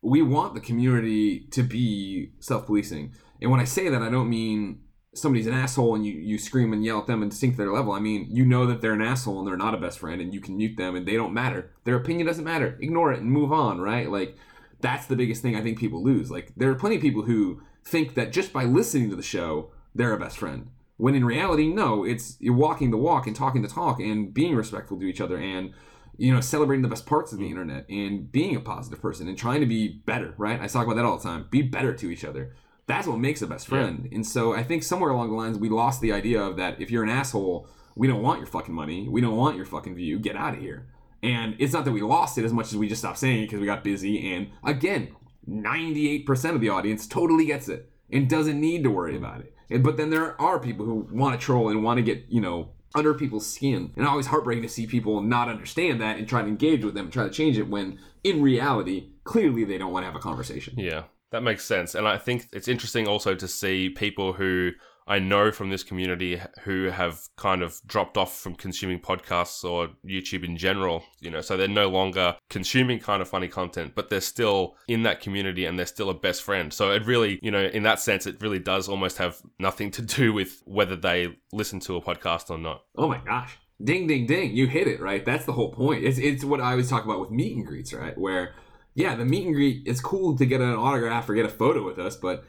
we 0.02 0.20
want 0.20 0.54
the 0.54 0.60
community 0.60 1.46
to 1.52 1.62
be 1.62 2.32
self-policing. 2.40 3.14
And 3.40 3.50
when 3.50 3.60
I 3.60 3.64
say 3.64 3.88
that, 3.88 4.02
I 4.02 4.10
don't 4.10 4.30
mean 4.30 4.80
somebody's 5.14 5.46
an 5.46 5.54
asshole 5.54 5.94
and 5.94 6.04
you, 6.04 6.12
you 6.12 6.38
scream 6.38 6.72
and 6.72 6.84
yell 6.84 6.98
at 6.98 7.06
them 7.06 7.22
and 7.22 7.32
sink 7.32 7.56
their 7.56 7.72
level. 7.72 7.92
I 7.92 8.00
mean, 8.00 8.26
you 8.30 8.44
know 8.44 8.66
that 8.66 8.80
they're 8.80 8.92
an 8.92 9.00
asshole 9.02 9.38
and 9.38 9.46
they're 9.46 9.56
not 9.56 9.74
a 9.74 9.78
best 9.78 10.00
friend 10.00 10.20
and 10.20 10.34
you 10.34 10.40
can 10.40 10.56
mute 10.56 10.76
them 10.76 10.96
and 10.96 11.06
they 11.06 11.14
don't 11.14 11.32
matter. 11.32 11.72
Their 11.84 11.96
opinion 11.96 12.26
doesn't 12.26 12.44
matter. 12.44 12.76
Ignore 12.80 13.12
it 13.12 13.20
and 13.20 13.30
move 13.30 13.52
on, 13.52 13.80
right? 13.80 14.10
Like, 14.10 14.36
that's 14.80 15.06
the 15.06 15.16
biggest 15.16 15.42
thing 15.42 15.56
I 15.56 15.62
think 15.62 15.78
people 15.78 16.02
lose. 16.02 16.30
Like, 16.30 16.52
there 16.56 16.70
are 16.70 16.74
plenty 16.74 16.96
of 16.96 17.02
people 17.02 17.22
who 17.22 17.62
think 17.84 18.14
that 18.14 18.32
just 18.32 18.52
by 18.52 18.64
listening 18.64 19.10
to 19.10 19.16
the 19.16 19.22
show, 19.22 19.70
they're 19.94 20.12
a 20.12 20.18
best 20.18 20.38
friend. 20.38 20.68
When 20.98 21.14
in 21.14 21.24
reality, 21.24 21.68
no, 21.68 22.04
it's 22.04 22.36
you're 22.40 22.54
walking 22.54 22.90
the 22.90 22.96
walk 22.96 23.26
and 23.26 23.36
talking 23.36 23.62
the 23.62 23.68
talk 23.68 24.00
and 24.00 24.32
being 24.32 24.54
respectful 24.54 24.98
to 24.98 25.06
each 25.06 25.20
other 25.20 25.36
and 25.36 25.72
you 26.16 26.32
know 26.32 26.40
celebrating 26.40 26.82
the 26.82 26.88
best 26.88 27.04
parts 27.04 27.32
of 27.32 27.38
the 27.38 27.48
internet 27.48 27.84
and 27.90 28.32
being 28.32 28.56
a 28.56 28.60
positive 28.60 29.02
person 29.02 29.28
and 29.28 29.36
trying 29.36 29.60
to 29.60 29.66
be 29.66 29.88
better. 30.06 30.34
Right? 30.38 30.60
I 30.60 30.66
talk 30.66 30.86
about 30.86 30.96
that 30.96 31.04
all 31.04 31.18
the 31.18 31.22
time. 31.22 31.48
Be 31.50 31.62
better 31.62 31.92
to 31.92 32.10
each 32.10 32.24
other. 32.24 32.54
That's 32.86 33.06
what 33.06 33.18
makes 33.18 33.42
a 33.42 33.46
best 33.46 33.66
friend. 33.66 34.08
And 34.12 34.26
so 34.26 34.54
I 34.54 34.62
think 34.62 34.82
somewhere 34.82 35.10
along 35.10 35.30
the 35.30 35.36
lines 35.36 35.58
we 35.58 35.68
lost 35.68 36.00
the 36.00 36.12
idea 36.12 36.40
of 36.40 36.56
that 36.56 36.80
if 36.80 36.90
you're 36.90 37.02
an 37.02 37.10
asshole, 37.10 37.68
we 37.94 38.06
don't 38.06 38.22
want 38.22 38.38
your 38.38 38.46
fucking 38.46 38.74
money. 38.74 39.08
We 39.08 39.20
don't 39.20 39.36
want 39.36 39.56
your 39.56 39.66
fucking 39.66 39.96
view. 39.96 40.18
Get 40.18 40.36
out 40.36 40.54
of 40.54 40.60
here. 40.60 40.86
And 41.22 41.56
it's 41.58 41.72
not 41.72 41.84
that 41.84 41.92
we 41.92 42.02
lost 42.02 42.38
it 42.38 42.44
as 42.44 42.52
much 42.52 42.68
as 42.68 42.76
we 42.76 42.88
just 42.88 43.00
stopped 43.00 43.18
saying 43.18 43.42
it 43.42 43.46
because 43.46 43.60
we 43.60 43.66
got 43.66 43.82
busy. 43.82 44.32
And 44.32 44.50
again, 44.64 45.14
98% 45.48 46.54
of 46.54 46.60
the 46.60 46.68
audience 46.68 47.06
totally 47.06 47.46
gets 47.46 47.68
it 47.68 47.90
and 48.12 48.28
doesn't 48.28 48.60
need 48.60 48.82
to 48.84 48.90
worry 48.90 49.16
about 49.16 49.40
it. 49.40 49.54
And, 49.70 49.82
but 49.82 49.96
then 49.96 50.10
there 50.10 50.40
are 50.40 50.58
people 50.58 50.86
who 50.86 51.08
want 51.10 51.38
to 51.38 51.44
troll 51.44 51.68
and 51.68 51.82
want 51.82 51.98
to 51.98 52.02
get, 52.02 52.26
you 52.28 52.40
know, 52.40 52.70
under 52.94 53.14
people's 53.14 53.46
skin. 53.46 53.92
And 53.96 54.06
always 54.06 54.26
heartbreaking 54.26 54.62
to 54.62 54.68
see 54.68 54.86
people 54.86 55.20
not 55.20 55.48
understand 55.48 56.00
that 56.00 56.18
and 56.18 56.28
try 56.28 56.42
to 56.42 56.48
engage 56.48 56.84
with 56.84 56.94
them 56.94 57.06
and 57.06 57.12
try 57.12 57.24
to 57.24 57.30
change 57.30 57.58
it 57.58 57.68
when 57.68 57.98
in 58.24 58.42
reality, 58.42 59.10
clearly 59.24 59.64
they 59.64 59.78
don't 59.78 59.92
want 59.92 60.02
to 60.02 60.06
have 60.06 60.16
a 60.16 60.20
conversation. 60.20 60.74
Yeah, 60.78 61.04
that 61.30 61.42
makes 61.42 61.64
sense. 61.64 61.94
And 61.94 62.08
I 62.08 62.18
think 62.18 62.48
it's 62.52 62.68
interesting 62.68 63.06
also 63.06 63.34
to 63.34 63.48
see 63.48 63.90
people 63.90 64.32
who 64.32 64.70
I 65.06 65.20
know 65.20 65.52
from 65.52 65.70
this 65.70 65.84
community 65.84 66.40
who 66.62 66.86
have 66.86 67.20
kind 67.36 67.62
of 67.62 67.80
dropped 67.86 68.16
off 68.16 68.36
from 68.36 68.56
consuming 68.56 68.98
podcasts 68.98 69.62
or 69.62 69.90
YouTube 70.04 70.44
in 70.44 70.56
general, 70.56 71.04
you 71.20 71.30
know, 71.30 71.40
so 71.40 71.56
they're 71.56 71.68
no 71.68 71.88
longer 71.88 72.36
consuming 72.50 72.98
kind 72.98 73.22
of 73.22 73.28
funny 73.28 73.46
content, 73.46 73.92
but 73.94 74.10
they're 74.10 74.20
still 74.20 74.76
in 74.88 75.04
that 75.04 75.20
community 75.20 75.64
and 75.64 75.78
they're 75.78 75.86
still 75.86 76.10
a 76.10 76.14
best 76.14 76.42
friend. 76.42 76.72
So 76.72 76.90
it 76.90 77.06
really, 77.06 77.38
you 77.40 77.52
know, 77.52 77.64
in 77.66 77.84
that 77.84 78.00
sense, 78.00 78.26
it 78.26 78.42
really 78.42 78.58
does 78.58 78.88
almost 78.88 79.18
have 79.18 79.40
nothing 79.60 79.92
to 79.92 80.02
do 80.02 80.32
with 80.32 80.62
whether 80.64 80.96
they 80.96 81.38
listen 81.52 81.78
to 81.80 81.96
a 81.96 82.00
podcast 82.00 82.50
or 82.50 82.58
not. 82.58 82.82
Oh 82.96 83.08
my 83.08 83.18
gosh. 83.18 83.58
Ding 83.82 84.06
ding 84.06 84.26
ding. 84.26 84.56
You 84.56 84.66
hit 84.66 84.88
it, 84.88 85.00
right? 85.00 85.24
That's 85.24 85.44
the 85.44 85.52
whole 85.52 85.70
point. 85.70 86.02
It's 86.02 86.18
it's 86.18 86.42
what 86.42 86.62
I 86.62 86.70
always 86.70 86.88
talk 86.88 87.04
about 87.04 87.20
with 87.20 87.30
meet 87.30 87.54
and 87.54 87.66
greets, 87.66 87.92
right? 87.92 88.16
Where 88.16 88.54
yeah, 88.94 89.14
the 89.14 89.26
meet 89.26 89.44
and 89.44 89.54
greet 89.54 89.86
it's 89.86 90.00
cool 90.00 90.36
to 90.38 90.46
get 90.46 90.62
an 90.62 90.74
autograph 90.74 91.28
or 91.28 91.34
get 91.34 91.44
a 91.44 91.50
photo 91.50 91.84
with 91.84 91.98
us, 91.98 92.16
but 92.16 92.44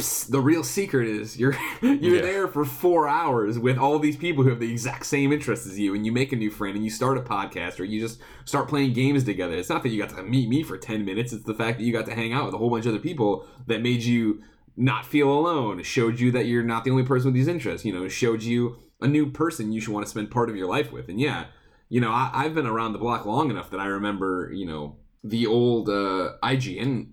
psst, 0.00 0.30
the 0.30 0.40
real 0.40 0.64
secret 0.64 1.08
is 1.08 1.38
you're 1.38 1.56
you're 1.82 2.16
Yeah. 2.16 2.20
there 2.22 2.48
for 2.48 2.64
four 2.64 3.08
hours 3.08 3.58
with 3.58 3.78
all 3.78 3.98
these 3.98 4.16
people 4.16 4.42
who 4.44 4.50
have 4.50 4.60
the 4.60 4.70
exact 4.70 5.06
same 5.06 5.32
interests 5.32 5.66
as 5.66 5.78
you, 5.78 5.94
and 5.94 6.04
you 6.04 6.12
make 6.12 6.32
a 6.32 6.36
new 6.36 6.50
friend, 6.50 6.74
and 6.76 6.84
you 6.84 6.90
start 6.90 7.16
a 7.18 7.20
podcast, 7.22 7.78
or 7.80 7.84
you 7.84 8.00
just 8.00 8.20
start 8.44 8.68
playing 8.68 8.92
games 8.92 9.24
together. 9.24 9.54
It's 9.54 9.68
not 9.68 9.82
that 9.82 9.90
you 9.90 10.00
got 10.00 10.10
to 10.16 10.22
meet 10.22 10.48
me 10.48 10.62
for 10.62 10.76
ten 10.76 11.04
minutes; 11.04 11.32
it's 11.32 11.44
the 11.44 11.54
fact 11.54 11.78
that 11.78 11.84
you 11.84 11.92
got 11.92 12.06
to 12.06 12.14
hang 12.14 12.32
out 12.32 12.46
with 12.46 12.54
a 12.54 12.58
whole 12.58 12.70
bunch 12.70 12.86
of 12.86 12.92
other 12.94 13.02
people 13.02 13.46
that 13.66 13.80
made 13.82 14.02
you 14.02 14.42
not 14.76 15.04
feel 15.06 15.30
alone. 15.30 15.82
Showed 15.82 16.20
you 16.20 16.30
that 16.32 16.46
you're 16.46 16.62
not 16.64 16.84
the 16.84 16.90
only 16.90 17.04
person 17.04 17.26
with 17.28 17.34
these 17.34 17.48
interests. 17.48 17.84
You 17.84 17.92
know, 17.92 18.08
showed 18.08 18.42
you 18.42 18.76
a 19.00 19.06
new 19.08 19.30
person 19.30 19.72
you 19.72 19.80
should 19.80 19.94
want 19.94 20.04
to 20.06 20.10
spend 20.10 20.30
part 20.30 20.50
of 20.50 20.56
your 20.56 20.68
life 20.68 20.92
with. 20.92 21.08
And 21.08 21.18
yeah, 21.20 21.46
you 21.88 22.00
know, 22.00 22.10
I, 22.10 22.30
I've 22.34 22.54
been 22.54 22.66
around 22.66 22.92
the 22.92 22.98
block 22.98 23.24
long 23.26 23.50
enough 23.50 23.70
that 23.70 23.80
I 23.80 23.86
remember, 23.86 24.50
you 24.52 24.66
know, 24.66 24.96
the 25.24 25.46
old 25.46 25.88
uh, 25.88 26.32
IGN 26.42 27.08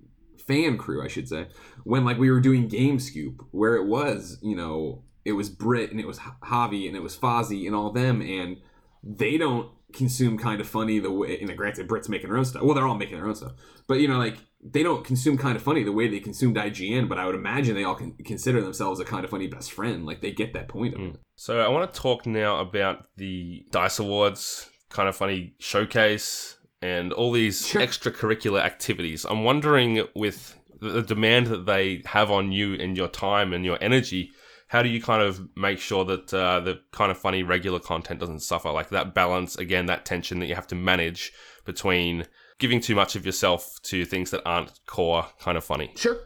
fan 0.47 0.77
crew, 0.77 1.03
I 1.03 1.07
should 1.07 1.27
say, 1.27 1.47
when 1.83 2.05
like 2.05 2.17
we 2.17 2.31
were 2.31 2.39
doing 2.39 2.67
Game 2.67 2.99
Scoop, 2.99 3.45
where 3.51 3.75
it 3.75 3.85
was, 3.85 4.39
you 4.41 4.55
know, 4.55 5.03
it 5.25 5.33
was 5.33 5.49
Brit 5.49 5.91
and 5.91 5.99
it 5.99 6.07
was 6.07 6.19
Javi 6.19 6.87
and 6.87 6.95
it 6.95 7.03
was 7.03 7.17
Fozzie 7.17 7.67
and 7.67 7.75
all 7.75 7.91
them, 7.91 8.21
and 8.21 8.57
they 9.03 9.37
don't 9.37 9.71
consume 9.93 10.37
kind 10.37 10.61
of 10.61 10.67
funny 10.67 10.99
the 10.99 11.11
way. 11.11 11.37
And 11.39 11.55
granted, 11.55 11.87
Brit's 11.87 12.09
making 12.09 12.29
her 12.29 12.37
own 12.37 12.45
stuff. 12.45 12.63
Well, 12.63 12.75
they're 12.75 12.87
all 12.87 12.95
making 12.95 13.17
their 13.17 13.27
own 13.27 13.35
stuff, 13.35 13.53
but 13.87 13.99
you 13.99 14.07
know, 14.07 14.17
like 14.17 14.37
they 14.63 14.83
don't 14.83 15.05
consume 15.05 15.37
kind 15.37 15.55
of 15.55 15.61
funny 15.61 15.83
the 15.83 15.91
way 15.91 16.07
they 16.07 16.19
consumed 16.19 16.55
IGN. 16.55 17.09
But 17.09 17.19
I 17.19 17.25
would 17.25 17.35
imagine 17.35 17.75
they 17.75 17.83
all 17.83 17.95
can 17.95 18.13
consider 18.25 18.61
themselves 18.61 18.99
a 18.99 19.05
kind 19.05 19.23
of 19.23 19.29
funny 19.29 19.47
best 19.47 19.71
friend. 19.71 20.05
Like 20.05 20.21
they 20.21 20.31
get 20.31 20.53
that 20.53 20.67
point 20.67 20.95
of 20.95 20.99
hmm. 21.01 21.07
it. 21.07 21.19
So 21.35 21.59
I 21.59 21.67
want 21.67 21.93
to 21.93 21.99
talk 21.99 22.25
now 22.25 22.59
about 22.59 23.07
the 23.17 23.65
Dice 23.71 23.99
Awards, 23.99 24.69
kind 24.89 25.09
of 25.09 25.15
funny 25.15 25.55
showcase, 25.59 26.56
and 26.81 27.11
all 27.13 27.31
these 27.31 27.67
Sure. 27.67 27.81
extracurricular 27.81 28.61
activities. 28.61 29.25
I'm 29.25 29.43
wondering, 29.43 30.05
with 30.15 30.55
the 30.79 30.89
the 30.89 31.01
demand 31.01 31.47
that 31.47 31.65
they 31.65 32.03
have 32.05 32.29
on 32.29 32.51
you 32.51 32.73
and 32.75 32.95
your 32.95 33.07
time 33.07 33.53
and 33.53 33.65
your 33.65 33.77
energy, 33.81 34.31
how 34.67 34.83
do 34.83 34.89
you 34.89 35.01
kind 35.01 35.23
of 35.23 35.47
make 35.55 35.79
sure 35.79 36.03
that 36.05 36.33
uh, 36.33 36.59
the 36.59 36.81
kind 36.91 37.09
of 37.09 37.17
funny 37.17 37.41
regular 37.41 37.79
content 37.79 38.19
doesn't 38.19 38.41
suffer? 38.41 38.69
Like 38.71 38.89
that 38.89 39.13
balance, 39.13 39.55
again, 39.57 39.85
that 39.87 40.05
tension 40.05 40.39
that 40.39 40.47
you 40.47 40.55
have 40.55 40.67
to 40.67 40.75
manage 40.75 41.31
between 41.65 42.25
giving 42.59 42.79
too 42.81 42.95
much 42.95 43.15
of 43.15 43.25
yourself 43.25 43.79
to 43.83 44.03
things 44.05 44.31
that 44.31 44.41
aren't 44.45 44.79
core 44.85 45.25
kind 45.39 45.57
of 45.57 45.63
funny. 45.63 45.93
Sure. 45.95 46.17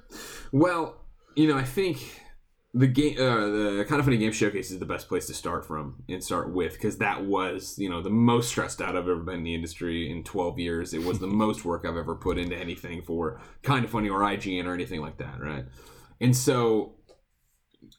Well, 0.51 0.97
you 1.35 1.47
know, 1.47 1.57
I 1.57 1.63
think 1.63 2.20
the 2.73 2.87
game, 2.87 3.17
uh, 3.19 3.47
the 3.79 3.85
kind 3.87 3.99
of 3.99 4.05
funny 4.05 4.17
game 4.17 4.31
showcase 4.31 4.71
is 4.71 4.79
the 4.79 4.85
best 4.85 5.09
place 5.09 5.27
to 5.27 5.33
start 5.33 5.65
from 5.65 6.03
and 6.07 6.23
start 6.23 6.51
with 6.53 6.73
because 6.73 6.97
that 6.99 7.25
was, 7.25 7.77
you 7.77 7.89
know, 7.89 8.01
the 8.01 8.09
most 8.09 8.49
stressed 8.49 8.81
out 8.81 8.95
I've 8.95 9.09
ever 9.09 9.17
been 9.17 9.35
in 9.35 9.43
the 9.43 9.53
industry 9.53 10.09
in 10.09 10.23
12 10.23 10.57
years. 10.57 10.93
It 10.93 11.03
was 11.03 11.19
the 11.19 11.27
most 11.41 11.65
work 11.65 11.85
I've 11.85 11.97
ever 11.97 12.15
put 12.15 12.37
into 12.37 12.55
anything 12.55 13.01
for 13.01 13.41
kind 13.61 13.83
of 13.83 13.91
funny 13.91 14.09
or 14.09 14.21
IGN 14.21 14.65
or 14.65 14.73
anything 14.73 15.01
like 15.01 15.17
that, 15.17 15.41
right? 15.41 15.65
And 16.21 16.35
so 16.35 16.93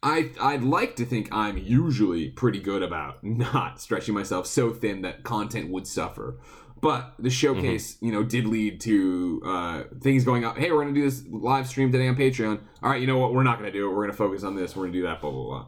I 0.02 0.30
I'd 0.40 0.62
like 0.62 0.96
to 0.96 1.04
think 1.04 1.28
I'm 1.32 1.58
usually 1.58 2.30
pretty 2.30 2.60
good 2.60 2.82
about 2.82 3.22
not 3.22 3.80
stretching 3.80 4.14
myself 4.14 4.46
so 4.46 4.72
thin 4.72 5.02
that 5.02 5.22
content 5.22 5.70
would 5.70 5.86
suffer. 5.86 6.38
But 6.82 7.14
the 7.20 7.30
showcase, 7.30 7.96
you 8.00 8.10
know, 8.10 8.24
did 8.24 8.44
lead 8.44 8.80
to 8.80 9.40
uh, 9.46 9.82
things 10.00 10.24
going 10.24 10.44
up. 10.44 10.58
Hey, 10.58 10.72
we're 10.72 10.82
gonna 10.82 10.92
do 10.92 11.08
this 11.08 11.22
live 11.30 11.68
stream 11.68 11.92
today 11.92 12.08
on 12.08 12.16
Patreon. 12.16 12.60
All 12.82 12.90
right, 12.90 13.00
you 13.00 13.06
know 13.06 13.18
what? 13.18 13.32
We're 13.32 13.44
not 13.44 13.58
gonna 13.58 13.70
do 13.70 13.88
it. 13.88 13.94
We're 13.94 14.02
gonna 14.02 14.16
focus 14.16 14.42
on 14.42 14.56
this. 14.56 14.74
We're 14.74 14.86
gonna 14.86 14.92
do 14.94 15.02
that. 15.04 15.20
Blah 15.20 15.30
blah 15.30 15.44
blah. 15.44 15.66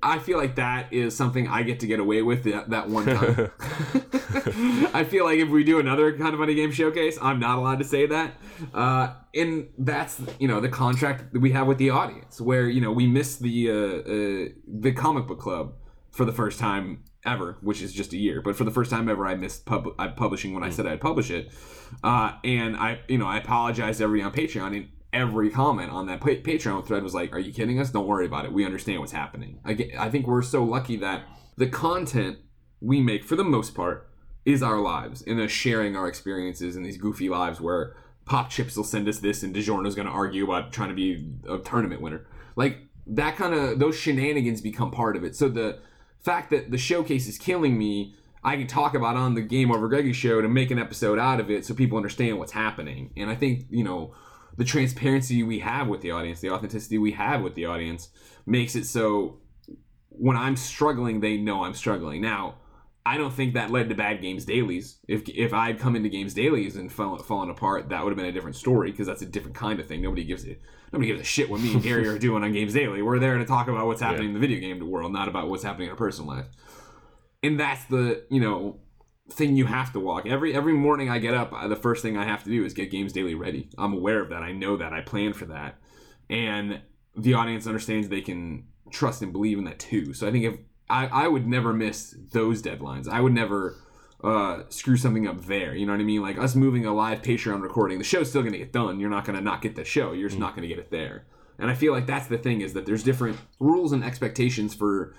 I 0.00 0.20
feel 0.20 0.38
like 0.38 0.54
that 0.54 0.92
is 0.92 1.16
something 1.16 1.48
I 1.48 1.64
get 1.64 1.80
to 1.80 1.88
get 1.88 1.98
away 1.98 2.22
with 2.22 2.44
that, 2.44 2.70
that 2.70 2.88
one 2.88 3.06
time. 3.06 3.50
I 4.94 5.02
feel 5.02 5.24
like 5.24 5.40
if 5.40 5.48
we 5.48 5.64
do 5.64 5.80
another 5.80 6.16
kind 6.16 6.32
of 6.32 6.38
funny 6.38 6.54
game 6.54 6.70
showcase, 6.70 7.18
I'm 7.20 7.40
not 7.40 7.58
allowed 7.58 7.80
to 7.80 7.84
say 7.84 8.06
that. 8.06 8.34
Uh, 8.72 9.14
and 9.34 9.66
that's 9.78 10.20
you 10.38 10.46
know 10.46 10.60
the 10.60 10.68
contract 10.68 11.32
that 11.32 11.40
we 11.40 11.50
have 11.50 11.66
with 11.66 11.78
the 11.78 11.90
audience, 11.90 12.40
where 12.40 12.68
you 12.68 12.80
know 12.80 12.92
we 12.92 13.08
miss 13.08 13.34
the 13.34 13.68
uh, 13.68 13.74
uh, 13.74 14.48
the 14.80 14.92
comic 14.92 15.26
book 15.26 15.40
club 15.40 15.74
for 16.12 16.24
the 16.24 16.32
first 16.32 16.60
time 16.60 17.02
ever, 17.28 17.58
which 17.60 17.82
is 17.82 17.92
just 17.92 18.12
a 18.12 18.16
year. 18.16 18.40
But 18.42 18.56
for 18.56 18.64
the 18.64 18.70
first 18.70 18.90
time 18.90 19.08
ever, 19.08 19.26
I 19.26 19.34
missed 19.34 19.66
pub- 19.66 19.94
I 19.98 20.08
publishing 20.08 20.54
when 20.54 20.62
I 20.62 20.70
said 20.70 20.86
I'd 20.86 21.00
publish 21.00 21.30
it, 21.30 21.52
uh, 22.02 22.32
and 22.44 22.76
I 22.76 23.00
you 23.08 23.18
know 23.18 23.26
I 23.26 23.38
apologized 23.38 23.98
to 23.98 24.04
everybody 24.04 24.24
on 24.24 24.32
Patreon. 24.32 24.76
And 24.76 24.88
every 25.12 25.50
comment 25.50 25.90
on 25.90 26.06
that 26.06 26.20
pa- 26.20 26.42
Patreon 26.42 26.86
thread 26.86 27.02
was 27.02 27.14
like, 27.14 27.32
"Are 27.32 27.38
you 27.38 27.52
kidding 27.52 27.80
us? 27.80 27.90
Don't 27.90 28.06
worry 28.06 28.26
about 28.26 28.44
it. 28.44 28.52
We 28.52 28.64
understand 28.64 29.00
what's 29.00 29.12
happening." 29.12 29.60
I, 29.64 29.74
get, 29.74 29.98
I 29.98 30.10
think 30.10 30.26
we're 30.26 30.42
so 30.42 30.64
lucky 30.64 30.96
that 30.96 31.24
the 31.56 31.68
content 31.68 32.38
we 32.80 33.00
make, 33.00 33.24
for 33.24 33.36
the 33.36 33.44
most 33.44 33.74
part, 33.74 34.08
is 34.44 34.62
our 34.62 34.80
lives 34.80 35.22
and 35.22 35.40
us 35.40 35.50
sharing 35.50 35.96
our 35.96 36.08
experiences 36.08 36.76
in 36.76 36.82
these 36.82 36.96
goofy 36.96 37.28
lives 37.28 37.60
where 37.60 37.94
Pop 38.24 38.50
Chips 38.50 38.76
will 38.76 38.84
send 38.84 39.08
us 39.08 39.18
this 39.18 39.42
and 39.42 39.54
DiGiorno's 39.54 39.94
going 39.94 40.06
to 40.06 40.12
argue 40.12 40.44
about 40.44 40.72
trying 40.72 40.90
to 40.90 40.94
be 40.94 41.32
a 41.48 41.58
tournament 41.58 42.00
winner. 42.00 42.26
Like 42.56 42.78
that 43.08 43.36
kind 43.36 43.54
of 43.54 43.78
those 43.78 43.96
shenanigans 43.96 44.60
become 44.60 44.90
part 44.90 45.16
of 45.16 45.24
it. 45.24 45.34
So 45.34 45.48
the 45.48 45.80
fact 46.20 46.50
that 46.50 46.70
the 46.70 46.78
showcase 46.78 47.28
is 47.28 47.38
killing 47.38 47.78
me, 47.78 48.14
I 48.44 48.56
can 48.56 48.66
talk 48.66 48.94
about 48.94 49.16
on 49.16 49.34
the 49.34 49.40
Game 49.40 49.70
Over 49.70 49.88
Greggy 49.88 50.12
show 50.12 50.40
to 50.40 50.48
make 50.48 50.70
an 50.70 50.78
episode 50.78 51.18
out 51.18 51.40
of 51.40 51.50
it 51.50 51.64
so 51.64 51.74
people 51.74 51.96
understand 51.96 52.38
what's 52.38 52.52
happening. 52.52 53.12
And 53.16 53.30
I 53.30 53.34
think, 53.34 53.66
you 53.70 53.84
know, 53.84 54.14
the 54.56 54.64
transparency 54.64 55.42
we 55.42 55.60
have 55.60 55.88
with 55.88 56.00
the 56.00 56.10
audience, 56.10 56.40
the 56.40 56.50
authenticity 56.50 56.98
we 56.98 57.12
have 57.12 57.42
with 57.42 57.54
the 57.54 57.66
audience 57.66 58.08
makes 58.46 58.74
it 58.74 58.86
so 58.86 59.38
when 60.10 60.36
I'm 60.36 60.56
struggling, 60.56 61.20
they 61.20 61.36
know 61.36 61.64
I'm 61.64 61.74
struggling. 61.74 62.20
Now, 62.20 62.56
I 63.06 63.16
don't 63.16 63.32
think 63.32 63.54
that 63.54 63.70
led 63.70 63.88
to 63.88 63.94
bad 63.94 64.20
games 64.20 64.44
dailies. 64.44 64.98
If 65.08 65.28
if 65.28 65.54
I'd 65.54 65.78
come 65.78 65.96
into 65.96 66.08
games 66.08 66.34
dailies 66.34 66.76
and 66.76 66.92
fall, 66.92 67.16
fallen 67.18 67.48
apart, 67.48 67.88
that 67.88 68.04
would 68.04 68.10
have 68.10 68.18
been 68.18 68.26
a 68.26 68.32
different 68.32 68.56
story 68.56 68.90
because 68.90 69.06
that's 69.06 69.22
a 69.22 69.26
different 69.26 69.56
kind 69.56 69.80
of 69.80 69.86
thing. 69.86 70.02
Nobody 70.02 70.24
gives 70.24 70.44
it. 70.44 70.60
Nobody 70.92 71.08
gives 71.08 71.20
a 71.20 71.24
shit 71.24 71.48
what 71.48 71.60
me 71.60 71.72
and 71.72 71.82
Gary 71.82 72.06
are 72.06 72.18
doing 72.18 72.42
on 72.44 72.52
Games 72.52 72.74
Daily. 72.74 73.02
We're 73.02 73.18
there 73.18 73.38
to 73.38 73.44
talk 73.46 73.68
about 73.68 73.86
what's 73.86 74.00
happening 74.00 74.28
in 74.28 74.34
the 74.34 74.40
video 74.40 74.60
game 74.60 74.90
world, 74.90 75.12
not 75.12 75.28
about 75.28 75.48
what's 75.48 75.62
happening 75.62 75.86
in 75.86 75.92
our 75.92 75.96
personal 75.96 76.28
life. 76.28 76.46
And 77.42 77.58
that's 77.58 77.84
the 77.84 78.24
you 78.30 78.40
know 78.40 78.80
thing 79.30 79.56
you 79.56 79.66
have 79.66 79.92
to 79.92 80.00
walk. 80.00 80.26
Every 80.26 80.54
every 80.54 80.74
morning 80.74 81.08
I 81.08 81.18
get 81.18 81.34
up, 81.34 81.52
the 81.68 81.76
first 81.76 82.02
thing 82.02 82.16
I 82.16 82.24
have 82.24 82.44
to 82.44 82.50
do 82.50 82.64
is 82.64 82.74
get 82.74 82.90
Games 82.90 83.12
Daily 83.12 83.34
ready. 83.34 83.70
I'm 83.78 83.92
aware 83.92 84.20
of 84.20 84.30
that. 84.30 84.42
I 84.42 84.52
know 84.52 84.76
that. 84.76 84.92
I 84.92 85.00
plan 85.00 85.32
for 85.32 85.46
that, 85.46 85.78
and 86.28 86.80
the 87.16 87.34
audience 87.34 87.66
understands 87.66 88.08
they 88.08 88.20
can 88.20 88.64
trust 88.90 89.22
and 89.22 89.32
believe 89.32 89.58
in 89.58 89.64
that 89.64 89.78
too. 89.78 90.14
So 90.14 90.26
I 90.26 90.30
think 90.30 90.44
if 90.44 90.56
I, 90.90 91.06
I 91.06 91.28
would 91.28 91.46
never 91.46 91.72
miss 91.72 92.16
those 92.32 92.62
deadlines. 92.62 93.08
I 93.08 93.20
would 93.20 93.32
never 93.32 93.76
uh, 94.22 94.62
screw 94.68 94.96
something 94.96 95.26
up 95.26 95.44
there. 95.44 95.74
You 95.74 95.86
know 95.86 95.92
what 95.92 96.00
I 96.00 96.04
mean? 96.04 96.22
Like 96.22 96.38
us 96.38 96.54
moving 96.54 96.86
a 96.86 96.94
live 96.94 97.22
Patreon 97.22 97.62
recording, 97.62 97.98
the 97.98 98.04
show's 98.04 98.28
still 98.28 98.42
gonna 98.42 98.58
get 98.58 98.72
done. 98.72 98.98
You're 99.00 99.10
not 99.10 99.24
gonna 99.24 99.40
not 99.40 99.62
get 99.62 99.76
the 99.76 99.84
show. 99.84 100.12
You're 100.12 100.28
just 100.28 100.40
not 100.40 100.54
gonna 100.54 100.68
get 100.68 100.78
it 100.78 100.90
there. 100.90 101.26
And 101.58 101.70
I 101.70 101.74
feel 101.74 101.92
like 101.92 102.06
that's 102.06 102.28
the 102.28 102.38
thing 102.38 102.60
is 102.60 102.72
that 102.74 102.86
there's 102.86 103.02
different 103.02 103.38
rules 103.58 103.92
and 103.92 104.04
expectations 104.04 104.74
for 104.74 105.14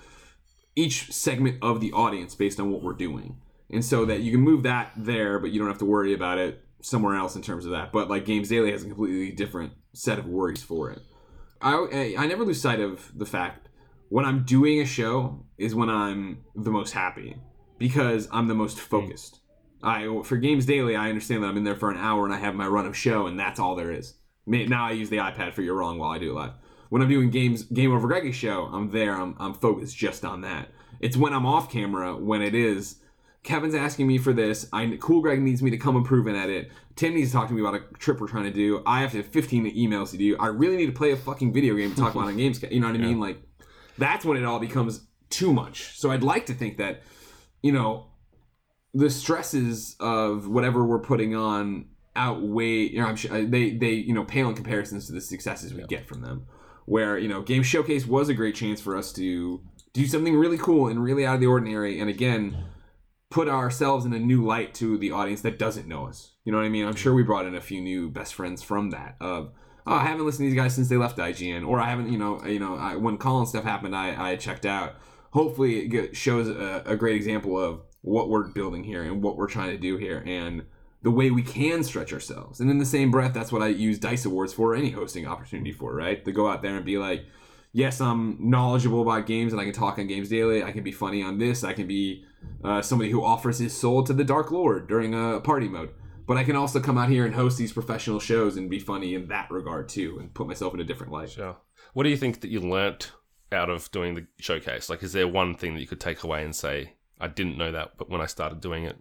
each 0.74 1.12
segment 1.12 1.58
of 1.62 1.80
the 1.80 1.92
audience 1.92 2.34
based 2.34 2.58
on 2.58 2.70
what 2.70 2.82
we're 2.82 2.94
doing. 2.94 3.36
And 3.70 3.84
so 3.84 4.04
that 4.06 4.20
you 4.20 4.32
can 4.32 4.40
move 4.40 4.62
that 4.64 4.92
there, 4.96 5.38
but 5.38 5.50
you 5.50 5.58
don't 5.58 5.68
have 5.68 5.78
to 5.78 5.84
worry 5.84 6.14
about 6.14 6.38
it 6.38 6.64
somewhere 6.80 7.14
else 7.14 7.36
in 7.36 7.42
terms 7.42 7.66
of 7.66 7.72
that. 7.72 7.92
But 7.92 8.08
like 8.08 8.24
Games 8.24 8.48
Daily 8.48 8.72
has 8.72 8.82
a 8.82 8.86
completely 8.86 9.30
different 9.30 9.74
set 9.92 10.18
of 10.18 10.26
worries 10.26 10.62
for 10.62 10.90
it. 10.90 11.00
I, 11.62 12.14
I 12.18 12.26
never 12.26 12.44
lose 12.44 12.60
sight 12.60 12.80
of 12.80 13.12
the 13.16 13.26
fact 13.26 13.68
when 14.10 14.24
I'm 14.24 14.42
doing 14.44 14.80
a 14.80 14.84
show 14.84 15.46
is 15.56 15.74
when 15.74 15.88
I'm 15.88 16.44
the 16.54 16.70
most 16.70 16.92
happy 16.92 17.36
because 17.78 18.28
I'm 18.30 18.48
the 18.48 18.54
most 18.54 18.78
hmm. 18.78 18.84
focused. 18.84 19.40
I 19.82 20.20
for 20.24 20.36
Games 20.36 20.66
Daily, 20.66 20.94
I 20.94 21.08
understand 21.08 21.42
that 21.42 21.46
I'm 21.46 21.56
in 21.56 21.64
there 21.64 21.76
for 21.76 21.90
an 21.90 21.96
hour 21.96 22.26
and 22.26 22.34
I 22.34 22.38
have 22.38 22.54
my 22.54 22.66
run 22.66 22.84
of 22.84 22.94
show 22.94 23.26
and 23.26 23.40
that's 23.40 23.58
all 23.58 23.74
there 23.74 23.90
is. 23.90 24.14
Now 24.46 24.86
I 24.86 24.90
use 24.90 25.08
the 25.08 25.18
iPad 25.18 25.54
for 25.54 25.62
you're 25.62 25.76
wrong 25.76 25.98
while 25.98 26.10
I 26.10 26.18
do 26.18 26.30
it 26.30 26.34
live. 26.34 26.52
When 26.90 27.00
I'm 27.00 27.08
doing 27.08 27.30
games 27.30 27.62
Game 27.62 27.92
Over 27.92 28.08
Greggy's 28.08 28.34
show, 28.34 28.68
I'm 28.72 28.90
there. 28.90 29.14
I'm, 29.14 29.36
I'm 29.38 29.54
focused 29.54 29.96
just 29.96 30.24
on 30.24 30.40
that. 30.42 30.68
It's 30.98 31.16
when 31.16 31.32
I'm 31.32 31.46
off 31.46 31.70
camera 31.70 32.16
when 32.16 32.42
it 32.42 32.54
is. 32.54 32.96
Kevin's 33.42 33.74
asking 33.74 34.06
me 34.06 34.18
for 34.18 34.34
this. 34.34 34.68
I 34.72 34.98
Cool 35.00 35.22
Greg 35.22 35.40
needs 35.40 35.62
me 35.62 35.70
to 35.70 35.78
come 35.78 35.96
improve 35.96 36.26
and 36.26 36.36
edit. 36.36 36.70
Tim 36.96 37.14
needs 37.14 37.30
to 37.30 37.36
talk 37.36 37.48
to 37.48 37.54
me 37.54 37.60
about 37.62 37.74
a 37.74 37.80
trip 37.98 38.20
we're 38.20 38.28
trying 38.28 38.44
to 38.44 38.50
do. 38.50 38.82
I 38.84 39.00
have 39.00 39.12
to 39.12 39.18
have 39.18 39.26
15 39.26 39.74
emails 39.74 40.10
to 40.10 40.18
do. 40.18 40.36
I 40.38 40.48
really 40.48 40.76
need 40.76 40.86
to 40.86 40.92
play 40.92 41.12
a 41.12 41.16
fucking 41.16 41.54
video 41.54 41.74
game 41.76 41.90
to 41.90 41.96
talk 41.96 42.14
about 42.14 42.26
on 42.26 42.36
games. 42.36 42.62
You 42.62 42.80
know 42.80 42.88
what 42.88 42.96
I 42.96 42.98
mean? 42.98 43.20
Like 43.20 43.40
that's 44.00 44.24
when 44.24 44.36
it 44.36 44.44
all 44.44 44.58
becomes 44.58 45.06
too 45.28 45.52
much. 45.52 45.98
So 45.98 46.10
I'd 46.10 46.24
like 46.24 46.46
to 46.46 46.54
think 46.54 46.78
that, 46.78 47.02
you 47.62 47.72
know, 47.72 48.06
the 48.92 49.10
stresses 49.10 49.94
of 50.00 50.48
whatever 50.48 50.84
we're 50.84 50.98
putting 51.00 51.36
on 51.36 51.86
outweigh. 52.16 52.88
You 52.88 53.00
know, 53.00 53.06
I'm 53.06 53.16
sure 53.16 53.32
uh, 53.32 53.44
they 53.46 53.70
they 53.70 53.92
you 53.92 54.12
know 54.14 54.24
pale 54.24 54.48
in 54.48 54.54
comparisons 54.54 55.06
to 55.06 55.12
the 55.12 55.20
successes 55.20 55.72
we 55.74 55.84
get 55.84 56.06
from 56.06 56.22
them. 56.22 56.46
Where 56.86 57.18
you 57.18 57.28
know, 57.28 57.42
Game 57.42 57.62
Showcase 57.62 58.06
was 58.06 58.28
a 58.28 58.34
great 58.34 58.54
chance 58.54 58.80
for 58.80 58.96
us 58.96 59.12
to 59.12 59.62
do 59.92 60.06
something 60.06 60.36
really 60.36 60.58
cool 60.58 60.88
and 60.88 61.02
really 61.02 61.24
out 61.24 61.36
of 61.36 61.40
the 61.40 61.46
ordinary, 61.46 62.00
and 62.00 62.10
again, 62.10 62.64
put 63.30 63.48
ourselves 63.48 64.04
in 64.04 64.12
a 64.12 64.18
new 64.18 64.44
light 64.44 64.74
to 64.74 64.98
the 64.98 65.12
audience 65.12 65.40
that 65.42 65.58
doesn't 65.58 65.86
know 65.86 66.06
us. 66.06 66.34
You 66.44 66.52
know 66.52 66.58
what 66.58 66.64
I 66.64 66.70
mean? 66.70 66.86
I'm 66.86 66.96
sure 66.96 67.14
we 67.14 67.22
brought 67.22 67.46
in 67.46 67.54
a 67.54 67.60
few 67.60 67.80
new 67.80 68.10
best 68.10 68.34
friends 68.34 68.62
from 68.62 68.90
that. 68.90 69.16
Of 69.20 69.52
oh, 69.90 69.96
I 69.96 70.04
haven't 70.04 70.24
listened 70.24 70.46
to 70.46 70.50
these 70.50 70.60
guys 70.60 70.74
since 70.74 70.88
they 70.88 70.96
left 70.96 71.18
IGN, 71.18 71.66
or 71.66 71.80
I 71.80 71.90
haven't, 71.90 72.12
you 72.12 72.18
know, 72.18 72.42
you 72.44 72.60
know, 72.60 72.76
I, 72.76 72.94
when 72.94 73.18
Colin 73.18 73.46
stuff 73.46 73.64
happened, 73.64 73.94
I, 73.94 74.30
I 74.30 74.36
checked 74.36 74.64
out. 74.64 74.94
Hopefully, 75.32 75.80
it 75.80 75.88
get, 75.88 76.16
shows 76.16 76.48
a, 76.48 76.82
a 76.86 76.96
great 76.96 77.16
example 77.16 77.58
of 77.58 77.82
what 78.02 78.28
we're 78.28 78.48
building 78.48 78.84
here 78.84 79.02
and 79.02 79.22
what 79.22 79.36
we're 79.36 79.48
trying 79.48 79.70
to 79.70 79.76
do 79.76 79.96
here, 79.96 80.22
and 80.24 80.64
the 81.02 81.10
way 81.10 81.30
we 81.30 81.42
can 81.42 81.82
stretch 81.82 82.12
ourselves. 82.12 82.60
And 82.60 82.70
in 82.70 82.78
the 82.78 82.86
same 82.86 83.10
breath, 83.10 83.34
that's 83.34 83.50
what 83.50 83.62
I 83.62 83.68
use 83.68 83.98
Dice 83.98 84.24
Awards 84.24 84.52
for, 84.52 84.74
any 84.76 84.90
hosting 84.90 85.26
opportunity 85.26 85.72
for, 85.72 85.94
right? 85.94 86.24
To 86.24 86.32
go 86.32 86.48
out 86.48 86.62
there 86.62 86.76
and 86.76 86.84
be 86.84 86.98
like, 86.98 87.24
yes, 87.72 88.00
I'm 88.00 88.36
knowledgeable 88.38 89.02
about 89.02 89.26
games 89.26 89.52
and 89.52 89.60
I 89.60 89.64
can 89.64 89.72
talk 89.72 89.98
on 89.98 90.06
games 90.06 90.28
daily. 90.28 90.62
I 90.62 90.72
can 90.72 90.84
be 90.84 90.92
funny 90.92 91.22
on 91.22 91.38
this. 91.38 91.64
I 91.64 91.72
can 91.72 91.86
be 91.86 92.24
uh, 92.62 92.82
somebody 92.82 93.10
who 93.10 93.24
offers 93.24 93.58
his 93.58 93.74
soul 93.76 94.02
to 94.04 94.12
the 94.12 94.24
Dark 94.24 94.50
Lord 94.50 94.88
during 94.88 95.14
a 95.14 95.40
party 95.40 95.68
mode. 95.68 95.90
But 96.26 96.36
I 96.36 96.44
can 96.44 96.56
also 96.56 96.80
come 96.80 96.98
out 96.98 97.08
here 97.08 97.24
and 97.24 97.34
host 97.34 97.58
these 97.58 97.72
professional 97.72 98.20
shows 98.20 98.56
and 98.56 98.70
be 98.70 98.78
funny 98.78 99.14
in 99.14 99.28
that 99.28 99.50
regard 99.50 99.88
too, 99.88 100.18
and 100.20 100.32
put 100.32 100.46
myself 100.46 100.74
in 100.74 100.80
a 100.80 100.84
different 100.84 101.12
light. 101.12 101.30
Sure. 101.30 101.56
What 101.92 102.04
do 102.04 102.10
you 102.10 102.16
think 102.16 102.40
that 102.40 102.50
you 102.50 102.60
learnt 102.60 103.12
out 103.52 103.68
of 103.68 103.90
doing 103.90 104.14
the 104.14 104.26
showcase? 104.38 104.88
Like, 104.88 105.02
is 105.02 105.12
there 105.12 105.26
one 105.26 105.54
thing 105.54 105.74
that 105.74 105.80
you 105.80 105.86
could 105.86 106.00
take 106.00 106.22
away 106.22 106.44
and 106.44 106.54
say, 106.54 106.94
I 107.20 107.28
didn't 107.28 107.58
know 107.58 107.72
that, 107.72 107.98
but 107.98 108.08
when 108.08 108.20
I 108.20 108.26
started 108.26 108.60
doing 108.60 108.84
it? 108.84 108.96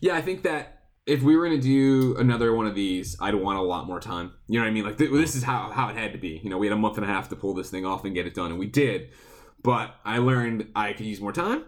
Yeah, 0.00 0.14
I 0.16 0.22
think 0.22 0.42
that 0.42 0.82
if 1.06 1.22
we 1.22 1.36
were 1.36 1.46
going 1.46 1.60
to 1.60 1.66
do 1.66 2.16
another 2.16 2.54
one 2.54 2.66
of 2.66 2.74
these, 2.74 3.16
I'd 3.20 3.34
want 3.34 3.58
a 3.58 3.62
lot 3.62 3.86
more 3.86 4.00
time. 4.00 4.32
You 4.48 4.58
know 4.58 4.64
what 4.64 4.70
I 4.70 4.72
mean? 4.72 4.84
Like, 4.84 4.98
th- 4.98 5.10
this 5.10 5.36
is 5.36 5.42
how, 5.42 5.70
how 5.70 5.88
it 5.88 5.96
had 5.96 6.12
to 6.12 6.18
be. 6.18 6.40
You 6.42 6.50
know, 6.50 6.58
we 6.58 6.66
had 6.66 6.72
a 6.72 6.80
month 6.80 6.96
and 6.96 7.04
a 7.04 7.08
half 7.08 7.28
to 7.28 7.36
pull 7.36 7.54
this 7.54 7.70
thing 7.70 7.84
off 7.84 8.04
and 8.04 8.14
get 8.14 8.26
it 8.26 8.34
done, 8.34 8.50
and 8.50 8.58
we 8.58 8.66
did. 8.66 9.10
But 9.62 9.94
I 10.04 10.18
learned 10.18 10.70
I 10.74 10.92
could 10.92 11.06
use 11.06 11.20
more 11.20 11.32
time. 11.32 11.64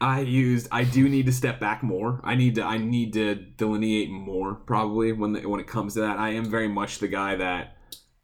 I 0.00 0.20
used. 0.20 0.68
I 0.72 0.84
do 0.84 1.08
need 1.08 1.26
to 1.26 1.32
step 1.32 1.60
back 1.60 1.82
more. 1.82 2.20
I 2.24 2.34
need 2.34 2.54
to. 2.54 2.64
I 2.64 2.78
need 2.78 3.12
to 3.14 3.34
delineate 3.34 4.10
more 4.10 4.54
probably 4.54 5.12
when 5.12 5.32
the, 5.34 5.46
when 5.46 5.60
it 5.60 5.66
comes 5.66 5.94
to 5.94 6.00
that. 6.00 6.18
I 6.18 6.30
am 6.30 6.50
very 6.50 6.68
much 6.68 6.98
the 6.98 7.08
guy 7.08 7.36
that 7.36 7.76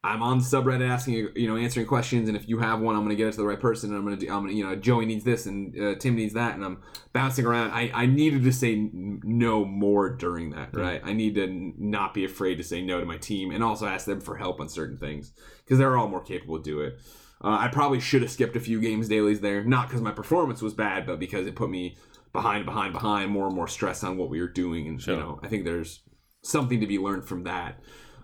I'm 0.06 0.22
on 0.22 0.38
the 0.38 0.44
subreddit 0.44 0.88
asking 0.88 1.30
you 1.34 1.48
know 1.48 1.56
answering 1.56 1.86
questions, 1.86 2.28
and 2.28 2.36
if 2.36 2.48
you 2.48 2.58
have 2.58 2.80
one, 2.80 2.94
I'm 2.94 3.02
gonna 3.02 3.16
get 3.16 3.26
it 3.26 3.32
to 3.32 3.38
the 3.38 3.46
right 3.46 3.58
person, 3.58 3.90
and 3.90 3.98
I'm 3.98 4.04
gonna 4.04 4.16
do. 4.16 4.26
I'm 4.32 4.42
gonna 4.44 4.52
you 4.52 4.64
know 4.64 4.76
Joey 4.76 5.04
needs 5.04 5.24
this, 5.24 5.46
and 5.46 5.78
uh, 5.78 5.94
Tim 5.96 6.14
needs 6.14 6.34
that, 6.34 6.54
and 6.54 6.64
I'm 6.64 6.82
bouncing 7.12 7.44
around. 7.44 7.72
I 7.72 7.90
I 7.92 8.06
needed 8.06 8.44
to 8.44 8.52
say 8.52 8.74
n- 8.74 9.20
no 9.24 9.64
more 9.64 10.10
during 10.16 10.50
that. 10.50 10.74
Right. 10.74 11.00
I 11.04 11.12
need 11.12 11.34
to 11.34 11.44
n- 11.44 11.74
not 11.76 12.14
be 12.14 12.24
afraid 12.24 12.56
to 12.56 12.64
say 12.64 12.82
no 12.82 13.00
to 13.00 13.06
my 13.06 13.16
team, 13.18 13.50
and 13.50 13.64
also 13.64 13.86
ask 13.86 14.06
them 14.06 14.20
for 14.20 14.36
help 14.36 14.60
on 14.60 14.68
certain 14.68 14.96
things 14.96 15.32
because 15.64 15.78
they're 15.78 15.96
all 15.96 16.08
more 16.08 16.22
capable 16.22 16.58
to 16.58 16.64
do 16.64 16.80
it. 16.80 17.00
Uh, 17.46 17.58
I 17.60 17.68
probably 17.68 18.00
should 18.00 18.22
have 18.22 18.30
skipped 18.32 18.56
a 18.56 18.60
few 18.60 18.80
games 18.80 19.08
dailies 19.08 19.40
there, 19.40 19.62
not 19.62 19.86
because 19.86 20.02
my 20.02 20.10
performance 20.10 20.60
was 20.60 20.74
bad, 20.74 21.06
but 21.06 21.20
because 21.20 21.46
it 21.46 21.54
put 21.54 21.70
me 21.70 21.96
behind, 22.32 22.66
behind, 22.66 22.92
behind, 22.92 23.30
more 23.30 23.46
and 23.46 23.54
more 23.54 23.68
stress 23.68 24.02
on 24.02 24.16
what 24.16 24.30
we 24.30 24.40
were 24.40 24.48
doing, 24.48 24.88
and 24.88 25.00
Sure. 25.00 25.14
you 25.14 25.20
know, 25.20 25.38
I 25.44 25.46
think 25.46 25.64
there's 25.64 26.02
something 26.42 26.80
to 26.80 26.88
be 26.88 26.98
learned 26.98 27.24
from 27.24 27.44
that. 27.44 27.78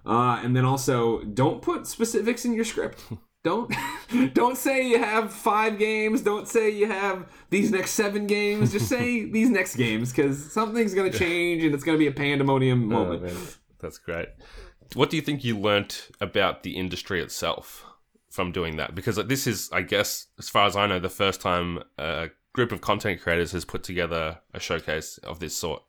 Uh, 0.04 0.40
and 0.42 0.56
then 0.56 0.64
also, 0.64 1.22
don't 1.22 1.62
put 1.62 1.86
specifics 1.86 2.44
in 2.44 2.52
your 2.52 2.64
script. 2.64 3.00
Don't 3.44 3.74
don't 4.34 4.56
say 4.56 4.86
you 4.86 5.00
have 5.00 5.32
five 5.32 5.76
games. 5.76 6.22
Don't 6.22 6.46
say 6.46 6.70
you 6.70 6.86
have 6.86 7.28
these 7.50 7.72
next 7.72 7.90
seven 7.90 8.28
games. 8.28 8.70
Just 8.70 8.88
say 8.88 9.24
these 9.32 9.50
next 9.50 9.74
games 9.74 10.12
because 10.12 10.52
something's 10.52 10.94
gonna 10.94 11.10
change 11.10 11.64
and 11.64 11.74
it's 11.74 11.82
gonna 11.82 11.98
be 11.98 12.06
a 12.06 12.12
pandemonium 12.12 12.86
moment. 12.86 13.24
Oh. 13.26 13.48
That's 13.80 13.98
great. 13.98 14.28
What 14.94 15.10
do 15.10 15.16
you 15.16 15.22
think 15.22 15.42
you 15.42 15.58
learned 15.58 16.02
about 16.20 16.62
the 16.62 16.76
industry 16.76 17.20
itself 17.20 17.84
from 18.32 18.50
doing 18.50 18.76
that? 18.76 18.94
Because 18.94 19.16
this 19.16 19.46
is, 19.46 19.68
I 19.72 19.82
guess, 19.82 20.26
as 20.38 20.48
far 20.48 20.66
as 20.66 20.74
I 20.74 20.86
know, 20.86 20.98
the 20.98 21.10
first 21.10 21.40
time 21.40 21.80
a 21.98 22.30
group 22.54 22.72
of 22.72 22.80
content 22.80 23.20
creators 23.20 23.52
has 23.52 23.64
put 23.64 23.82
together 23.82 24.40
a 24.54 24.58
showcase 24.58 25.18
of 25.18 25.38
this 25.38 25.54
sort. 25.54 25.82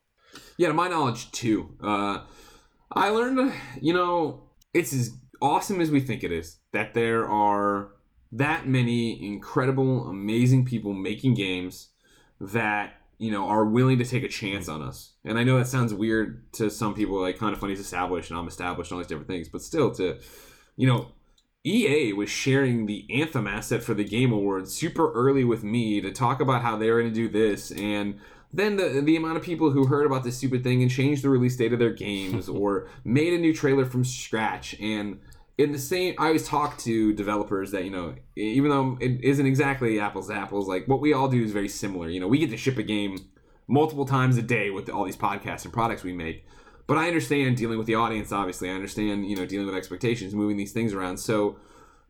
Yeah, 0.58 0.68
to 0.68 0.74
my 0.74 0.88
knowledge, 0.88 1.32
too. 1.32 1.76
Uh, 1.82 2.20
I 2.92 3.08
learned, 3.08 3.52
you 3.80 3.94
know, 3.94 4.44
it's 4.74 4.92
as 4.92 5.10
awesome 5.40 5.80
as 5.80 5.90
we 5.90 6.00
think 6.00 6.22
it 6.22 6.32
is 6.32 6.58
that 6.72 6.94
there 6.94 7.28
are 7.28 7.90
that 8.32 8.66
many 8.68 9.24
incredible, 9.26 10.08
amazing 10.08 10.64
people 10.64 10.92
making 10.92 11.34
games 11.34 11.88
that 12.40 13.00
you 13.18 13.30
know 13.30 13.46
are 13.46 13.64
willing 13.64 13.98
to 13.98 14.04
take 14.04 14.24
a 14.24 14.28
chance 14.28 14.68
on 14.68 14.82
us. 14.82 15.12
And 15.24 15.38
I 15.38 15.44
know 15.44 15.56
that 15.58 15.68
sounds 15.68 15.94
weird 15.94 16.52
to 16.54 16.68
some 16.68 16.94
people, 16.94 17.20
like 17.20 17.38
kind 17.38 17.54
of 17.54 17.60
funny 17.60 17.72
is 17.72 17.80
established 17.80 18.30
and 18.30 18.38
I'm 18.38 18.48
established 18.48 18.90
and 18.90 18.96
all 18.96 19.02
these 19.02 19.08
different 19.08 19.28
things, 19.28 19.48
but 19.48 19.62
still, 19.62 19.92
to 19.94 20.18
you 20.76 20.86
know, 20.86 21.12
EA 21.66 22.12
was 22.12 22.28
sharing 22.28 22.86
the 22.86 23.06
Anthem 23.08 23.46
asset 23.46 23.82
for 23.82 23.94
the 23.94 24.04
Game 24.04 24.32
Awards 24.32 24.74
super 24.74 25.10
early 25.12 25.44
with 25.44 25.64
me 25.64 26.00
to 26.00 26.12
talk 26.12 26.40
about 26.40 26.62
how 26.62 26.76
they 26.76 26.90
were 26.90 27.00
going 27.00 27.12
to 27.12 27.14
do 27.14 27.28
this, 27.28 27.70
and 27.70 28.20
then 28.52 28.76
the 28.76 29.00
the 29.00 29.16
amount 29.16 29.38
of 29.38 29.42
people 29.42 29.70
who 29.70 29.86
heard 29.86 30.04
about 30.04 30.24
this 30.24 30.36
stupid 30.36 30.62
thing 30.62 30.82
and 30.82 30.90
changed 30.90 31.24
the 31.24 31.30
release 31.30 31.56
date 31.56 31.72
of 31.72 31.78
their 31.78 31.92
games 31.92 32.48
or 32.50 32.88
made 33.02 33.32
a 33.32 33.38
new 33.38 33.54
trailer 33.54 33.86
from 33.86 34.04
scratch. 34.04 34.78
And 34.78 35.20
in 35.56 35.70
the 35.70 35.78
same 35.78 36.16
i 36.18 36.26
always 36.26 36.48
talk 36.48 36.76
to 36.78 37.12
developers 37.12 37.70
that 37.70 37.84
you 37.84 37.90
know 37.90 38.12
even 38.34 38.70
though 38.70 38.98
it 39.00 39.22
isn't 39.22 39.46
exactly 39.46 40.00
apples 40.00 40.26
to 40.26 40.34
apples 40.34 40.66
like 40.66 40.88
what 40.88 41.00
we 41.00 41.12
all 41.12 41.28
do 41.28 41.42
is 41.42 41.52
very 41.52 41.68
similar. 41.68 42.08
You 42.08 42.20
know 42.20 42.28
we 42.28 42.38
get 42.38 42.50
to 42.50 42.56
ship 42.56 42.76
a 42.76 42.82
game 42.82 43.18
multiple 43.66 44.04
times 44.04 44.36
a 44.36 44.42
day 44.42 44.70
with 44.70 44.90
all 44.90 45.04
these 45.04 45.16
podcasts 45.16 45.64
and 45.64 45.72
products 45.72 46.02
we 46.02 46.12
make 46.12 46.44
but 46.86 46.98
i 46.98 47.06
understand 47.06 47.56
dealing 47.56 47.78
with 47.78 47.86
the 47.86 47.94
audience 47.94 48.32
obviously. 48.32 48.70
I 48.70 48.74
understand 48.74 49.26
you 49.28 49.36
know 49.36 49.46
dealing 49.46 49.66
with 49.66 49.74
expectations 49.74 50.34
moving 50.34 50.56
these 50.56 50.72
things 50.72 50.92
around. 50.92 51.18
So 51.18 51.56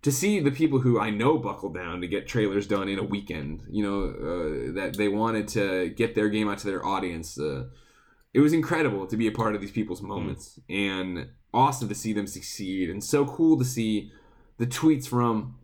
to 0.04 0.12
see 0.12 0.38
the 0.38 0.50
people 0.50 0.80
who 0.80 1.00
I 1.00 1.08
know 1.08 1.38
buckle 1.38 1.72
down 1.72 2.02
to 2.02 2.06
get 2.06 2.28
trailers 2.28 2.66
done 2.66 2.88
in 2.88 2.98
a 2.98 3.02
weekend, 3.02 3.62
you 3.70 3.82
know, 3.82 4.02
uh, 4.04 4.72
that 4.74 4.96
they 4.98 5.08
wanted 5.08 5.48
to 5.48 5.88
get 5.88 6.14
their 6.14 6.28
game 6.28 6.46
out 6.46 6.58
to 6.58 6.66
their 6.66 6.84
audience, 6.84 7.40
uh, 7.40 7.64
it 8.34 8.40
was 8.40 8.52
incredible 8.52 9.06
to 9.06 9.16
be 9.16 9.26
a 9.26 9.32
part 9.32 9.54
of 9.54 9.62
these 9.62 9.70
people's 9.70 10.02
moments 10.02 10.58
and 10.68 11.28
awesome 11.54 11.88
to 11.88 11.94
see 11.94 12.12
them 12.12 12.26
succeed. 12.26 12.90
And 12.90 13.02
so 13.02 13.24
cool 13.24 13.58
to 13.58 13.64
see 13.64 14.12
the 14.58 14.66
tweets 14.66 15.08
from 15.08 15.56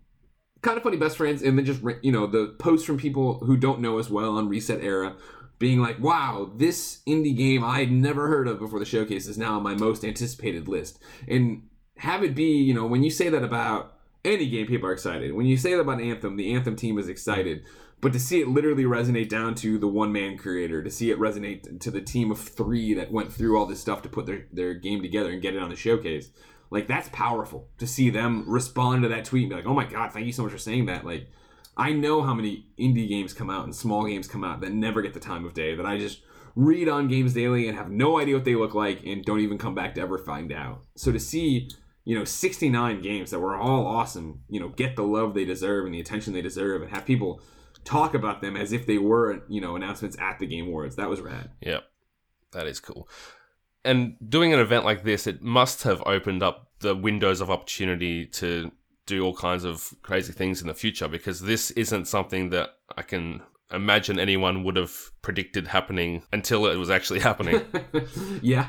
kind 0.62 0.78
of 0.78 0.82
funny 0.82 0.96
best 0.96 1.18
friends 1.18 1.42
and 1.42 1.58
then 1.58 1.64
just 1.66 1.82
you 2.02 2.12
know 2.12 2.26
the 2.26 2.54
posts 2.58 2.86
from 2.86 2.98
people 2.98 3.40
who 3.40 3.56
don't 3.56 3.80
know 3.80 3.98
us 3.98 4.08
well 4.08 4.36
on 4.38 4.48
ResetEra 4.48 5.16
being 5.61 5.78
like 5.78 6.00
wow 6.00 6.50
this 6.56 7.02
indie 7.06 7.36
game 7.36 7.62
i 7.62 7.78
had 7.78 7.92
never 7.92 8.26
heard 8.26 8.48
of 8.48 8.58
before 8.58 8.80
the 8.80 8.84
showcase 8.84 9.28
is 9.28 9.38
now 9.38 9.56
on 9.56 9.62
my 9.62 9.74
most 9.74 10.04
anticipated 10.04 10.66
list. 10.66 10.98
And 11.28 11.68
have 11.98 12.24
it 12.24 12.34
be 12.34 12.56
you 12.56 12.74
know 12.74 12.86
when 12.86 13.04
you 13.04 13.11
say 13.11 13.28
that 13.28 13.44
about 13.44 13.94
any 14.24 14.48
game 14.48 14.66
people 14.66 14.88
are 14.88 14.92
excited. 14.92 15.32
When 15.32 15.46
you 15.46 15.56
say 15.56 15.74
that 15.74 15.80
about 15.80 16.00
anthem 16.00 16.36
the 16.36 16.52
anthem 16.52 16.74
team 16.74 16.98
is 16.98 17.08
excited. 17.08 17.64
But 18.02 18.14
to 18.14 18.18
see 18.18 18.40
it 18.40 18.48
literally 18.48 18.84
resonate 18.84 19.28
down 19.28 19.54
to 19.56 19.78
the 19.78 19.86
one 19.86 20.11
man 20.11 20.38
creator 20.38 20.82
to 20.82 20.90
see 20.90 21.11
it 21.11 21.18
resonate 21.18 21.80
to 21.80 21.90
the 21.90 22.00
team 22.00 22.30
of 22.30 22.40
three 22.40 22.94
that 22.94 23.12
went 23.12 23.30
through 23.30 23.58
all 23.58 23.66
this 23.66 23.80
stuff 23.80 24.00
to 24.02 24.08
put 24.08 24.24
their, 24.24 24.46
their 24.50 24.72
game 24.72 25.02
together 25.02 25.30
and 25.30 25.42
get 25.42 25.54
it 25.54 25.62
on 25.62 25.68
the 25.68 25.76
showcase 25.76 26.30
like 26.70 26.88
that's 26.88 27.11
powerful 27.11 27.68
to 27.76 27.86
see 27.86 28.08
them 28.08 28.44
respond 28.48 29.02
to 29.02 29.08
that 29.08 29.26
tweet 29.26 29.42
and 29.42 29.50
be 29.50 29.56
like 29.56 29.66
oh 29.66 29.74
my 29.74 29.84
god 29.84 30.12
thank 30.12 30.24
you 30.24 30.32
so 30.32 30.42
much 30.42 30.52
for 30.52 30.58
saying 30.58 30.86
that. 30.86 31.04
Like 31.04 31.28
i 31.77 31.93
know 31.93 32.23
how 32.23 32.35
many 32.35 32.66
indie 32.79 33.09
games 33.09 33.33
come 33.33 33.51
out 33.51 33.64
and 33.64 33.75
small 33.75 34.07
games 34.07 34.29
come 34.29 34.45
out 34.45 34.61
that 34.61 34.73
never 34.73 35.03
get 35.03 35.14
the 35.14 35.21
time 35.21 35.45
of 35.45 35.55
day 35.55 35.75
that 35.75 35.87
i 35.87 35.99
just 35.99 36.23
read 36.57 36.89
on 36.89 37.09
games 37.09 37.35
daily 37.35 37.68
and 37.68 37.77
have 37.77 37.91
no 37.91 38.18
idea 38.18 38.35
what 38.35 38.45
they 38.45 38.55
look 38.55 38.75
like 38.75 39.05
and 39.05 39.25
don't 39.25 39.41
even 39.41 39.59
come 39.59 39.75
back 39.75 39.95
to 39.95 40.01
ever 40.01 40.18
find 40.18 40.53
out. 40.53 40.83
So 40.97 41.12
to 41.12 41.21
see 41.21 41.71
you 42.05 42.18
know 42.18 42.25
69 42.25 43.03
games 43.03 43.31
that 43.31 43.41
were 43.41 43.57
all 43.57 43.87
awesome 43.87 44.41
you 44.49 44.59
know 44.59 44.71
get 44.71 44.97
the 44.97 45.03
love 45.03 45.35
they 45.35 45.45
deserve 45.45 45.85
and 45.85 45.95
the 45.95 46.01
attention 46.01 46.33
they 46.33 46.41
deserve 46.41 46.81
and 46.81 46.91
have 46.91 47.05
people 47.05 47.43
talk 47.85 48.14
about 48.14 48.41
them 48.41 48.57
as 48.57 48.73
if 48.73 48.87
they 48.87 48.97
were 48.97 49.43
you 49.49 49.61
know 49.61 49.77
announcements 49.77 50.16
at 50.18 50.39
the 50.39 50.47
game 50.47 50.66
awards 50.66 50.97
that 50.97 51.09
was 51.09 51.21
rad. 51.21 51.51
Yeah, 51.61 51.81
that 52.53 52.66
is 52.66 52.81
cool. 52.81 53.09
And 53.85 54.16
doing 54.29 54.53
an 54.53 54.61
event 54.61 54.85
like 54.85 55.05
this, 55.05 55.27
it 55.27 55.41
must 55.41 55.85
have 55.85 56.03
opened 56.05 56.43
up 56.43 56.71
the 56.81 56.95
windows 56.95 57.41
of 57.41 57.51
opportunity 57.51 58.27
to 58.27 58.71
do 59.11 59.24
all 59.24 59.34
kinds 59.34 59.64
of 59.64 59.92
crazy 60.02 60.32
things 60.32 60.62
in 60.62 60.68
the 60.68 60.74
future 60.74 61.08
because 61.08 61.40
this 61.42 61.70
isn't 61.72 62.06
something 62.06 62.50
that 62.50 62.76
I 62.96 63.02
can 63.02 63.42
imagine 63.72 64.18
anyone 64.18 64.64
would 64.64 64.76
have 64.76 65.11
predicted 65.22 65.68
happening 65.68 66.22
until 66.32 66.66
it 66.66 66.76
was 66.76 66.90
actually 66.90 67.20
happening. 67.20 67.61
yeah 68.42 68.68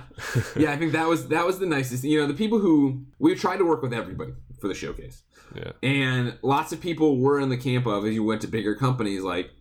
yeah 0.56 0.72
i 0.72 0.78
think 0.78 0.92
that 0.92 1.08
was 1.08 1.28
that 1.30 1.46
was 1.46 1.60
the 1.60 1.66
nicest 1.66 2.04
you 2.04 2.20
know 2.20 2.28
the 2.28 2.34
people 2.34 2.60
who 2.60 3.04
we 3.20 3.34
tried 3.36 3.58
to 3.58 3.66
work 3.66 3.82
with 3.82 3.94
everybody 3.94 4.34
for 4.60 4.68
the 4.68 4.76
showcase 4.76 5.24
yeah. 5.56 5.72
and 5.82 6.38
lots 6.42 6.72
of 6.72 6.80
people 6.80 7.18
were 7.18 7.40
in 7.40 7.50
the 7.50 7.58
camp 7.58 7.86
of 7.86 8.06
as 8.06 8.14
you 8.14 8.24
went 8.24 8.42
to 8.42 8.48
bigger 8.48 8.76
companies 8.76 9.24
like 9.24 9.52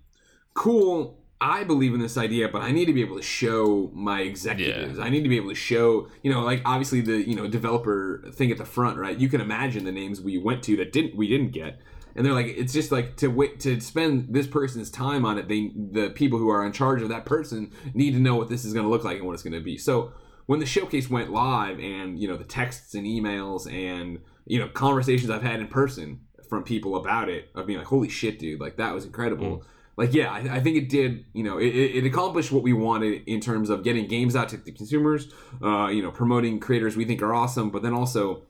cool 0.54 1.19
i 1.40 1.64
believe 1.64 1.94
in 1.94 2.00
this 2.00 2.16
idea 2.16 2.48
but 2.48 2.62
i 2.62 2.70
need 2.70 2.86
to 2.86 2.92
be 2.92 3.00
able 3.00 3.16
to 3.16 3.22
show 3.22 3.90
my 3.94 4.20
executives. 4.22 4.98
I 4.98 5.08
need 5.08 5.22
to 5.22 5.28
be 5.28 5.36
able 5.36 5.50
to 5.50 5.54
show 5.54 6.08
you 6.22 6.32
know 6.32 6.40
like 6.40 6.62
obviously 6.64 7.00
the 7.00 7.28
you 7.28 7.34
know 7.34 7.46
developer 7.46 8.24
thing 8.32 8.50
at 8.50 8.58
the 8.58 8.64
front 8.64 8.98
right? 8.98 9.18
You 9.18 9.28
can 9.28 9.40
imagine 9.40 9.84
the 9.84 9.92
names 9.92 10.20
we 10.20 10.38
went 10.38 10.62
to 10.64 10.76
that 10.76 10.92
didn't 10.92 11.16
we 11.16 11.28
didn't 11.28 11.52
get. 11.52 11.80
And 12.16 12.26
they're 12.26 12.34
like 12.34 12.46
it's 12.46 12.72
just 12.72 12.90
like 12.90 13.16
to 13.18 13.28
wait 13.28 13.60
to 13.60 13.80
spend 13.80 14.34
this 14.34 14.46
person's 14.46 14.90
time 14.90 15.24
on 15.24 15.38
it 15.38 15.48
they 15.48 15.70
the 15.74 16.10
people 16.10 16.38
who 16.38 16.48
are 16.48 16.64
in 16.66 16.72
charge 16.72 17.02
of 17.02 17.08
that 17.08 17.24
person 17.24 17.72
need 17.94 18.12
to 18.12 18.18
know 18.18 18.36
what 18.36 18.48
this 18.48 18.64
is 18.64 18.72
going 18.72 18.84
to 18.84 18.90
look 18.90 19.04
like 19.04 19.18
and 19.18 19.26
what 19.26 19.34
it's 19.34 19.42
going 19.42 19.54
to 19.54 19.60
be. 19.60 19.78
So 19.78 20.12
when 20.46 20.58
the 20.58 20.66
showcase 20.66 21.08
went 21.08 21.30
live 21.30 21.78
and 21.78 22.18
you 22.18 22.26
know 22.26 22.36
the 22.36 22.44
texts 22.44 22.94
and 22.94 23.06
emails 23.06 23.72
and 23.72 24.18
you 24.46 24.58
know 24.58 24.68
conversations 24.68 25.30
i've 25.30 25.42
had 25.42 25.60
in 25.60 25.68
person 25.68 26.20
from 26.48 26.64
people 26.64 26.96
about 26.96 27.28
it 27.28 27.48
of 27.54 27.66
being 27.66 27.78
like 27.78 27.86
holy 27.86 28.08
shit 28.08 28.40
dude 28.40 28.60
like 28.60 28.76
that 28.76 28.92
was 28.92 29.04
incredible 29.04 29.58
mm. 29.58 29.64
Like 30.00 30.14
yeah 30.14 30.32
I, 30.32 30.56
I 30.56 30.60
think 30.60 30.76
it 30.76 30.88
did 30.88 31.24
you 31.32 31.44
know 31.44 31.58
it, 31.58 31.68
it 31.68 32.04
accomplished 32.04 32.50
what 32.50 32.62
we 32.62 32.72
wanted 32.72 33.22
in 33.26 33.40
terms 33.40 33.70
of 33.70 33.84
getting 33.84 34.06
games 34.08 34.34
out 34.34 34.48
to 34.50 34.56
the 34.56 34.72
consumers 34.72 35.32
uh, 35.62 35.88
you 35.88 36.02
know 36.02 36.10
promoting 36.10 36.58
creators 36.58 36.96
we 36.96 37.04
think 37.04 37.22
are 37.22 37.32
awesome 37.32 37.70
but 37.70 37.82
then 37.82 37.92
also 37.92 38.42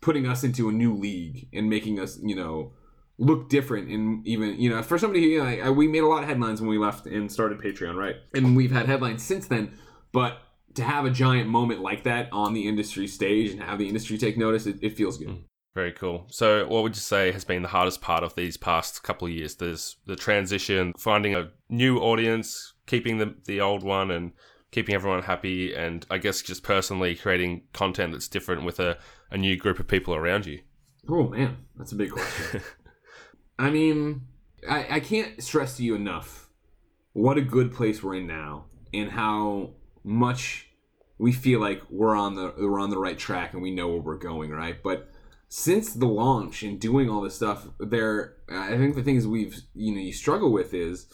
putting 0.00 0.26
us 0.26 0.44
into 0.44 0.68
a 0.68 0.72
new 0.72 0.94
league 0.94 1.48
and 1.52 1.70
making 1.70 1.98
us 1.98 2.18
you 2.22 2.34
know 2.34 2.72
look 3.18 3.48
different 3.48 3.88
and 3.88 4.26
even 4.26 4.60
you 4.60 4.68
know 4.68 4.82
for 4.82 4.98
somebody 4.98 5.22
who 5.22 5.28
you 5.28 5.64
know, 5.64 5.72
we 5.72 5.88
made 5.88 6.02
a 6.02 6.06
lot 6.06 6.22
of 6.22 6.28
headlines 6.28 6.60
when 6.60 6.68
we 6.68 6.76
left 6.76 7.06
and 7.06 7.32
started 7.32 7.58
patreon 7.58 7.94
right 7.94 8.16
and 8.34 8.54
we've 8.54 8.72
had 8.72 8.86
headlines 8.86 9.22
since 9.22 9.46
then 9.46 9.72
but 10.12 10.42
to 10.76 10.82
have 10.82 11.04
a 11.06 11.10
giant 11.10 11.48
moment 11.48 11.80
like 11.80 12.04
that 12.04 12.28
on 12.32 12.52
the 12.52 12.68
industry 12.68 13.06
stage 13.06 13.50
and 13.50 13.62
have 13.62 13.78
the 13.78 13.88
industry 13.88 14.18
take 14.18 14.36
notice, 14.36 14.66
it, 14.66 14.76
it 14.82 14.96
feels 14.96 15.18
good. 15.18 15.42
Very 15.76 15.92
cool. 15.92 16.24
So, 16.30 16.66
what 16.66 16.82
would 16.82 16.96
you 16.96 17.02
say 17.02 17.32
has 17.32 17.44
been 17.44 17.60
the 17.60 17.68
hardest 17.68 18.00
part 18.00 18.24
of 18.24 18.34
these 18.34 18.56
past 18.56 19.02
couple 19.02 19.28
of 19.28 19.34
years? 19.34 19.56
There's 19.56 19.96
the 20.06 20.16
transition, 20.16 20.94
finding 20.96 21.34
a 21.34 21.50
new 21.68 21.98
audience, 21.98 22.72
keeping 22.86 23.18
the 23.18 23.34
the 23.44 23.60
old 23.60 23.82
one, 23.82 24.10
and 24.10 24.32
keeping 24.70 24.94
everyone 24.94 25.24
happy, 25.24 25.74
and 25.74 26.06
I 26.10 26.16
guess 26.16 26.40
just 26.40 26.62
personally 26.62 27.14
creating 27.14 27.64
content 27.74 28.12
that's 28.12 28.26
different 28.26 28.64
with 28.64 28.80
a, 28.80 28.96
a 29.30 29.36
new 29.36 29.54
group 29.54 29.78
of 29.78 29.86
people 29.86 30.14
around 30.14 30.46
you. 30.46 30.60
Oh 31.10 31.28
man, 31.28 31.58
that's 31.76 31.92
a 31.92 31.96
big 31.96 32.12
question. 32.12 32.62
I 33.58 33.68
mean, 33.68 34.22
I, 34.66 34.96
I 34.96 35.00
can't 35.00 35.42
stress 35.42 35.76
to 35.76 35.84
you 35.84 35.94
enough 35.94 36.48
what 37.12 37.36
a 37.36 37.42
good 37.42 37.70
place 37.70 38.02
we're 38.02 38.14
in 38.14 38.26
now, 38.26 38.64
and 38.94 39.10
how 39.10 39.74
much 40.02 40.70
we 41.18 41.32
feel 41.32 41.60
like 41.60 41.82
we're 41.90 42.16
on 42.16 42.34
the 42.34 42.54
we're 42.56 42.80
on 42.80 42.88
the 42.88 42.98
right 42.98 43.18
track, 43.18 43.52
and 43.52 43.60
we 43.60 43.72
know 43.72 43.88
where 43.88 44.00
we're 44.00 44.16
going, 44.16 44.48
right? 44.52 44.82
But 44.82 45.10
since 45.48 45.94
the 45.94 46.06
launch 46.06 46.62
and 46.62 46.80
doing 46.80 47.08
all 47.08 47.20
this 47.20 47.36
stuff, 47.36 47.68
there, 47.78 48.36
I 48.48 48.76
think 48.76 48.94
the 48.94 49.02
things 49.02 49.26
we've 49.26 49.60
you 49.74 49.94
know 49.94 50.00
you 50.00 50.12
struggle 50.12 50.52
with 50.52 50.74
is, 50.74 51.06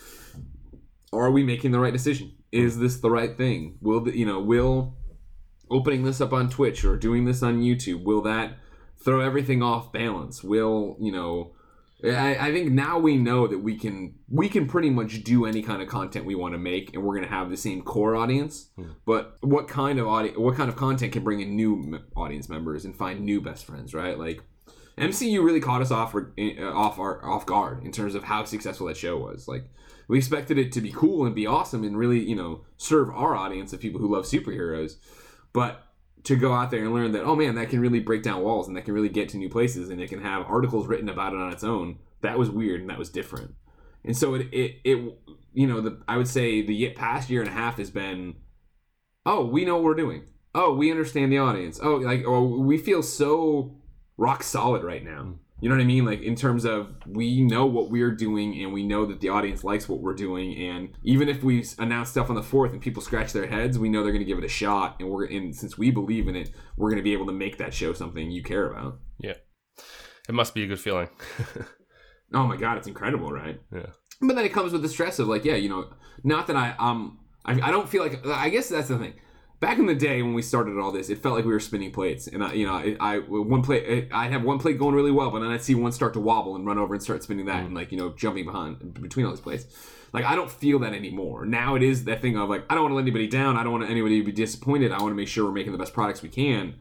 are 1.13 1.31
we 1.31 1.43
making 1.43 1.73
the 1.73 1.81
right 1.81 1.93
decision? 1.93 2.33
Is 2.51 2.79
this 2.79 3.01
the 3.01 3.11
right 3.11 3.37
thing? 3.37 3.79
Will 3.81 4.01
the, 4.01 4.17
you 4.17 4.27
know 4.27 4.41
will 4.41 4.97
opening 5.71 6.05
this 6.05 6.21
up 6.21 6.33
on 6.33 6.51
Twitch 6.51 6.85
or 6.85 6.97
doing 6.97 7.25
this 7.25 7.43
on 7.43 7.63
YouTube 7.63 8.05
will 8.05 8.21
that 8.23 8.59
throw 9.03 9.21
everything 9.21 9.63
off 9.63 9.93
balance? 9.93 10.43
Will 10.43 10.97
you 11.01 11.13
know? 11.13 11.53
I, 12.05 12.49
I 12.49 12.53
think 12.53 12.73
now 12.73 12.99
we 12.99 13.17
know 13.17 13.47
that 13.47 13.59
we 13.59 13.77
can 13.77 14.15
we 14.29 14.49
can 14.49 14.67
pretty 14.67 14.91
much 14.91 15.23
do 15.23 15.45
any 15.47 15.63
kind 15.63 15.81
of 15.83 15.89
content 15.89 16.25
we 16.25 16.35
want 16.35 16.55
to 16.55 16.59
make, 16.59 16.95
and 16.95 17.03
we're 17.03 17.15
going 17.15 17.29
to 17.29 17.35
have 17.35 17.51
the 17.51 17.57
same 17.57 17.83
core 17.83 18.17
audience. 18.17 18.71
But 19.07 19.37
what 19.41 19.69
kind 19.69 19.99
of 19.99 20.09
audience, 20.09 20.37
what 20.39 20.57
kind 20.57 20.69
of 20.69 20.77
content 20.77 21.13
can 21.13 21.23
bring 21.23 21.41
in 21.41 21.55
new 21.55 21.75
m- 21.77 22.05
audience 22.17 22.49
members 22.49 22.85
and 22.85 22.97
find 22.97 23.21
new 23.21 23.41
best 23.41 23.65
friends, 23.65 23.95
right? 23.95 24.19
Like 24.19 24.43
MCU 24.99 25.43
really 25.45 25.61
caught 25.61 25.81
us 25.83 25.91
off 25.91 26.15
uh, 26.15 26.21
off 26.73 26.99
our 26.99 27.25
off 27.25 27.47
guard 27.47 27.85
in 27.85 27.93
terms 27.93 28.15
of 28.15 28.25
how 28.25 28.45
successful 28.45 28.89
that 28.89 28.97
show 28.97 29.17
was. 29.17 29.47
Like 29.47 29.65
we 30.09 30.19
expected 30.19 30.59
it 30.59 30.73
to 30.73 30.81
be 30.81 30.91
cool 30.93 31.25
and 31.25 31.35
be 31.35 31.47
awesome 31.47 31.85
and 31.85 31.97
really 31.97 32.21
you 32.21 32.37
know 32.37 32.65
serve 32.77 33.11
our 33.11 33.37
audience 33.37 33.73
of 33.73 33.81
people 33.81 34.01
who 34.01 34.13
love 34.13 34.25
superheroes, 34.25 34.97
but 35.53 35.87
to 36.25 36.37
go 36.37 36.53
out 36.53 36.71
there 36.71 36.85
and 36.85 36.95
learn 36.95 37.13
that 37.13 37.25
oh 37.25 37.35
man 37.35 37.55
that 37.57 37.71
can 37.71 37.81
really 37.81 38.01
break 38.01 38.23
down 38.23 38.43
walls 38.43 38.69
and 38.69 38.77
that 38.77 38.85
can 38.85 38.95
really 38.95 39.09
get 39.09 39.29
to 39.31 39.37
new 39.37 39.49
places 39.49 39.91
and 39.91 40.01
it 40.01 40.09
can 40.09 40.23
have 40.23 40.47
articles 40.47 40.87
written 40.87 41.09
about 41.09 41.33
it 41.33 41.41
on 41.41 41.53
its 41.53 41.65
own. 41.65 41.99
That 42.21 42.39
was 42.39 42.51
weird 42.51 42.81
and 42.81 42.91
that 42.91 42.99
was 42.99 43.11
different. 43.11 43.55
And 44.05 44.17
so 44.17 44.35
it 44.35 44.49
it, 44.53 44.81
it 44.85 45.19
you 45.53 45.67
know 45.67 45.81
the 45.81 46.01
i 46.09 46.17
would 46.17 46.29
say 46.29 46.63
the 46.63 46.91
past 46.91 47.29
year 47.29 47.41
and 47.41 47.51
a 47.51 47.55
half 47.55 47.77
has 47.77 47.91
been 47.91 48.37
oh 49.27 49.45
we 49.45 49.65
know 49.65 49.75
what 49.77 49.85
we're 49.85 49.95
doing. 49.95 50.25
Oh 50.55 50.75
we 50.75 50.91
understand 50.91 51.33
the 51.33 51.39
audience. 51.39 51.81
Oh 51.83 51.97
like 51.97 52.25
oh 52.27 52.59
we 52.59 52.79
feel 52.79 53.03
so 53.03 53.77
rock 54.17 54.43
solid 54.43 54.85
right 54.85 55.05
now 55.05 55.35
you 55.63 55.69
know 55.69 55.77
what 55.77 55.83
i 55.83 55.87
mean? 55.87 56.05
Like 56.05 56.23
in 56.23 56.35
terms 56.35 56.65
of 56.65 56.93
we 57.07 57.41
know 57.41 57.67
what 57.67 57.89
we're 57.89 58.11
doing 58.11 58.61
and 58.63 58.73
we 58.73 58.83
know 58.83 59.07
that 59.07 59.21
the 59.21 59.29
audience 59.29 59.63
likes 59.63 59.89
what 59.89 60.01
we're 60.01 60.13
doing. 60.13 60.61
And 60.61 60.91
even 61.05 61.29
if 61.29 61.45
we 61.45 61.65
announce 61.79 62.11
stuff 62.11 62.29
on 62.31 62.35
the 62.35 62.43
fourth 62.43 62.73
and 62.73 62.81
people 62.83 63.01
scratch 63.01 63.33
their 63.33 63.47
heads 63.47 63.79
we 63.79 63.89
know 63.89 64.03
they're 64.03 64.11
going 64.11 64.25
to 64.25 64.29
give 64.29 64.39
it 64.39 64.45
a 64.45 64.49
shot. 64.49 64.97
And 64.99 65.09
we're 65.09 65.27
and 65.27 65.55
since 65.55 65.79
we 65.79 65.93
believe 65.93 66.27
in 66.27 66.35
it 66.35 66.51
we're 66.77 66.91
going 66.91 66.99
to 66.99 67.05
be 67.05 67.13
able 67.13 67.27
to 67.27 67.33
make 67.33 67.59
that 67.59 67.73
show 67.73 67.93
something 67.93 68.29
you 68.33 68.43
care 68.43 68.69
about. 68.69 68.99
Yeah, 69.21 69.37
it 70.29 70.35
must 70.35 70.53
be 70.53 70.65
a 70.65 70.67
good 70.67 70.81
feeling. 70.81 71.09
oh 72.35 72.47
my 72.47 72.57
god 72.57 72.79
it's 72.79 72.89
incredible 72.89 73.31
right? 73.31 73.61
Yeah. 73.73 73.87
but 74.21 74.35
then 74.35 74.45
it 74.45 74.53
comes 74.53 74.73
with 74.73 74.83
the 74.83 74.89
stress 74.89 75.21
of 75.21 75.29
like 75.29 75.45
yeah 75.45 75.55
you 75.55 75.69
know 75.69 75.93
not 76.25 76.47
that 76.47 76.57
i 76.57 76.75
um 76.79 77.21
i, 77.45 77.53
I 77.53 77.71
don't 77.71 77.89
feel 77.89 78.03
like 78.03 78.27
i 78.27 78.49
guess 78.49 78.69
that's 78.69 78.89
the 78.89 78.99
thing 78.99 79.15
back 79.63 79.79
in 79.79 79.87
the 79.87 79.95
day 79.95 80.23
when 80.23 80.35
we 80.35 80.43
started 80.43 80.77
all 80.77 80.91
this 80.91 81.09
it 81.09 81.23
felt 81.23 81.37
like 81.37 81.45
we 81.45 81.53
were 81.53 81.61
spinning 81.61 81.93
plates 81.93 82.27
and 82.27 82.43
i 82.43 82.53
you 82.53 82.67
know 82.67 82.75
i, 82.75 82.97
I 83.01 83.19
one 83.21 83.63
plate 83.63 84.09
i'd 84.13 84.33
have 84.33 84.43
one 84.43 84.59
plate 84.59 84.77
going 84.77 84.95
really 84.95 85.13
well 85.13 85.31
but 85.31 85.39
then 85.39 85.51
i'd 85.51 85.63
see 85.63 85.77
one 85.77 85.93
start 85.93 86.13
to 86.15 86.21
wobble 86.21 86.57
and 86.57 86.67
run 86.67 86.79
over 86.79 86.95
and 86.95 87.03
start 87.03 87.23
spinning 87.23 87.47
that 87.47 87.61
and 87.61 87.71
mm. 87.71 87.77
like 87.77 87.93
you 87.93 87.97
know 87.97 88.11
jumping 88.11 88.45
behind 88.45 88.93
between 89.01 89.25
all 89.25 89.31
these 89.31 89.41
plates 89.41 89.67
like 90.13 90.25
i 90.25 90.35
don't 90.35 90.51
feel 90.51 90.81
that 90.81 90.93
anymore 90.93 91.47
now 91.47 91.77
it 91.77 91.83
is 91.83 92.05
that 92.05 92.21
thing 92.21 92.37
of 92.37 92.51
like 92.51 92.65
i 92.69 92.75
don't 92.75 92.83
want 92.83 92.91
to 92.91 92.97
let 92.97 93.03
anybody 93.03 93.29
down 93.29 93.57
i 93.57 93.63
don't 93.63 93.73
want 93.73 93.89
anybody 93.89 94.19
to 94.19 94.27
be 94.27 94.33
disappointed 94.33 94.91
i 94.91 95.01
want 95.01 95.13
to 95.13 95.15
make 95.15 95.29
sure 95.29 95.45
we're 95.45 95.53
making 95.53 95.73
the 95.73 95.79
best 95.79 95.95
products 95.95 96.23
we 96.23 96.29
can 96.29 96.75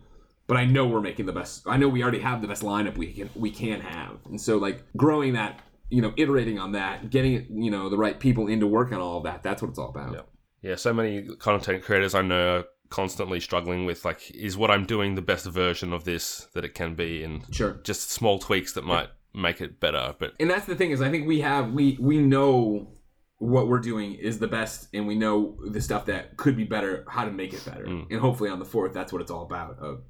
but 0.48 0.58
I 0.58 0.66
know 0.66 0.86
we're 0.86 1.00
making 1.00 1.28
the 1.28 1.32
best. 1.32 1.66
I 1.66 1.78
know 1.78 1.88
we 1.88 2.04
already 2.04 2.20
have 2.20 2.42
the 2.42 2.48
best 2.50 2.62
lineup 2.62 2.98
we 2.98 3.14
can 3.14 3.30
we 3.36 3.52
can 3.52 3.80
have, 3.80 4.18
and 4.26 4.42
so 4.42 4.58
like 4.58 4.84
growing 4.98 5.32
that, 5.32 5.62
you 5.90 6.02
know, 6.02 6.14
iterating 6.18 6.60
on 6.60 6.74
that, 6.74 7.10
getting 7.10 7.64
you 7.64 7.72
know 7.72 7.88
the 7.88 7.98
right 7.98 8.20
people 8.20 8.48
into 8.48 8.68
work 8.68 8.92
on 8.92 9.00
all 9.00 9.20
of 9.20 9.24
that. 9.24 9.44
That's 9.44 9.62
what 9.62 9.70
it's 9.70 9.80
all 9.80 9.88
about. 9.88 10.12
Yep. 10.12 10.28
Yeah, 10.62 10.76
so 10.76 10.94
many 10.94 11.24
content 11.38 11.84
creators 11.84 12.14
I 12.14 12.22
know 12.22 12.66
constantly 12.92 13.40
struggling 13.40 13.86
with 13.86 14.06
like, 14.06 14.30
is 14.32 14.56
what 14.56 14.70
I'm 14.70 14.86
doing 14.86 15.16
the 15.16 15.22
best 15.22 15.46
version 15.48 15.92
of 15.94 16.04
this 16.04 16.48
that 16.54 16.64
it 16.64 16.76
can 16.76 16.94
be, 16.94 17.24
and 17.24 17.44
Sure. 17.52 17.80
just 17.84 18.12
small 18.12 18.38
tweaks 18.38 18.74
that 18.74 18.84
might 18.84 19.10
make 19.34 19.60
it 19.62 19.80
better. 19.80 20.14
But 20.20 20.34
And 20.40 20.50
that's 20.50 20.66
the 20.66 20.76
thing 20.76 20.92
is, 20.92 21.02
I 21.02 21.10
think 21.10 21.26
we 21.28 21.42
have 21.42 21.72
we 21.74 21.98
we 22.00 22.20
know 22.20 22.92
what 23.40 23.68
we're 23.68 23.80
doing 23.80 24.14
is 24.14 24.38
the 24.38 24.48
best, 24.48 24.88
and 24.94 25.08
we 25.08 25.16
know 25.16 25.58
the 25.72 25.82
stuff 25.82 26.06
that 26.06 26.38
could 26.38 26.56
be 26.56 26.66
better, 26.66 27.04
how 27.08 27.26
to 27.26 27.32
make 27.32 27.54
it 27.54 27.66
better, 27.66 27.86
mm. 27.86 28.06
and 28.12 28.20
hopefully 28.20 28.52
on 28.52 28.60
the 28.60 28.66
fourth, 28.66 28.94
that's 28.94 29.12
what 29.12 29.22
it's 29.22 29.32
all 29.32 29.44
about 29.44 29.80
of 29.80 30.04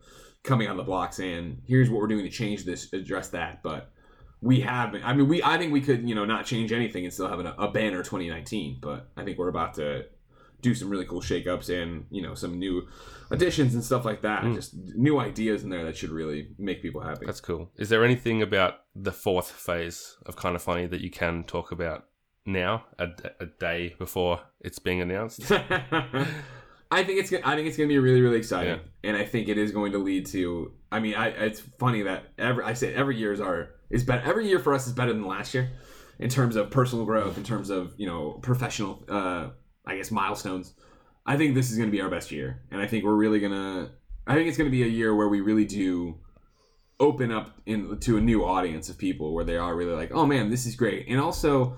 coming 0.43 0.67
on 0.67 0.75
the 0.75 0.83
blocks 0.83 1.19
and 1.19 1.61
here's 1.67 1.89
what 1.89 2.01
we're 2.01 2.07
doing 2.07 2.25
to 2.25 2.31
change 2.31 2.65
this, 2.65 2.91
address 2.91 3.29
that, 3.29 3.63
but. 3.63 3.91
We 4.43 4.61
have. 4.61 4.95
I 5.03 5.13
mean, 5.13 5.27
we. 5.27 5.43
I 5.43 5.59
think 5.59 5.71
we 5.71 5.81
could, 5.81 6.09
you 6.09 6.15
know, 6.15 6.25
not 6.25 6.47
change 6.47 6.71
anything 6.71 7.03
and 7.03 7.13
still 7.13 7.27
have 7.27 7.39
a, 7.39 7.53
a 7.59 7.69
banner 7.69 7.99
2019. 7.99 8.79
But 8.81 9.11
I 9.15 9.23
think 9.23 9.37
we're 9.37 9.49
about 9.49 9.75
to 9.75 10.05
do 10.61 10.73
some 10.75 10.89
really 10.89 11.05
cool 11.05 11.21
shakeups 11.21 11.69
and 11.81 12.05
you 12.11 12.21
know 12.21 12.33
some 12.35 12.57
new 12.59 12.87
additions 13.31 13.73
and 13.73 13.83
stuff 13.83 14.05
like 14.05 14.21
that. 14.21 14.43
Just 14.53 14.75
new 14.95 15.19
ideas 15.19 15.63
in 15.63 15.69
there 15.69 15.83
that 15.85 15.95
should 15.97 16.09
really 16.11 16.49
make 16.57 16.81
people 16.81 17.01
happy. 17.01 17.25
that's 17.25 17.41
cool. 17.41 17.71
Is 17.77 17.89
there 17.89 18.03
anything 18.05 18.41
about 18.41 18.75
the 18.95 19.11
fourth 19.11 19.49
phase 19.51 20.17
of 20.25 20.35
kind 20.35 20.55
of 20.55 20.61
funny 20.61 20.85
that 20.87 21.01
you 21.01 21.09
can 21.09 21.43
talk 21.43 21.71
about 21.71 22.05
now, 22.45 22.83
a, 22.99 23.07
a 23.39 23.45
day 23.45 23.95
before 23.97 24.41
it's 24.59 24.79
being 24.79 24.99
announced? 25.01 25.41
I 26.93 27.03
think 27.05 27.19
it's 27.19 27.29
gonna- 27.29 27.43
I 27.45 27.55
think 27.55 27.67
it's 27.69 27.77
going 27.77 27.87
to 27.87 27.93
be 27.93 27.99
really 27.99 28.21
really 28.21 28.37
exciting, 28.37 28.73
Yeah. 29.03 29.09
and 29.09 29.15
I 29.17 29.25
think 29.25 29.47
it 29.47 29.57
is 29.57 29.71
going 29.71 29.93
to 29.93 29.97
lead 29.97 30.25
to. 30.27 30.73
I 30.91 30.99
mean, 30.99 31.15
I, 31.15 31.27
it's 31.29 31.61
funny 31.79 32.01
that 32.03 32.25
every 32.37 32.63
I 32.65 32.73
say 32.73 32.93
every 32.93 33.17
year 33.17 33.31
is 33.31 33.39
our 33.39 33.69
is 33.89 34.03
better. 34.03 34.23
Every 34.27 34.47
year 34.47 34.59
for 34.59 34.73
us 34.73 34.87
is 34.87 34.93
better 34.93 35.13
than 35.13 35.25
last 35.25 35.53
year, 35.53 35.71
in 36.19 36.29
terms 36.29 36.57
of 36.57 36.69
personal 36.69 37.05
growth, 37.05 37.37
in 37.37 37.43
terms 37.45 37.69
of 37.69 37.93
you 37.97 38.07
know 38.07 38.39
professional, 38.41 39.05
uh, 39.07 39.51
I 39.85 39.95
guess 39.95 40.11
milestones. 40.11 40.73
I 41.25 41.37
think 41.37 41.55
this 41.55 41.71
is 41.71 41.77
going 41.77 41.89
to 41.89 41.91
be 41.91 42.01
our 42.01 42.09
best 42.09 42.31
year, 42.31 42.61
and 42.71 42.81
I 42.81 42.87
think 42.87 43.03
we're 43.03 43.15
really 43.15 43.39
gonna. 43.39 43.91
I 44.27 44.35
think 44.35 44.47
it's 44.47 44.57
going 44.57 44.69
to 44.69 44.75
be 44.75 44.83
a 44.83 44.87
year 44.87 45.15
where 45.15 45.27
we 45.27 45.41
really 45.41 45.65
do 45.65 46.19
open 46.99 47.31
up 47.31 47.59
in, 47.65 47.99
to 47.99 48.17
a 48.17 48.21
new 48.21 48.45
audience 48.45 48.87
of 48.89 48.97
people 48.97 49.33
where 49.33 49.43
they 49.43 49.57
are 49.57 49.75
really 49.75 49.93
like, 49.93 50.11
oh 50.13 50.25
man, 50.25 50.49
this 50.49 50.65
is 50.65 50.75
great, 50.75 51.07
and 51.07 51.19
also 51.19 51.75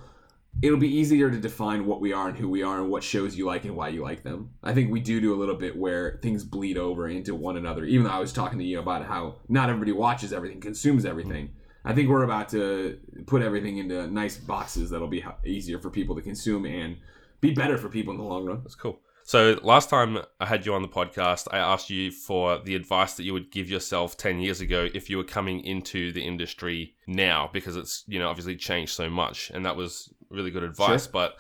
it'll 0.61 0.77
be 0.77 0.95
easier 0.95 1.31
to 1.31 1.39
define 1.39 1.85
what 1.85 1.99
we 1.99 2.13
are 2.13 2.29
and 2.29 2.37
who 2.37 2.47
we 2.47 2.61
are 2.61 2.79
and 2.79 2.89
what 2.89 3.03
shows 3.03 3.35
you 3.35 3.45
like 3.45 3.65
and 3.65 3.75
why 3.75 3.87
you 3.87 4.03
like 4.03 4.23
them. 4.23 4.51
I 4.61 4.73
think 4.73 4.91
we 4.91 4.99
do 4.99 5.19
do 5.19 5.33
a 5.33 5.39
little 5.39 5.55
bit 5.55 5.75
where 5.75 6.19
things 6.21 6.43
bleed 6.43 6.77
over 6.77 7.07
into 7.07 7.33
one 7.33 7.57
another. 7.57 7.85
Even 7.85 8.05
though 8.05 8.11
I 8.11 8.19
was 8.19 8.31
talking 8.31 8.59
to 8.59 8.65
you 8.65 8.79
about 8.79 9.05
how 9.05 9.37
not 9.49 9.69
everybody 9.69 9.93
watches 9.93 10.31
everything, 10.31 10.61
consumes 10.61 11.05
everything. 11.05 11.49
I 11.85 11.93
think 11.93 12.09
we're 12.09 12.23
about 12.23 12.49
to 12.49 12.99
put 13.25 13.41
everything 13.41 13.77
into 13.77 14.07
nice 14.07 14.37
boxes 14.37 14.89
that'll 14.89 15.07
be 15.07 15.25
easier 15.45 15.79
for 15.79 15.89
people 15.89 16.15
to 16.15 16.21
consume 16.21 16.65
and 16.65 16.97
be 17.43 17.53
better 17.53 17.77
for 17.77 17.89
people 17.89 18.11
in 18.13 18.17
the 18.17 18.23
long 18.23 18.45
run. 18.45 18.61
That's 18.63 18.73
cool. 18.75 18.99
So 19.25 19.57
last 19.63 19.89
time 19.89 20.19
I 20.39 20.45
had 20.45 20.65
you 20.65 20.73
on 20.73 20.81
the 20.81 20.87
podcast, 20.87 21.47
I 21.51 21.57
asked 21.57 21.89
you 21.89 22.11
for 22.11 22.59
the 22.59 22.75
advice 22.75 23.13
that 23.13 23.23
you 23.23 23.33
would 23.33 23.51
give 23.51 23.69
yourself 23.69 24.17
10 24.17 24.39
years 24.39 24.59
ago 24.59 24.89
if 24.93 25.09
you 25.09 25.17
were 25.17 25.23
coming 25.23 25.61
into 25.63 26.11
the 26.11 26.21
industry 26.21 26.95
now 27.07 27.49
because 27.53 27.75
it's, 27.77 28.03
you 28.07 28.19
know, 28.19 28.29
obviously 28.29 28.55
changed 28.55 28.93
so 28.93 29.09
much 29.09 29.49
and 29.53 29.65
that 29.65 29.75
was 29.75 30.13
really 30.29 30.51
good 30.51 30.63
advice, 30.63 31.03
Sure. 31.03 31.11
but 31.13 31.37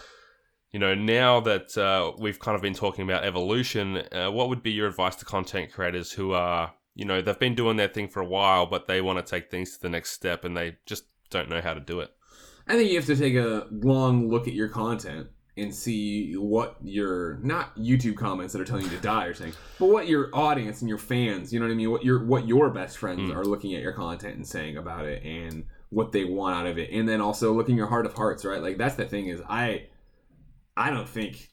you 0.71 0.79
know, 0.79 0.95
now 0.95 1.39
that 1.41 1.77
uh, 1.77 2.13
we've 2.17 2.39
kind 2.39 2.55
of 2.55 2.61
been 2.61 2.73
talking 2.73 3.03
about 3.03 3.23
evolution, 3.23 3.97
uh, 4.11 4.31
what 4.31 4.49
would 4.49 4.63
be 4.63 4.71
your 4.71 4.87
advice 4.87 5.15
to 5.17 5.25
content 5.25 5.71
creators 5.71 6.11
who 6.11 6.31
are, 6.33 6.73
you 6.95 7.05
know, 7.05 7.21
they've 7.21 7.37
been 7.37 7.53
doing 7.53 7.77
their 7.77 7.87
thing 7.87 8.07
for 8.07 8.21
a 8.21 8.25
while, 8.25 8.65
but 8.65 8.87
they 8.87 8.99
want 9.01 9.23
to 9.23 9.29
take 9.29 9.51
things 9.51 9.75
to 9.75 9.81
the 9.81 9.89
next 9.89 10.11
step 10.13 10.43
and 10.43 10.57
they 10.57 10.77
just 10.85 11.03
don't 11.29 11.49
know 11.49 11.61
how 11.61 11.73
to 11.73 11.79
do 11.79 11.99
it? 11.99 12.11
I 12.65 12.75
think 12.75 12.89
you 12.89 12.95
have 12.95 13.05
to 13.07 13.15
take 13.15 13.35
a 13.35 13.67
long 13.71 14.29
look 14.29 14.47
at 14.47 14.53
your 14.53 14.69
content 14.69 15.27
and 15.55 15.73
see 15.73 16.33
what 16.33 16.77
your 16.81 17.37
not 17.43 17.77
YouTube 17.77 18.15
comments 18.15 18.53
that 18.53 18.61
are 18.61 18.65
telling 18.65 18.85
you 18.85 18.89
to 18.89 18.97
die 18.97 19.25
are 19.25 19.33
saying, 19.33 19.53
but 19.79 19.87
what 19.87 20.07
your 20.07 20.29
audience 20.33 20.81
and 20.81 20.89
your 20.89 20.97
fans, 20.97 21.53
you 21.53 21.59
know 21.59 21.65
what 21.67 21.71
I 21.71 21.75
mean, 21.75 21.91
what 21.91 22.03
your 22.03 22.23
what 22.25 22.47
your 22.47 22.69
best 22.69 22.97
friends 22.97 23.31
hmm. 23.31 23.37
are 23.37 23.45
looking 23.45 23.75
at 23.75 23.81
your 23.81 23.93
content 23.93 24.35
and 24.35 24.47
saying 24.47 24.77
about 24.77 25.05
it 25.05 25.23
and 25.23 25.65
what 25.89 26.11
they 26.11 26.23
want 26.25 26.55
out 26.55 26.65
of 26.65 26.77
it. 26.79 26.89
And 26.91 27.07
then 27.07 27.21
also 27.21 27.53
looking 27.53 27.77
your 27.77 27.87
heart 27.87 28.05
of 28.05 28.13
hearts, 28.13 28.45
right? 28.45 28.61
Like 28.61 28.77
that's 28.77 28.95
the 28.95 29.05
thing 29.05 29.27
is 29.27 29.41
I 29.47 29.87
I 30.75 30.89
don't 30.89 31.07
think 31.07 31.49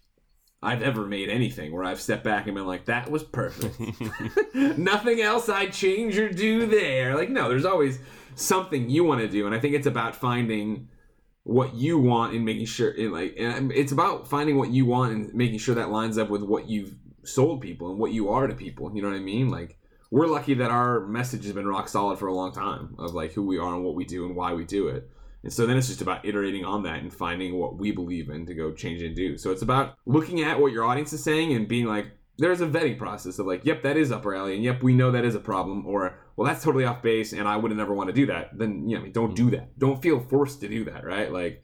I've 0.62 0.82
ever 0.82 1.07
made 1.07 1.30
anything 1.30 1.72
where 1.72 1.84
I've 1.84 2.01
stepped 2.01 2.24
back 2.24 2.46
and 2.46 2.55
been 2.55 2.66
like, 2.66 2.84
that 2.86 3.11
was 3.11 3.24
perfect. 3.24 3.78
Nothing 4.55 5.20
else 5.20 5.48
I'd 5.48 5.72
change 5.72 6.18
or 6.18 6.30
do 6.30 6.66
there. 6.66 7.16
Like, 7.16 7.30
no, 7.30 7.48
there's 7.48 7.64
always 7.64 7.98
something 8.34 8.90
you 8.90 9.05
want 9.05 9.22
to 9.22 9.28
do. 9.28 9.46
And 9.46 9.55
I 9.55 9.59
think 9.59 9.74
it's 9.74 9.86
about 9.86 10.14
finding 10.14 10.88
what 11.45 11.74
you 11.74 11.99
want 11.99 12.34
and 12.34 12.45
making 12.45 12.66
sure, 12.66 12.91
and 12.91 13.12
like, 13.12 13.34
and 13.38 13.72
it's 13.72 13.93
about 13.93 14.28
finding 14.28 14.59
what 14.59 14.70
you 14.70 14.86
want 14.86 15.12
and 15.12 15.34
making 15.34 15.59
sure 15.59 15.74
that 15.74 15.91
lines 15.91 16.18
up 16.18 16.28
with 16.28 16.43
what 16.43 16.68
you've 16.68 16.95
sold 17.24 17.61
people 17.61 17.91
and 17.91 17.99
what 17.99 18.12
you 18.12 18.30
are 18.30 18.47
to 18.47 18.55
people. 18.55 18.95
You 18.95 19.03
know 19.03 19.09
what 19.09 19.16
I 19.16 19.20
mean? 19.20 19.49
Like 19.49 19.78
we're 20.11 20.26
lucky 20.26 20.55
that 20.55 20.70
our 20.70 21.07
message 21.07 21.45
has 21.45 21.53
been 21.53 21.66
rock 21.66 21.88
solid 21.88 22.18
for 22.18 22.26
a 22.26 22.34
long 22.34 22.53
time 22.53 22.95
of 22.99 23.14
like 23.14 23.32
who 23.32 23.47
we 23.47 23.59
are 23.59 23.74
and 23.74 23.84
what 23.84 23.95
we 23.95 24.05
do 24.05 24.26
and 24.26 24.34
why 24.34 24.53
we 24.53 24.64
do 24.64 24.88
it. 24.88 25.09
And 25.43 25.53
so 25.53 25.66
then 25.66 25.78
it's 25.78 25.86
just 25.86 26.03
about 26.03 26.24
iterating 26.24 26.64
on 26.64 26.82
that 26.82 27.01
and 27.01 27.12
finding 27.12 27.59
what 27.59 27.76
we 27.76 27.93
believe 27.93 28.28
in 28.28 28.45
to 28.47 28.55
go 28.55 28.72
change 28.72 29.03
and 29.03 29.16
do. 29.16 29.38
So 29.38 29.51
it's 29.51 29.62
about 29.62 29.95
looking 30.05 30.43
at 30.43 30.61
what 30.61 30.72
your 30.72 30.84
audience 30.84 31.12
is 31.12 31.24
saying 31.24 31.55
and 31.55 31.66
being 31.66 31.86
like, 31.86 32.11
there's 32.41 32.61
a 32.61 32.66
vetting 32.66 32.99
process 32.99 33.38
of 33.38 33.47
like, 33.47 33.64
yep, 33.64 33.82
that 33.82 33.97
is 33.97 34.11
upper 34.11 34.34
alley, 34.34 34.55
and 34.55 34.64
yep, 34.64 34.82
we 34.82 34.95
know 34.95 35.11
that 35.11 35.24
is 35.24 35.34
a 35.34 35.41
problem, 35.41 35.86
or 35.86 36.18
well, 36.36 36.49
that's 36.49 36.64
totally 36.64 36.84
off 36.84 37.03
base, 37.03 37.32
and 37.32 37.47
I 37.47 37.57
would 37.57 37.70
never 37.76 37.95
want 37.95 38.09
to 38.09 38.14
do 38.14 38.26
that. 38.26 38.57
Then 38.57 38.88
you 38.88 38.97
know, 38.97 39.01
I 39.01 39.05
mean, 39.05 39.12
don't 39.12 39.36
do 39.36 39.51
that. 39.51 39.78
Don't 39.78 40.03
feel 40.03 40.20
forced 40.20 40.61
to 40.62 40.68
do 40.68 40.84
that, 40.86 41.05
right? 41.05 41.30
Like, 41.30 41.62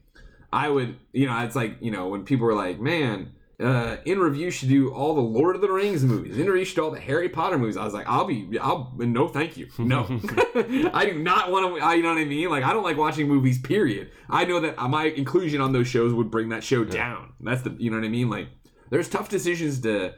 I 0.53 0.69
would, 0.69 0.97
you 1.13 1.25
know, 1.25 1.37
it's 1.39 1.55
like 1.55 1.77
you 1.81 1.91
know 1.91 2.09
when 2.09 2.23
people 2.23 2.45
were 2.45 2.53
like, 2.53 2.79
man, 2.79 3.33
uh, 3.59 3.97
in 4.05 4.19
review 4.19 4.51
should 4.51 4.69
do 4.69 4.93
all 4.93 5.15
the 5.15 5.21
Lord 5.21 5.55
of 5.55 5.63
the 5.63 5.71
Rings 5.71 6.03
movies. 6.03 6.37
In 6.37 6.45
review 6.45 6.63
should 6.63 6.75
do 6.75 6.83
all 6.83 6.91
the 6.91 6.99
Harry 6.99 7.27
Potter 7.27 7.57
movies. 7.57 7.75
I 7.75 7.83
was 7.83 7.93
like, 7.93 8.07
I'll 8.07 8.25
be, 8.25 8.57
I'll 8.61 8.93
no, 8.97 9.27
thank 9.27 9.57
you, 9.57 9.67
no. 9.79 10.01
I 10.93 11.05
do 11.05 11.17
not 11.17 11.49
want 11.49 11.81
to. 11.81 11.95
You 11.97 12.03
know 12.03 12.09
what 12.09 12.19
I 12.19 12.25
mean? 12.25 12.49
Like, 12.49 12.63
I 12.63 12.71
don't 12.71 12.83
like 12.83 12.97
watching 12.97 13.27
movies. 13.27 13.57
Period. 13.59 14.11
I 14.29 14.45
know 14.45 14.59
that 14.59 14.77
my 14.77 15.05
inclusion 15.05 15.59
on 15.59 15.73
those 15.73 15.87
shows 15.87 16.13
would 16.13 16.29
bring 16.29 16.49
that 16.49 16.63
show 16.63 16.83
down. 16.83 17.33
That's 17.39 17.63
the, 17.63 17.75
you 17.79 17.89
know 17.89 17.97
what 17.97 18.05
I 18.05 18.09
mean? 18.09 18.29
Like, 18.29 18.49
there's 18.91 19.09
tough 19.09 19.29
decisions 19.29 19.81
to 19.81 20.13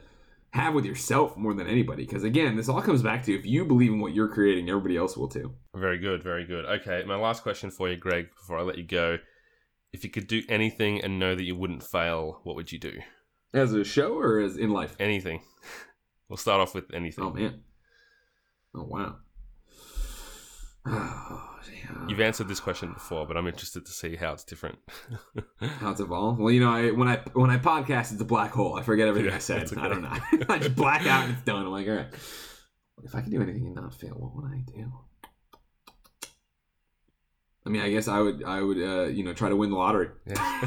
have 0.52 0.74
with 0.74 0.84
yourself 0.84 1.36
more 1.36 1.54
than 1.54 1.66
anybody. 1.66 2.04
Because 2.04 2.24
again, 2.24 2.56
this 2.56 2.68
all 2.68 2.82
comes 2.82 3.02
back 3.02 3.24
to 3.24 3.34
if 3.34 3.46
you 3.46 3.64
believe 3.64 3.92
in 3.92 4.00
what 4.00 4.14
you're 4.14 4.28
creating, 4.28 4.68
everybody 4.68 4.96
else 4.96 5.16
will 5.16 5.28
too. 5.28 5.54
Very 5.74 5.98
good, 5.98 6.22
very 6.22 6.44
good. 6.44 6.64
Okay, 6.64 7.04
my 7.06 7.16
last 7.16 7.42
question 7.42 7.70
for 7.70 7.88
you, 7.88 7.96
Greg, 7.96 8.28
before 8.34 8.58
I 8.58 8.62
let 8.62 8.78
you 8.78 8.84
go. 8.84 9.18
If 9.92 10.04
you 10.04 10.10
could 10.10 10.28
do 10.28 10.42
anything 10.48 11.02
and 11.02 11.18
know 11.18 11.34
that 11.34 11.42
you 11.42 11.56
wouldn't 11.56 11.82
fail, 11.82 12.40
what 12.44 12.54
would 12.54 12.70
you 12.70 12.78
do? 12.78 13.00
As 13.52 13.72
a 13.72 13.82
show 13.84 14.14
or 14.14 14.38
as 14.40 14.56
in 14.56 14.70
life? 14.70 14.96
Anything. 14.98 15.42
We'll 16.28 16.36
start 16.36 16.60
off 16.60 16.76
with 16.76 16.94
anything. 16.94 17.24
Oh 17.24 17.30
man. 17.30 17.64
Oh 18.72 18.84
wow. 18.84 19.16
Ah. 20.86 21.49
You've 22.08 22.20
answered 22.20 22.48
this 22.48 22.60
question 22.60 22.92
before, 22.92 23.26
but 23.26 23.36
I'm 23.36 23.46
interested 23.46 23.84
to 23.86 23.92
see 23.92 24.16
how 24.16 24.32
it's 24.32 24.44
different. 24.44 24.78
How 25.60 25.90
it's 25.90 26.00
evolved. 26.00 26.40
Well, 26.40 26.50
you 26.50 26.60
know, 26.60 26.70
I, 26.70 26.90
when 26.90 27.08
I 27.08 27.16
when 27.34 27.50
I 27.50 27.58
podcast, 27.58 28.12
it's 28.12 28.20
a 28.20 28.24
black 28.24 28.52
hole. 28.52 28.76
I 28.76 28.82
forget 28.82 29.08
everything 29.08 29.30
Yeah, 29.30 29.36
I 29.36 29.40
said. 29.40 29.70
I 29.76 29.88
don't 29.88 30.02
know. 30.02 30.16
I 30.48 30.58
just 30.58 30.74
black 30.74 31.06
out 31.06 31.24
and 31.24 31.34
it's 31.34 31.42
done. 31.42 31.66
I'm 31.66 31.70
like, 31.70 31.86
all 31.86 31.94
right. 31.94 32.08
If 33.04 33.14
I 33.14 33.20
could 33.20 33.30
do 33.30 33.42
anything 33.42 33.66
and 33.66 33.74
not 33.74 33.94
fail, 33.94 34.14
what 34.14 34.34
would 34.36 34.50
I 34.50 34.62
do? 34.66 34.92
I 37.64 37.68
mean, 37.68 37.82
I 37.82 37.90
guess 37.90 38.08
I 38.08 38.20
would, 38.20 38.42
I 38.44 38.62
would, 38.62 38.78
uh, 38.78 39.04
you 39.04 39.22
know, 39.22 39.34
try 39.34 39.48
to 39.48 39.56
win 39.56 39.70
the 39.70 39.76
lottery. 39.76 40.08
Yeah. 40.26 40.34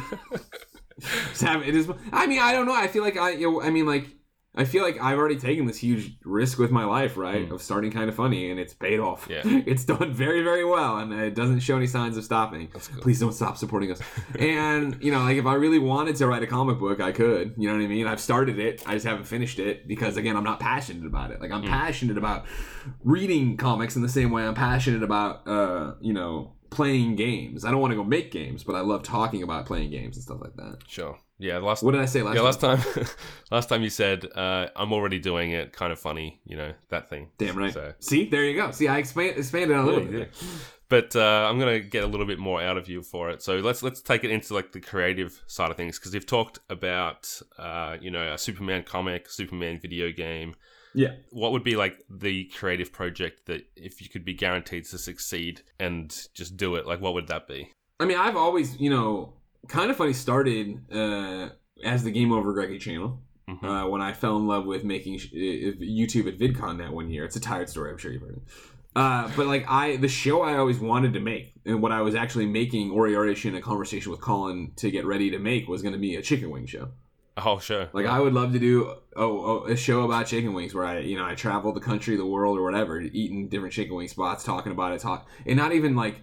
Have 1.42 1.68
it 1.68 1.76
is. 1.76 1.90
I 2.12 2.28
mean, 2.28 2.40
I 2.40 2.54
don't 2.54 2.68
know. 2.68 2.76
I 2.76 2.88
feel 2.88 3.04
like 3.04 3.18
I, 3.18 3.32
you 3.32 3.52
know, 3.52 3.62
I 3.62 3.72
mean, 3.72 3.86
like, 3.88 4.08
I 4.56 4.66
feel 4.66 4.84
like 4.84 5.02
I've 5.02 5.18
already 5.18 5.38
taken 5.38 5.66
this 5.66 5.80
huge 5.80 6.16
risk 6.24 6.60
with 6.60 6.70
my 6.70 6.86
life, 6.86 7.18
right, 7.18 7.50
Mm. 7.50 7.54
of 7.54 7.62
starting 7.62 7.90
kind 7.92 8.08
of 8.08 8.16
funny, 8.16 8.52
and 8.52 8.60
it's 8.60 8.74
paid 8.74 9.00
off. 9.00 9.28
Yeah. 9.30 9.42
It's 9.66 9.84
done 9.84 10.14
very, 10.14 10.44
very 10.44 10.64
well, 10.64 10.98
and 10.98 11.12
it 11.12 11.34
doesn't 11.34 11.62
show 11.62 11.76
any 11.76 11.88
signs 11.88 12.18
of 12.18 12.24
stopping. 12.24 12.68
Please 13.02 13.20
don't 13.20 13.34
stop 13.34 13.58
supporting 13.58 13.92
us. 13.92 14.00
and 14.40 14.98
you 15.02 15.12
know, 15.12 15.22
like 15.24 15.38
if 15.38 15.46
I 15.48 15.56
really 15.56 15.80
wanted 15.80 16.16
to 16.18 16.28
write 16.28 16.44
a 16.44 16.48
comic 16.48 16.78
book, 16.78 17.02
I 17.02 17.12
could. 17.12 17.56
You 17.58 17.68
know 17.68 17.76
what 17.76 17.84
I 17.84 17.88
mean? 17.88 18.06
I've 18.06 18.20
started 18.22 18.60
it. 18.60 18.84
I 18.88 18.94
just 18.94 19.08
haven't 19.08 19.26
finished 19.26 19.58
it 19.58 19.88
because 19.88 20.18
again, 20.18 20.38
I'm 20.38 20.44
not 20.44 20.60
passionate 20.60 21.06
about 21.08 21.32
it. 21.32 21.42
Like 21.42 21.52
I'm 21.52 21.64
Mm. 21.64 21.70
passionate 21.70 22.18
about 22.20 22.46
reading 23.04 23.58
comics 23.58 23.96
in 23.96 24.02
the 24.02 24.10
same 24.10 24.30
way 24.32 24.44
I'm 24.46 24.54
passionate 24.56 25.04
about, 25.04 25.48
uh, 25.48 25.96
you 26.02 26.14
know, 26.14 26.54
playing 26.70 27.16
games. 27.16 27.66
I 27.66 27.72
don't 27.72 27.82
want 27.82 27.92
to 27.92 27.96
go 27.96 28.04
make 28.04 28.32
games, 28.32 28.64
but 28.64 28.76
I 28.76 28.82
love 28.82 29.04
talking 29.04 29.44
about 29.44 29.66
playing 29.66 29.92
games 29.92 30.16
and 30.18 30.24
stuff 30.24 30.40
like 30.42 30.56
that. 30.58 30.80
Sure. 30.88 31.18
Yeah. 31.40 31.58
Last. 31.58 31.84
What 31.84 31.92
did 31.92 32.02
I 32.02 32.06
say 32.06 32.22
last? 32.22 32.36
yeah. 32.36 32.42
time? 32.52 32.78
Last 32.78 32.94
time. 32.96 33.06
last 33.52 33.70
time 33.70 33.82
you 33.84 33.90
said, 33.90 34.26
uh, 34.36 34.68
"I'm 34.76 34.94
already 34.94 35.20
doing 35.20 35.52
it." 35.52 35.74
Kind 35.74 35.92
of 35.92 36.00
funny, 36.00 36.42
you 36.46 36.56
know 36.58 36.74
that 36.90 37.10
thing. 37.10 37.30
Damn 37.38 37.58
right. 37.58 37.74
So- 37.74 37.94
See, 38.00 38.30
there 38.30 38.44
you 38.46 38.56
go. 38.56 38.72
See, 38.72 38.88
I 38.88 38.98
expand, 39.00 39.38
expanded 39.38 39.76
a 39.78 39.84
little 39.84 40.04
Yeah, 40.04 40.10
bit. 40.12 40.34
yeah. 40.42 40.48
But 40.90 41.16
uh, 41.16 41.48
I'm 41.50 41.58
gonna 41.58 41.80
get 41.80 42.04
a 42.04 42.08
little 42.08 42.28
bit 42.28 42.38
more 42.40 42.62
out 42.62 42.78
of 42.78 42.88
you 42.88 43.02
for 43.02 43.30
it. 43.32 43.42
So 43.42 43.56
let's 43.58 43.82
let's 43.82 44.02
take 44.02 44.24
it 44.24 44.30
into 44.32 44.54
like 44.54 44.72
the 44.74 44.80
creative 44.80 45.42
side 45.48 45.72
of 45.72 45.78
things 45.78 45.98
because 45.98 46.14
you've 46.14 46.28
talked 46.28 46.60
about 46.70 47.28
uh, 47.58 47.98
you 48.00 48.12
know 48.12 48.34
a 48.34 48.38
Superman 48.38 48.84
comic, 48.84 49.30
Superman 49.30 49.80
video 49.82 50.12
game. 50.12 50.56
Yeah. 50.94 51.14
What 51.32 51.52
would 51.54 51.64
be 51.64 51.76
like 51.76 51.98
the 52.08 52.46
creative 52.56 52.94
project 52.94 53.48
that 53.48 53.62
if 53.76 54.00
you 54.02 54.10
could 54.10 54.24
be 54.24 54.36
guaranteed 54.36 54.86
to 54.86 55.00
succeed 55.00 55.64
and 55.80 56.16
just 56.36 56.56
do 56.56 56.76
it, 56.76 56.86
like 56.86 57.02
what 57.02 57.16
would 57.16 57.28
that 57.30 57.48
be? 57.48 57.72
I 58.00 58.06
mean, 58.06 58.18
I've 58.18 58.36
always, 58.36 58.80
you 58.80 58.92
know, 58.92 59.34
kind 59.68 59.90
of 59.92 59.98
funny 59.98 60.14
started 60.14 60.80
uh, 60.92 61.50
as 61.84 62.04
the 62.04 62.12
Game 62.12 62.32
Over 62.32 62.54
Greggy 62.54 62.80
channel. 62.80 63.20
Mhm. 63.50 63.64
Uh, 63.64 63.90
when 63.90 64.02
I 64.02 64.14
fell 64.14 64.38
in 64.38 64.48
love 64.48 64.66
with 64.66 64.86
making 64.86 65.18
sh- 65.18 65.34
YouTube 65.34 66.28
at 66.28 66.40
VidCon 66.40 66.78
that 66.78 66.94
one 66.94 67.10
year. 67.10 67.26
It's 67.26 67.36
a 67.36 67.42
tired 67.42 67.70
story, 67.70 67.92
I'm 67.92 67.98
sure 67.98 68.12
you've 68.12 68.22
heard 68.22 68.38
it. 68.38 68.44
Uh, 68.96 69.30
but 69.36 69.48
like 69.48 69.66
I, 69.68 69.98
the 69.98 70.08
show 70.08 70.44
I 70.44 70.58
always 70.58 70.80
wanted 70.80 71.14
to 71.14 71.20
make, 71.20 71.54
and 71.66 71.82
what 71.82 71.92
I 71.92 72.02
was 72.02 72.16
actually 72.16 72.46
making, 72.46 72.92
Oriorish 72.92 73.46
in 73.46 73.56
a 73.56 73.62
conversation 73.62 74.12
with 74.12 74.22
Colin 74.22 74.72
to 74.78 74.90
get 74.92 75.06
ready 75.06 75.32
to 75.32 75.40
make 75.40 75.68
was 75.68 75.82
going 75.82 75.94
to 75.94 76.00
be 76.00 76.16
a 76.16 76.22
chicken 76.22 76.52
wing 76.52 76.68
show. 76.68 76.90
Oh 77.36 77.58
sure. 77.58 77.90
Like 77.92 78.06
I 78.06 78.20
would 78.20 78.34
love 78.34 78.54
to 78.54 78.60
do 78.60 78.94
oh, 79.16 79.64
oh, 79.66 79.66
a 79.66 79.76
show 79.76 80.04
about 80.04 80.28
chicken 80.28 80.54
wings 80.54 80.76
where 80.76 80.86
I 80.86 81.00
you 81.00 81.18
know 81.18 81.26
I 81.26 81.34
travel 81.34 81.74
the 81.74 81.80
country, 81.80 82.16
the 82.16 82.26
world, 82.26 82.60
or 82.60 82.64
whatever, 82.64 83.02
eating 83.02 83.50
different 83.50 83.74
chicken 83.74 83.96
wing 83.96 84.08
spots, 84.08 84.44
talking 84.44 84.72
about 84.72 84.94
it, 84.94 85.02
talk, 85.02 85.28
and 85.46 85.58
not 85.58 85.74
even 85.74 85.96
like 85.96 86.22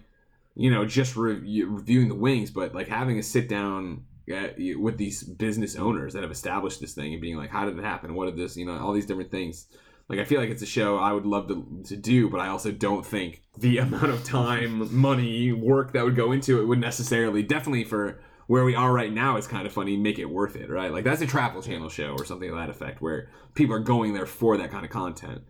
you 0.55 0.71
know 0.71 0.85
just 0.85 1.15
re- 1.15 1.63
reviewing 1.63 2.09
the 2.09 2.15
wings, 2.15 2.51
but 2.51 2.73
like 2.75 2.87
having 2.87 3.17
a 3.17 3.23
sit 3.23 3.47
down 3.47 4.05
uh, 4.31 4.49
with 4.77 4.97
these 4.97 5.23
business 5.23 5.75
owners 5.75 6.13
that 6.13 6.23
have 6.23 6.31
established 6.31 6.79
this 6.79 6.93
thing 6.93 7.13
and 7.13 7.21
being 7.21 7.37
like, 7.37 7.49
how 7.49 7.65
did 7.65 7.77
it 7.77 7.83
happen? 7.83 8.13
What 8.13 8.25
did 8.25 8.37
this? 8.37 8.55
You 8.55 8.65
know, 8.65 8.77
all 8.77 8.93
these 8.93 9.05
different 9.05 9.31
things. 9.31 9.67
Like 10.09 10.19
I 10.19 10.25
feel 10.25 10.39
like 10.39 10.49
it's 10.49 10.61
a 10.61 10.67
show 10.67 10.97
I 10.97 11.13
would 11.13 11.25
love 11.25 11.47
to, 11.47 11.65
to 11.85 11.95
do, 11.95 12.29
but 12.29 12.39
I 12.39 12.49
also 12.49 12.71
don't 12.71 13.05
think 13.05 13.41
the 13.57 13.77
amount 13.79 14.09
of 14.09 14.23
time, 14.23 14.93
money, 14.95 15.51
work 15.51 15.93
that 15.93 16.03
would 16.03 16.15
go 16.15 16.31
into 16.31 16.61
it 16.61 16.65
would 16.65 16.79
necessarily, 16.79 17.43
definitely 17.43 17.85
for 17.85 18.21
where 18.47 18.65
we 18.65 18.75
are 18.75 18.91
right 18.91 19.13
now, 19.13 19.37
is 19.37 19.47
kind 19.47 19.65
of 19.65 19.71
funny, 19.71 19.95
make 19.95 20.19
it 20.19 20.25
worth 20.25 20.55
it, 20.55 20.69
right? 20.69 20.91
Like 20.91 21.05
that's 21.05 21.21
a 21.21 21.27
travel 21.27 21.61
channel 21.61 21.89
show 21.89 22.11
or 22.17 22.25
something 22.25 22.49
to 22.49 22.55
that 22.55 22.69
effect, 22.69 23.01
where 23.01 23.29
people 23.53 23.75
are 23.75 23.79
going 23.79 24.13
there 24.13 24.25
for 24.25 24.57
that 24.57 24.71
kind 24.71 24.85
of 24.85 24.91
content. 24.91 25.43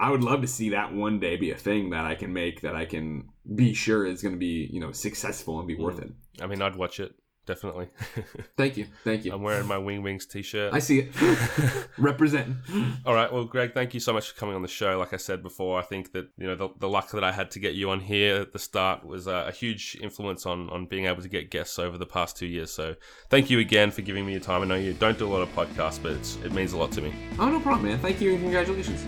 I 0.00 0.10
would 0.10 0.22
love 0.22 0.42
to 0.42 0.46
see 0.46 0.70
that 0.70 0.94
one 0.94 1.18
day 1.18 1.36
be 1.36 1.50
a 1.50 1.56
thing 1.56 1.90
that 1.90 2.04
I 2.04 2.14
can 2.14 2.32
make 2.32 2.60
that 2.60 2.76
I 2.76 2.84
can 2.84 3.28
be 3.54 3.74
sure 3.74 4.06
is 4.06 4.22
going 4.22 4.34
to 4.34 4.38
be, 4.38 4.68
you 4.72 4.80
know, 4.80 4.92
successful 4.92 5.58
and 5.58 5.66
be 5.66 5.74
worth 5.74 5.98
it. 6.00 6.12
I 6.40 6.46
mean, 6.46 6.62
I'd 6.62 6.76
watch 6.76 7.00
it 7.00 7.14
definitely. 7.48 7.88
Thank 8.58 8.76
you, 8.76 8.86
thank 9.04 9.24
you. 9.24 9.32
I'm 9.32 9.42
wearing 9.42 9.66
my 9.66 9.78
Wing 9.78 10.02
Wings 10.02 10.26
t-shirt. 10.26 10.74
I 10.74 10.80
see 10.80 10.98
it. 10.98 11.88
Representing. 11.98 12.58
All 13.06 13.14
right. 13.14 13.32
Well, 13.32 13.44
Greg, 13.44 13.72
thank 13.72 13.94
you 13.94 14.00
so 14.00 14.12
much 14.12 14.30
for 14.30 14.38
coming 14.38 14.54
on 14.54 14.62
the 14.62 14.68
show. 14.68 14.98
Like 14.98 15.14
I 15.14 15.16
said 15.16 15.42
before, 15.42 15.78
I 15.78 15.82
think 15.82 16.12
that 16.12 16.28
you 16.36 16.46
know 16.46 16.54
the, 16.54 16.68
the 16.78 16.88
luck 16.88 17.10
that 17.12 17.24
I 17.24 17.32
had 17.32 17.50
to 17.52 17.58
get 17.58 17.74
you 17.74 17.90
on 17.90 18.00
here 18.00 18.42
at 18.42 18.52
the 18.52 18.58
start 18.58 19.04
was 19.04 19.26
uh, 19.26 19.46
a 19.48 19.52
huge 19.52 19.96
influence 20.02 20.44
on 20.44 20.68
on 20.70 20.86
being 20.86 21.06
able 21.06 21.22
to 21.22 21.28
get 21.28 21.50
guests 21.50 21.78
over 21.78 21.96
the 21.96 22.06
past 22.06 22.36
two 22.36 22.46
years. 22.46 22.70
So 22.70 22.94
thank 23.30 23.48
you 23.48 23.58
again 23.60 23.90
for 23.90 24.02
giving 24.02 24.26
me 24.26 24.32
your 24.32 24.42
time. 24.42 24.62
I 24.62 24.66
know 24.66 24.74
you 24.74 24.92
don't 24.92 25.18
do 25.18 25.26
a 25.26 25.32
lot 25.32 25.40
of 25.40 25.48
podcasts, 25.54 26.02
but 26.02 26.12
it's, 26.12 26.36
it 26.44 26.52
means 26.52 26.74
a 26.74 26.76
lot 26.76 26.92
to 26.92 27.00
me. 27.00 27.14
Oh, 27.38 27.48
no 27.48 27.60
problem, 27.60 27.86
man. 27.86 27.98
Thank 28.00 28.20
you 28.20 28.32
and 28.32 28.42
congratulations. 28.42 29.06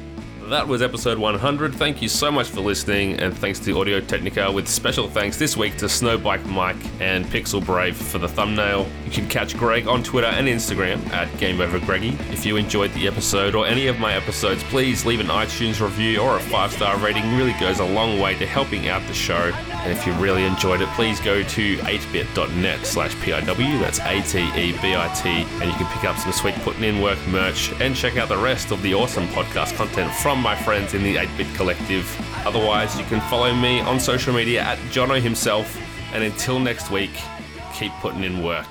That 0.49 0.67
was 0.67 0.83
episode 0.83 1.17
100. 1.19 1.75
Thank 1.75 2.03
you 2.03 2.09
so 2.09 2.33
much 2.33 2.49
for 2.49 2.61
listening, 2.61 3.21
and 3.21 3.37
thanks 3.37 3.61
to 3.61 3.79
Audio 3.79 4.01
Technica, 4.01 4.51
with 4.51 4.67
special 4.67 5.09
thanks 5.09 5.37
this 5.37 5.57
week 5.57 5.77
to 5.77 5.85
Snowbike 5.85 6.45
Mike 6.47 6.77
and 6.99 7.25
Pixel 7.27 7.65
Brave 7.65 7.97
for 7.97 8.19
the 8.19 8.27
thumbnail. 8.27 8.89
You 9.05 9.13
can 9.13 9.29
catch 9.29 9.57
Greg 9.57 9.87
on 9.87 10.03
Twitter 10.03 10.27
and 10.27 10.49
Instagram 10.49 11.09
at 11.11 11.29
GameOverGreggy. 11.39 12.33
If 12.33 12.45
you 12.45 12.57
enjoyed 12.57 12.93
the 12.95 13.07
episode 13.07 13.55
or 13.55 13.65
any 13.65 13.87
of 13.87 14.01
my 14.01 14.15
episodes, 14.15 14.65
please 14.65 15.07
leave 15.07 15.21
an 15.21 15.29
iTunes 15.29 15.81
review 15.81 16.19
or 16.21 16.37
a 16.37 16.41
five 16.41 16.73
star 16.73 16.97
rating. 16.99 17.37
Really 17.37 17.55
goes 17.61 17.79
a 17.79 17.85
long 17.85 18.19
way 18.19 18.35
to 18.37 18.47
helping 18.47 18.89
out 18.89 19.07
the 19.07 19.15
show. 19.15 19.53
And 19.83 19.93
if 19.93 20.07
you 20.07 20.13
really 20.15 20.45
enjoyed 20.45 20.83
it, 20.83 20.89
please 20.91 21.21
go 21.21 21.43
to 21.43 21.77
8bit.net 21.77 22.85
slash 22.85 23.15
PIW. 23.17 23.81
That's 23.81 23.99
A 24.01 24.21
T 24.23 24.41
E 24.59 24.73
B 24.83 24.95
I 24.97 25.09
T. 25.15 25.29
And 25.31 25.71
you 25.71 25.77
can 25.77 25.87
pick 25.87 26.05
up 26.05 26.19
some 26.19 26.33
sweet 26.33 26.55
putting 26.57 26.85
in 26.85 27.01
work 27.01 27.19
merch 27.29 27.73
and 27.81 27.95
check 27.95 28.17
out 28.17 28.29
the 28.29 28.37
rest 28.37 28.73
of 28.73 28.83
the 28.83 28.95
awesome 28.95 29.27
podcast 29.29 29.77
content 29.77 30.13
from 30.31 30.43
my 30.45 30.55
friends 30.55 30.95
in 30.95 31.03
the 31.03 31.17
8 31.17 31.29
Bit 31.37 31.53
Collective. 31.57 32.07
Otherwise, 32.47 32.97
you 32.97 33.05
can 33.07 33.21
follow 33.23 33.53
me 33.53 33.81
on 33.81 33.99
social 33.99 34.33
media 34.33 34.63
at 34.63 34.79
Jono 34.93 35.21
himself. 35.21 35.77
And 36.13 36.23
until 36.23 36.61
next 36.61 36.89
week, 36.89 37.11
keep 37.75 37.91
putting 37.95 38.23
in 38.23 38.41
work. 38.41 38.69